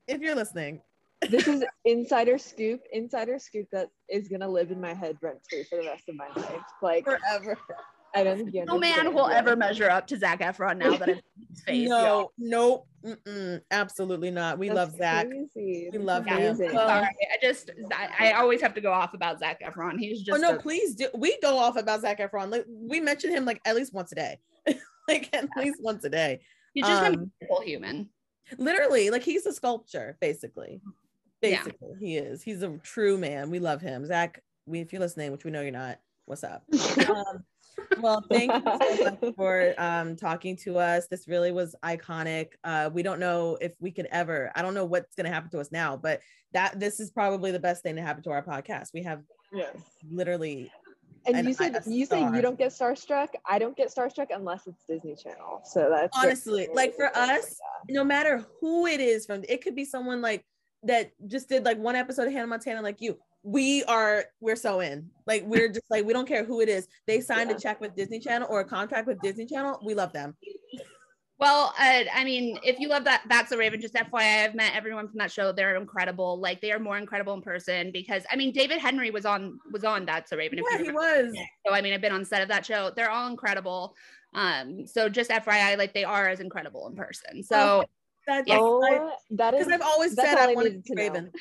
if 0.08 0.22
you're 0.22 0.36
listening, 0.36 0.82
this 1.30 1.48
is 1.48 1.64
insider 1.86 2.38
scoop, 2.38 2.82
insider 2.92 3.40
scoop 3.40 3.68
that 3.72 3.90
is 4.10 4.28
gonna 4.28 4.48
live 4.50 4.72
in 4.72 4.82
my 4.82 4.94
head 4.94 5.18
rent 5.22 5.40
free 5.50 5.64
for 5.64 5.78
the 5.82 5.88
rest 5.88 6.10
of 6.10 6.16
my 6.16 6.28
life. 6.36 6.62
Like 6.82 7.06
forever. 7.06 7.58
I 8.14 8.24
don't 8.24 8.38
think 8.38 8.54
you 8.54 8.66
No 8.66 8.78
man 8.78 9.14
will 9.14 9.30
yeah. 9.30 9.38
ever 9.38 9.56
measure 9.56 9.90
up 9.90 10.08
to 10.08 10.18
Zac 10.18 10.40
Efron 10.42 10.78
now 10.78 10.98
that 10.98 11.10
I've 11.10 11.16
seen 11.16 11.24
his 11.50 11.62
face. 11.62 11.90
no, 11.90 12.32
nope, 12.38 12.88
mm-mm, 13.06 13.62
absolutely 13.72 14.32
not. 14.32 14.58
We 14.58 14.68
That's 14.68 14.76
love 14.78 14.96
Zac. 14.98 15.28
crazy. 15.28 15.48
We 15.56 15.90
That's 15.92 16.04
love 16.04 16.26
him. 16.26 16.58
Well, 16.58 16.88
Sorry, 16.88 17.06
I 17.06 17.38
just 17.42 17.72
I, 17.94 18.32
I 18.32 18.32
always 18.34 18.62
have 18.62 18.74
to 18.76 18.82
go 18.82 18.92
off 18.92 19.14
about 19.14 19.40
Zac 19.40 19.62
Efron. 19.62 19.98
He's 20.00 20.22
just. 20.22 20.38
Oh 20.38 20.42
no, 20.42 20.56
a- 20.56 20.60
please 20.60 20.96
do. 20.96 21.08
We 21.16 21.38
go 21.42 21.58
off 21.58 21.78
about 21.78 22.02
Zac 22.02 22.20
Efron. 22.20 22.52
Like 22.52 22.66
we 22.70 23.00
mention 23.00 23.32
him 23.32 23.46
like 23.46 23.62
at 23.66 23.76
least 23.76 23.94
once 23.94 24.12
a 24.12 24.16
day, 24.16 24.40
like 25.08 25.30
at 25.34 25.48
least 25.58 25.82
once 25.82 26.04
a 26.04 26.10
day. 26.10 26.42
he's 26.74 26.86
just 26.86 27.02
a 27.04 27.08
um, 27.14 27.32
human. 27.64 28.10
Literally, 28.58 29.10
like 29.10 29.24
he's 29.24 29.46
a 29.46 29.54
sculpture, 29.54 30.18
basically. 30.20 30.82
Yeah. 31.42 31.64
Basically, 31.64 31.96
he 32.00 32.18
is. 32.18 32.44
He's 32.44 32.62
a 32.62 32.78
true 32.84 33.18
man. 33.18 33.50
We 33.50 33.60
love 33.60 33.82
him, 33.82 34.06
Zac. 34.06 34.44
We, 34.68 34.80
if 34.82 34.94
you're 34.94 35.00
listening, 35.02 35.32
which 35.32 35.44
we 35.44 35.52
know 35.52 35.62
you're 35.62 35.72
not, 35.72 36.00
what's 36.26 36.44
up? 36.44 36.64
Um, 37.10 37.44
well, 38.00 38.24
thank 38.30 38.52
you 38.54 38.62
so 38.64 39.04
much 39.04 39.36
for 39.36 39.74
um, 39.78 40.16
talking 40.16 40.56
to 40.58 40.78
us. 40.78 41.08
This 41.08 41.28
really 41.28 41.52
was 41.52 41.76
iconic. 41.84 42.50
Uh, 42.64 42.90
we 42.94 43.04
don't 43.04 43.20
know 43.20 43.58
if 43.62 43.76
we 43.80 43.92
could 43.92 44.08
ever. 44.12 44.52
I 44.56 44.62
don't 44.62 44.74
know 44.74 44.86
what's 44.86 45.16
going 45.16 45.26
to 45.26 45.32
happen 45.32 45.50
to 45.52 45.60
us 45.60 45.72
now, 45.72 45.98
but 45.98 46.22
that 46.54 46.80
this 46.80 47.00
is 47.00 47.12
probably 47.12 47.52
the 47.52 47.60
best 47.60 47.84
thing 47.84 47.96
to 47.96 48.02
happen 48.02 48.24
to 48.24 48.32
our 48.32 48.44
podcast. 48.44 48.90
We 48.94 49.04
have 49.04 49.22
Yes. 49.54 49.76
literally 50.10 50.72
And 51.26 51.36
And 51.36 51.48
you 51.48 51.54
said 51.54 51.84
you 51.86 52.06
said 52.06 52.34
you 52.34 52.42
don't 52.42 52.58
get 52.58 52.72
starstruck. 52.72 53.30
I 53.46 53.60
don't 53.60 53.76
get 53.76 53.94
starstruck 53.94 54.28
unless 54.34 54.66
it's 54.66 54.84
Disney 54.86 55.16
Channel. 55.16 55.62
So 55.66 55.90
that's 55.90 56.18
Honestly, 56.18 56.68
like, 56.74 56.96
for 56.96 57.16
us, 57.16 57.60
no 57.90 58.04
matter 58.04 58.46
who 58.60 58.88
it 58.88 59.00
is 59.00 59.26
from 59.26 59.44
it 59.48 59.64
could 59.64 59.76
be 59.76 59.86
someone 59.86 60.22
like 60.22 60.46
that 60.84 61.12
just 61.28 61.50
did 61.50 61.64
like 61.64 61.78
one 61.78 61.96
episode 61.96 62.28
of 62.28 62.34
Hannah 62.34 62.48
Montana 62.48 62.82
like 62.82 63.02
you 63.02 63.20
we 63.44 63.84
are 63.86 64.26
we're 64.40 64.56
so 64.56 64.82
in 64.82 65.10
like 65.26 65.44
we're 65.46 65.68
just 65.68 65.90
like 65.90 66.06
we 66.06 66.14
don't 66.14 66.28
care 66.28 66.44
who 66.44 66.62
it 66.62 66.70
is 66.70 66.88
they 67.08 67.20
signed 67.20 67.50
Yeah. 67.50 67.56
a 67.56 67.60
check 67.60 67.82
with 67.82 67.96
Disney 67.96 68.20
Channel 68.20 68.48
or 68.52 68.60
a 68.60 68.66
contract 68.66 69.08
with 69.08 69.20
Disney 69.22 69.46
Channel 69.48 69.80
we 69.84 69.94
love 69.96 70.14
them 70.14 70.36
Well, 71.40 71.74
uh, 71.80 72.04
I 72.14 72.24
mean, 72.24 72.60
if 72.62 72.80
you 72.80 72.88
love 72.88 73.04
that, 73.06 73.24
that's 73.28 73.52
a 73.52 73.58
Raven. 73.58 73.82
Just 73.82 73.96
FYI, 73.96 74.46
I've 74.46 74.54
met 74.54 74.76
everyone 74.76 75.08
from 75.08 75.18
that 75.18 75.32
show. 75.32 75.52
They're 75.52 75.76
incredible. 75.76 76.40
Like 76.40 76.62
they 76.62 76.72
are 76.72 76.78
more 76.78 77.00
incredible 77.00 77.34
in 77.34 77.42
person 77.42 77.92
because 77.92 78.24
I 78.32 78.36
mean, 78.36 78.52
David 78.52 78.78
Henrie 78.80 79.12
was 79.12 79.26
on 79.26 79.58
was 79.72 79.84
on 79.84 80.06
That's 80.06 80.32
a 80.32 80.38
Raven. 80.38 80.60
if 80.60 80.66
yeah 80.70 80.78
he 80.84 80.92
was 80.92 81.36
So 81.66 81.74
I 81.74 81.82
mean, 81.82 81.94
I've 81.96 82.02
been 82.02 82.12
on 82.12 82.26
set 82.26 82.44
of 82.44 82.48
that 82.50 82.64
show. 82.64 82.92
They're 82.96 83.10
all 83.10 83.28
incredible. 83.28 83.96
Um, 84.36 84.86
so 84.86 85.10
just 85.10 85.32
FYI, 85.32 85.80
like 85.80 85.96
they 85.96 86.04
are 86.04 86.30
as 86.30 86.42
incredible 86.42 86.88
in 86.88 86.96
person. 86.96 87.42
So 87.42 87.86
that 88.28 88.48
Yeah. 88.48 88.58
Oh, 88.60 89.12
that 89.32 89.54
is 89.54 89.66
because 89.66 89.74
I've 89.74 89.82
always 89.86 90.16
that's 90.16 90.30
said 90.30 90.38
all 90.38 90.48
I 90.50 90.52
I 90.52 90.56
wanted 90.56 90.70
needed 90.70 90.86
to 90.86 90.90
to 90.90 90.96
be 90.96 91.02
know. 91.08 91.14
Raven. 91.14 91.32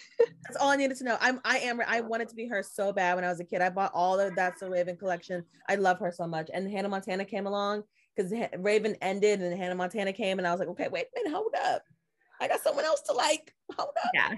That's 0.44 0.56
all 0.60 0.68
I 0.70 0.76
needed 0.76 0.96
to 0.98 1.04
know. 1.04 1.16
I'm 1.20 1.40
I 1.44 1.58
am 1.58 1.80
I 1.86 2.00
wanted 2.00 2.28
to 2.30 2.34
be 2.34 2.46
her 2.48 2.62
so 2.62 2.92
bad 2.92 3.14
when 3.16 3.24
I 3.24 3.28
was 3.28 3.40
a 3.40 3.44
kid. 3.44 3.60
I 3.60 3.70
bought 3.70 3.92
all 3.94 4.18
of 4.18 4.34
That's 4.34 4.62
a 4.62 4.70
Raven 4.70 4.96
collection. 4.96 5.44
I 5.68 5.76
love 5.76 5.98
her 5.98 6.10
so 6.10 6.26
much. 6.26 6.50
And 6.52 6.70
Hannah 6.70 6.88
Montana 6.88 7.24
came 7.24 7.46
along 7.46 7.84
because 8.16 8.32
Raven 8.58 8.96
ended 9.02 9.40
and 9.40 9.56
Hannah 9.56 9.74
Montana 9.74 10.12
came 10.12 10.38
and 10.38 10.46
I 10.46 10.50
was 10.50 10.60
like 10.60 10.68
okay 10.70 10.88
wait 10.88 11.06
a 11.14 11.18
minute, 11.18 11.34
hold 11.34 11.54
up. 11.64 11.82
I 12.40 12.48
got 12.48 12.60
someone 12.60 12.84
else 12.84 13.02
to 13.02 13.12
like. 13.12 13.54
Hold 13.76 13.90
up. 14.02 14.10
Yeah, 14.14 14.34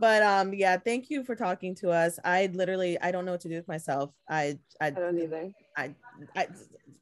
but 0.00 0.22
um 0.22 0.52
yeah 0.52 0.76
thank 0.76 1.08
you 1.10 1.24
for 1.24 1.34
talking 1.36 1.74
to 1.76 1.90
us. 1.90 2.18
I 2.24 2.50
literally 2.52 2.98
i 3.00 3.10
don't 3.10 3.24
know 3.24 3.32
what 3.32 3.40
to 3.42 3.48
do 3.48 3.54
with 3.56 3.68
myself. 3.68 4.10
I 4.28 4.58
i 4.80 4.86
I 4.86 4.90
don't 4.90 5.18
either. 5.18 5.50
i 5.76 5.94
i, 6.36 6.48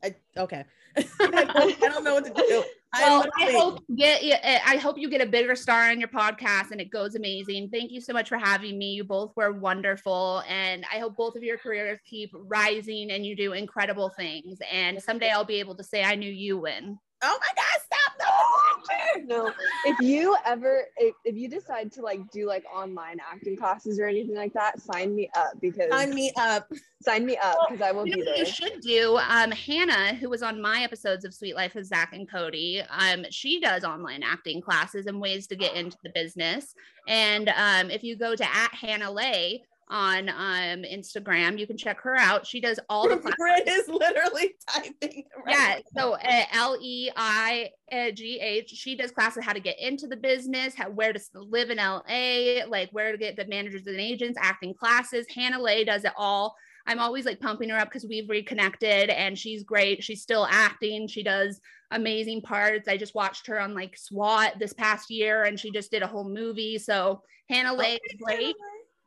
I 0.04 0.14
okay. 0.36 0.64
I 1.20 1.76
don't 1.80 2.04
know 2.04 2.14
what 2.14 2.26
to 2.26 2.32
do 2.34 2.64
well, 3.00 3.22
I 3.38 3.44
literally- 3.46 3.60
hope 3.60 3.84
you 3.88 3.96
get 3.96 4.44
uh, 4.44 4.58
I 4.66 4.76
hope 4.76 4.98
you 4.98 5.08
get 5.08 5.20
a 5.20 5.26
bigger 5.26 5.54
star 5.54 5.90
on 5.90 5.98
your 6.00 6.08
podcast 6.08 6.70
and 6.72 6.80
it 6.80 6.90
goes 6.90 7.14
amazing. 7.14 7.70
Thank 7.70 7.90
you 7.92 8.00
so 8.00 8.12
much 8.12 8.28
for 8.28 8.38
having 8.38 8.78
me. 8.78 8.92
You 8.92 9.04
both 9.04 9.32
were 9.36 9.52
wonderful, 9.52 10.42
and 10.48 10.84
I 10.92 10.98
hope 10.98 11.16
both 11.16 11.36
of 11.36 11.42
your 11.42 11.58
careers 11.58 11.98
keep 12.04 12.30
rising 12.34 13.10
and 13.12 13.24
you 13.24 13.34
do 13.36 13.52
incredible 13.52 14.10
things. 14.10 14.58
And 14.70 15.02
someday 15.02 15.30
I'll 15.30 15.44
be 15.44 15.60
able 15.60 15.74
to 15.76 15.84
say 15.84 16.04
I 16.04 16.14
knew 16.14 16.30
you 16.30 16.58
win. 16.58 16.98
oh 17.24 17.38
my 17.40 17.62
god 17.62 17.80
stop 17.84 18.12
no 18.18 19.44
No, 19.44 19.52
if 19.84 20.00
you 20.00 20.36
ever 20.44 20.84
if, 20.96 21.14
if 21.24 21.36
you 21.36 21.48
decide 21.48 21.92
to 21.92 22.02
like 22.02 22.30
do 22.30 22.46
like 22.46 22.64
online 22.72 23.18
acting 23.20 23.56
classes 23.56 23.98
or 23.98 24.06
anything 24.06 24.34
like 24.34 24.52
that, 24.52 24.80
sign 24.80 25.14
me 25.14 25.30
up 25.36 25.52
because 25.60 25.90
sign 25.90 26.14
me 26.14 26.32
up 26.36 26.70
sign 27.02 27.26
me 27.26 27.36
up 27.36 27.56
because 27.68 27.82
I 27.82 27.92
will 27.92 28.06
You 28.06 28.16
be 28.16 28.22
what 28.22 28.38
you 28.38 28.46
should 28.46 28.80
do. 28.80 29.16
Um, 29.16 29.50
Hannah, 29.50 30.14
who 30.14 30.28
was 30.28 30.42
on 30.42 30.60
my 30.60 30.82
episodes 30.82 31.24
of 31.24 31.34
Suite 31.34 31.56
Life 31.56 31.74
with 31.74 31.86
Zack 31.86 32.12
and 32.12 32.30
Cody, 32.30 32.82
um, 32.90 33.24
she 33.30 33.60
does 33.60 33.84
online 33.84 34.22
acting 34.22 34.60
classes 34.60 35.06
and 35.06 35.20
ways 35.20 35.46
to 35.48 35.56
get 35.56 35.74
into 35.74 35.96
the 36.02 36.10
business. 36.10 36.74
And 37.08 37.48
um, 37.50 37.90
if 37.90 38.02
you 38.04 38.16
go 38.16 38.36
to 38.36 38.44
at 38.44 38.72
Hannah 38.74 39.10
Leigh 39.10 39.64
on 39.92 40.30
um, 40.30 40.82
Instagram, 40.82 41.58
you 41.58 41.66
can 41.66 41.76
check 41.76 42.00
her 42.00 42.16
out. 42.16 42.46
She 42.46 42.60
does 42.60 42.80
all 42.88 43.08
the 43.08 43.16
classes. 43.18 43.36
Britt 43.38 43.68
is 43.68 43.88
literally 43.88 44.54
typing 44.68 45.24
right 45.46 45.48
Yeah, 45.48 45.78
so 45.94 46.14
uh, 46.14 46.44
L 46.52 46.78
E 46.80 47.10
I 47.14 47.68
G 48.14 48.40
H. 48.40 48.70
She 48.70 48.96
does 48.96 49.10
classes 49.12 49.44
how 49.44 49.52
to 49.52 49.60
get 49.60 49.78
into 49.78 50.06
the 50.06 50.16
business, 50.16 50.74
how 50.74 50.90
where 50.90 51.12
to 51.12 51.20
live 51.34 51.70
in 51.70 51.76
LA, 51.76 52.64
like 52.66 52.88
where 52.92 53.12
to 53.12 53.18
get 53.18 53.36
the 53.36 53.46
managers 53.46 53.86
and 53.86 54.00
agents, 54.00 54.38
acting 54.40 54.74
classes. 54.74 55.26
Hannah 55.32 55.60
Leigh 55.60 55.84
does 55.84 56.04
it 56.04 56.12
all. 56.16 56.56
I'm 56.86 56.98
always 56.98 57.26
like 57.26 57.38
pumping 57.38 57.68
her 57.68 57.78
up 57.78 57.88
because 57.88 58.06
we've 58.08 58.28
reconnected 58.28 59.10
and 59.10 59.38
she's 59.38 59.62
great. 59.62 60.02
She's 60.02 60.22
still 60.22 60.48
acting. 60.50 61.06
She 61.06 61.22
does 61.22 61.60
amazing 61.92 62.42
parts. 62.42 62.88
I 62.88 62.96
just 62.96 63.14
watched 63.14 63.46
her 63.46 63.60
on 63.60 63.74
like 63.74 63.96
SWAT 63.96 64.58
this 64.58 64.72
past 64.72 65.10
year 65.10 65.44
and 65.44 65.60
she 65.60 65.70
just 65.70 65.90
did 65.90 66.02
a 66.02 66.06
whole 66.06 66.28
movie. 66.28 66.78
So 66.78 67.22
Hannah 67.48 67.74
Leigh 67.74 68.00
is 68.10 68.20
great. 68.20 68.56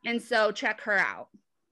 And 0.06 0.22
so 0.22 0.51
check 0.51 0.82
her 0.82 0.97
out. 0.97 1.28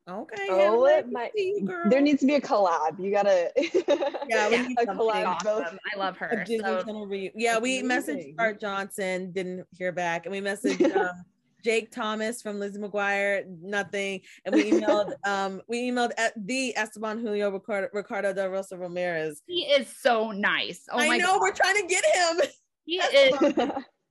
okay 0.09 0.47
Oh, 0.49 0.86
Hannah, 0.86 0.99
it 0.99 1.11
might- 1.11 1.31
see, 1.36 1.61
girl. 1.61 1.89
There 1.89 2.01
needs 2.01 2.19
to 2.21 2.25
be 2.27 2.36
a 2.36 2.41
collab. 2.41 2.99
You 2.99 3.11
gotta 3.11 3.51
yeah 4.27 4.49
we 4.49 4.67
need 4.67 4.77
a 4.79 4.86
collab. 4.86 5.25
Awesome. 5.45 5.77
I 5.93 5.97
love 5.97 6.17
her. 6.17 6.43
Disney 6.45 6.59
So 6.59 6.84
Channel 6.84 7.07
reu- 7.07 7.31
Yeah, 7.36 7.59
we 7.59 7.81
messaged 7.84 8.09
Amazing. 8.13 8.36
Art 8.39 8.59
Johnson, 8.59 9.31
didn't 9.31 9.65
hear 9.71 9.91
back, 9.91 10.25
and 10.25 10.31
we 10.34 10.41
messaged 10.41 10.95
um, 10.97 11.23
Jake 11.63 11.91
Thomas 11.91 12.41
from 12.41 12.59
Lizzie 12.59 12.79
McGuire, 12.79 13.45
nothing, 13.61 14.19
and 14.43 14.53
we 14.53 14.69
emailed 14.71 15.13
um 15.25 15.61
we 15.69 15.89
emailed 15.89 16.11
at 16.17 16.34
the 16.45 16.75
Esteban 16.75 17.19
Julio 17.19 17.49
Ricardo, 17.51 17.88
Ricardo 17.93 18.34
de 18.34 18.49
Rosa 18.49 18.77
Ramirez. 18.77 19.41
he 19.45 19.61
is 19.61 19.88
so 20.01 20.31
nice. 20.31 20.81
Oh 20.91 20.99
I 20.99 21.07
my 21.07 21.17
know 21.17 21.34
God. 21.39 21.41
we're 21.41 21.53
trying 21.53 21.79
to 21.81 21.88
get 21.88 22.03
him. 22.05 22.41
He 22.86 22.95
is 22.97 23.34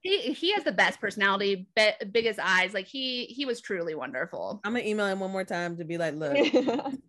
he, 0.03 0.32
he 0.32 0.53
has 0.53 0.64
the 0.64 0.72
best 0.72 1.00
personality, 1.00 1.66
be, 1.76 1.90
biggest 2.11 2.40
eyes. 2.42 2.74
Like 2.74 2.86
he 2.86 3.26
he 3.26 3.46
was 3.46 3.61
truly 3.61 3.94
wonderful. 3.94 4.61
I'm 4.64 4.72
gonna 4.72 4.84
email 4.84 5.07
him 5.07 5.20
one 5.20 5.30
more 5.30 5.44
time 5.44 5.76
to 5.76 5.84
be 5.84 5.96
like, 5.96 6.14
look. 6.14 6.36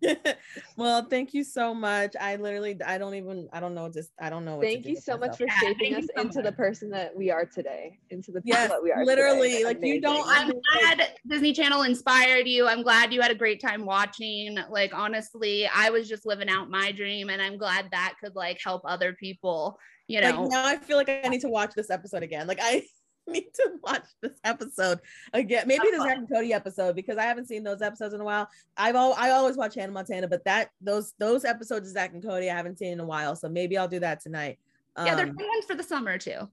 well, 0.76 1.04
thank 1.10 1.34
you 1.34 1.42
so 1.42 1.74
much. 1.74 2.14
I 2.20 2.36
literally, 2.36 2.80
I 2.86 2.98
don't 2.98 3.14
even, 3.14 3.48
I 3.52 3.60
don't 3.60 3.74
know, 3.74 3.90
just, 3.90 4.12
I 4.20 4.30
don't 4.30 4.44
know. 4.44 4.56
What 4.56 4.62
to 4.66 4.68
Thank 4.68 4.84
do 4.84 4.90
you 4.90 4.94
with 4.96 5.04
so 5.04 5.16
much 5.16 5.36
for 5.38 5.46
Yeah, 5.46 5.58
shaping 5.60 5.92
thank 5.92 6.04
us 6.04 6.10
so 6.14 6.22
into 6.22 6.42
the 6.42 6.52
person 6.52 6.88
that 6.90 7.14
we 7.16 7.30
are 7.30 7.44
today, 7.44 7.98
into 8.10 8.30
the 8.30 8.40
people 8.42 8.58
Yes, 8.58 8.70
that 8.70 8.82
we 8.82 8.92
are. 8.92 9.04
literally, 9.04 9.52
today. 9.52 9.64
like, 9.64 9.78
you 9.82 10.00
don't 10.00 10.24
I'm 10.28 10.52
glad 10.52 11.08
Disney 11.26 11.52
Channel 11.52 11.82
inspired 11.82 12.46
you. 12.46 12.68
I'm 12.68 12.82
glad 12.82 13.12
you 13.12 13.20
had 13.20 13.30
a 13.30 13.36
great 13.36 13.60
time 13.60 13.84
watching. 13.84 14.56
Like 14.70 14.94
honestly, 14.94 15.66
I 15.66 15.90
was 15.90 16.08
just 16.08 16.26
living 16.26 16.48
out 16.48 16.70
my 16.70 16.92
dream, 16.92 17.28
and 17.30 17.42
I'm 17.42 17.56
glad 17.58 17.88
that 17.90 18.14
could 18.22 18.36
like 18.36 18.60
help 18.62 18.82
other 18.84 19.14
people. 19.14 19.78
You 20.08 20.20
know, 20.20 20.42
Like 20.42 20.50
now, 20.50 20.66
I 20.66 20.76
feel 20.76 20.96
like 20.96 21.08
I 21.08 21.28
need 21.28 21.40
to 21.42 21.48
watch 21.48 21.72
this 21.74 21.90
episode 21.90 22.22
again. 22.22 22.46
Like 22.46 22.58
I 22.62 22.82
need 23.26 23.46
to 23.54 23.70
watch 23.82 24.04
this 24.20 24.38
episode 24.44 25.00
again. 25.32 25.66
Maybe 25.66 25.90
the 25.90 26.02
Zack 26.02 26.18
and 26.18 26.28
Cody 26.28 26.52
episode 26.52 26.94
because 26.94 27.16
I 27.16 27.22
haven't 27.22 27.46
seen 27.48 27.64
those 27.64 27.80
episodes 27.80 28.12
in 28.14 28.20
a 28.20 28.24
while. 28.24 28.48
I've 28.76 28.96
al- 28.96 29.14
I 29.18 29.30
always 29.30 29.56
watch 29.56 29.74
Hannah 29.74 29.92
Montana, 29.92 30.28
but 30.28 30.44
that 30.44 30.70
those 30.80 31.14
those 31.18 31.44
episodes 31.44 31.88
of 31.88 31.94
Zack 31.94 32.12
and 32.12 32.22
Cody 32.22 32.50
I 32.50 32.54
haven't 32.56 32.78
seen 32.78 32.92
in 32.92 33.00
a 33.00 33.06
while. 33.06 33.34
So 33.34 33.48
maybe 33.48 33.78
I'll 33.78 33.88
do 33.88 34.00
that 34.00 34.20
tonight. 34.20 34.58
yeah, 34.98 35.14
they're 35.14 35.26
Um, 35.26 35.36
ones 35.36 35.64
for 35.66 35.74
the 35.74 35.82
summer 35.82 36.18
too. 36.18 36.48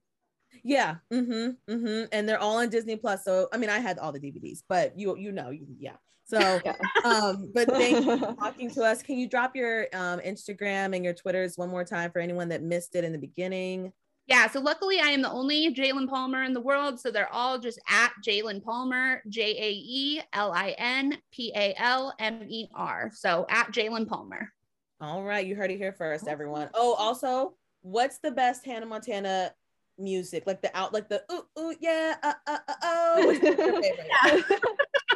yeah, 0.63 0.95
mm-hmm, 1.11 1.71
mm-hmm. 1.71 2.05
and 2.11 2.27
they're 2.29 2.39
all 2.39 2.57
on 2.57 2.69
Disney 2.69 2.95
Plus. 2.95 3.23
So 3.25 3.49
I 3.51 3.57
mean, 3.57 3.69
I 3.69 3.79
had 3.79 3.99
all 3.99 4.11
the 4.13 4.19
DVDs, 4.19 4.63
but 4.69 4.97
you 4.97 5.17
you 5.17 5.31
know, 5.33 5.51
yeah. 5.77 5.97
So, 6.31 6.61
Yeah. 6.63 6.75
um, 7.03 7.51
but 7.53 7.67
thank 7.67 8.05
you 8.05 8.17
for 8.17 8.33
talking 8.39 8.69
to 8.71 8.83
us. 8.83 9.03
Can 9.03 9.17
you 9.17 9.27
drop 9.27 9.53
your 9.55 9.87
um 9.93 10.19
Instagram 10.21 10.95
and 10.95 11.03
your 11.03 11.13
Twitters 11.13 11.57
one 11.57 11.69
more 11.69 11.83
time 11.83 12.09
for 12.11 12.19
anyone 12.19 12.47
that 12.49 12.63
missed 12.63 12.95
it 12.95 13.03
in 13.03 13.11
the 13.11 13.17
beginning? 13.17 13.91
Yeah, 14.27 14.47
so 14.49 14.61
luckily 14.61 14.99
I 15.01 15.07
am 15.07 15.21
the 15.21 15.31
only 15.31 15.73
Jaelin 15.73 16.07
Palmer 16.07 16.43
in 16.43 16.53
the 16.53 16.61
world. 16.61 16.99
So 17.01 17.11
they're 17.11 17.31
all 17.33 17.59
just 17.59 17.81
at 17.89 18.13
Jaelin 18.25 18.63
Palmer, 18.63 19.21
J 19.27 19.41
A 19.57 19.71
E 19.71 20.21
L 20.31 20.53
I 20.53 20.73
N 20.77 21.17
P 21.33 21.51
A 21.53 21.73
L 21.77 22.13
M 22.17 22.45
E 22.47 22.67
R. 22.73 23.11
So 23.13 23.45
at 23.49 23.71
Jaelin 23.73 24.07
Palmer. 24.07 24.53
All 25.01 25.23
right, 25.23 25.45
you 25.45 25.55
heard 25.55 25.71
it 25.71 25.77
here 25.77 25.91
first, 25.91 26.27
everyone. 26.27 26.69
Oh, 26.75 26.93
also, 26.93 27.55
what's 27.81 28.19
the 28.19 28.31
best 28.31 28.63
Hannah 28.65 28.85
Montana 28.85 29.51
music? 29.97 30.43
Like 30.47 30.61
the 30.61 30.75
out, 30.77 30.93
like 30.93 31.09
the 31.09 31.23
ooh 31.31 31.43
ooh 31.59 31.75
yeah, 31.81 32.15
uh, 32.23 32.33
uh, 32.47 32.57
uh, 32.69 32.73
oh. 32.83 33.25
What's 33.25 33.41
your 33.43 33.55
favorite? 33.81 34.61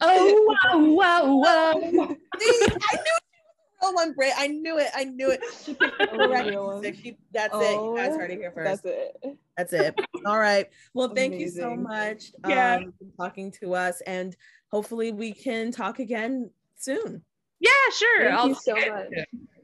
oh, 0.00 0.56
wow, 0.72 0.78
wow, 0.92 1.36
wow. 1.36 1.72
I 1.74 1.78
knew 1.78 2.16
she 2.16 2.70
was 2.70 2.70
the 2.72 3.86
real 3.86 3.94
one, 3.94 4.12
Bray. 4.14 4.32
I 4.36 4.46
knew 4.48 4.78
it. 4.78 4.88
I 4.94 5.04
knew 5.04 5.30
it. 5.30 5.40
She 5.64 5.74
picked 5.74 5.98
the 5.98 6.06
correct 6.06 6.48
music. 6.48 6.96
She, 7.02 7.16
that's 7.32 7.54
it. 7.54 7.74
You 7.74 7.94
guys 7.96 8.10
Oh, 8.12 8.18
heard 8.18 8.30
it 8.30 8.38
here 8.38 8.52
first. 8.52 8.82
That's 8.82 8.96
it. 9.24 9.38
That's 9.56 9.72
it. 9.72 10.00
All 10.26 10.38
right. 10.38 10.68
Well, 10.94 11.08
thank 11.14 11.34
you 11.34 11.48
so 11.48 11.72
Amazing. 11.72 11.82
much 11.82 12.32
Yeah. 12.48 12.76
um, 12.76 12.94
for 12.98 13.24
talking 13.24 13.50
to 13.62 13.74
us, 13.74 14.00
and 14.02 14.36
hopefully 14.70 15.12
we 15.12 15.32
can 15.32 15.70
talk 15.70 15.98
again 15.98 16.50
soon. 16.76 17.22
Yeah, 17.60 17.70
sure. 17.92 18.24
Thank 18.24 18.34
I'll 18.38 18.48
you 18.48 18.54
so 18.54 18.74
much. 18.74 19.08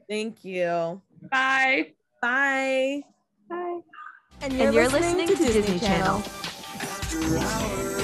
Thank 0.09 0.43
you. 0.45 1.01
Bye. 1.31 1.93
Bye. 2.21 3.03
Bye. 3.49 3.79
And 4.41 4.53
you're, 4.53 4.89
listening, 4.89 5.27
to 5.27 5.35
Disney 5.35 5.79
Channel. 5.79 6.17
After 6.79 7.37
hours. 7.37 8.00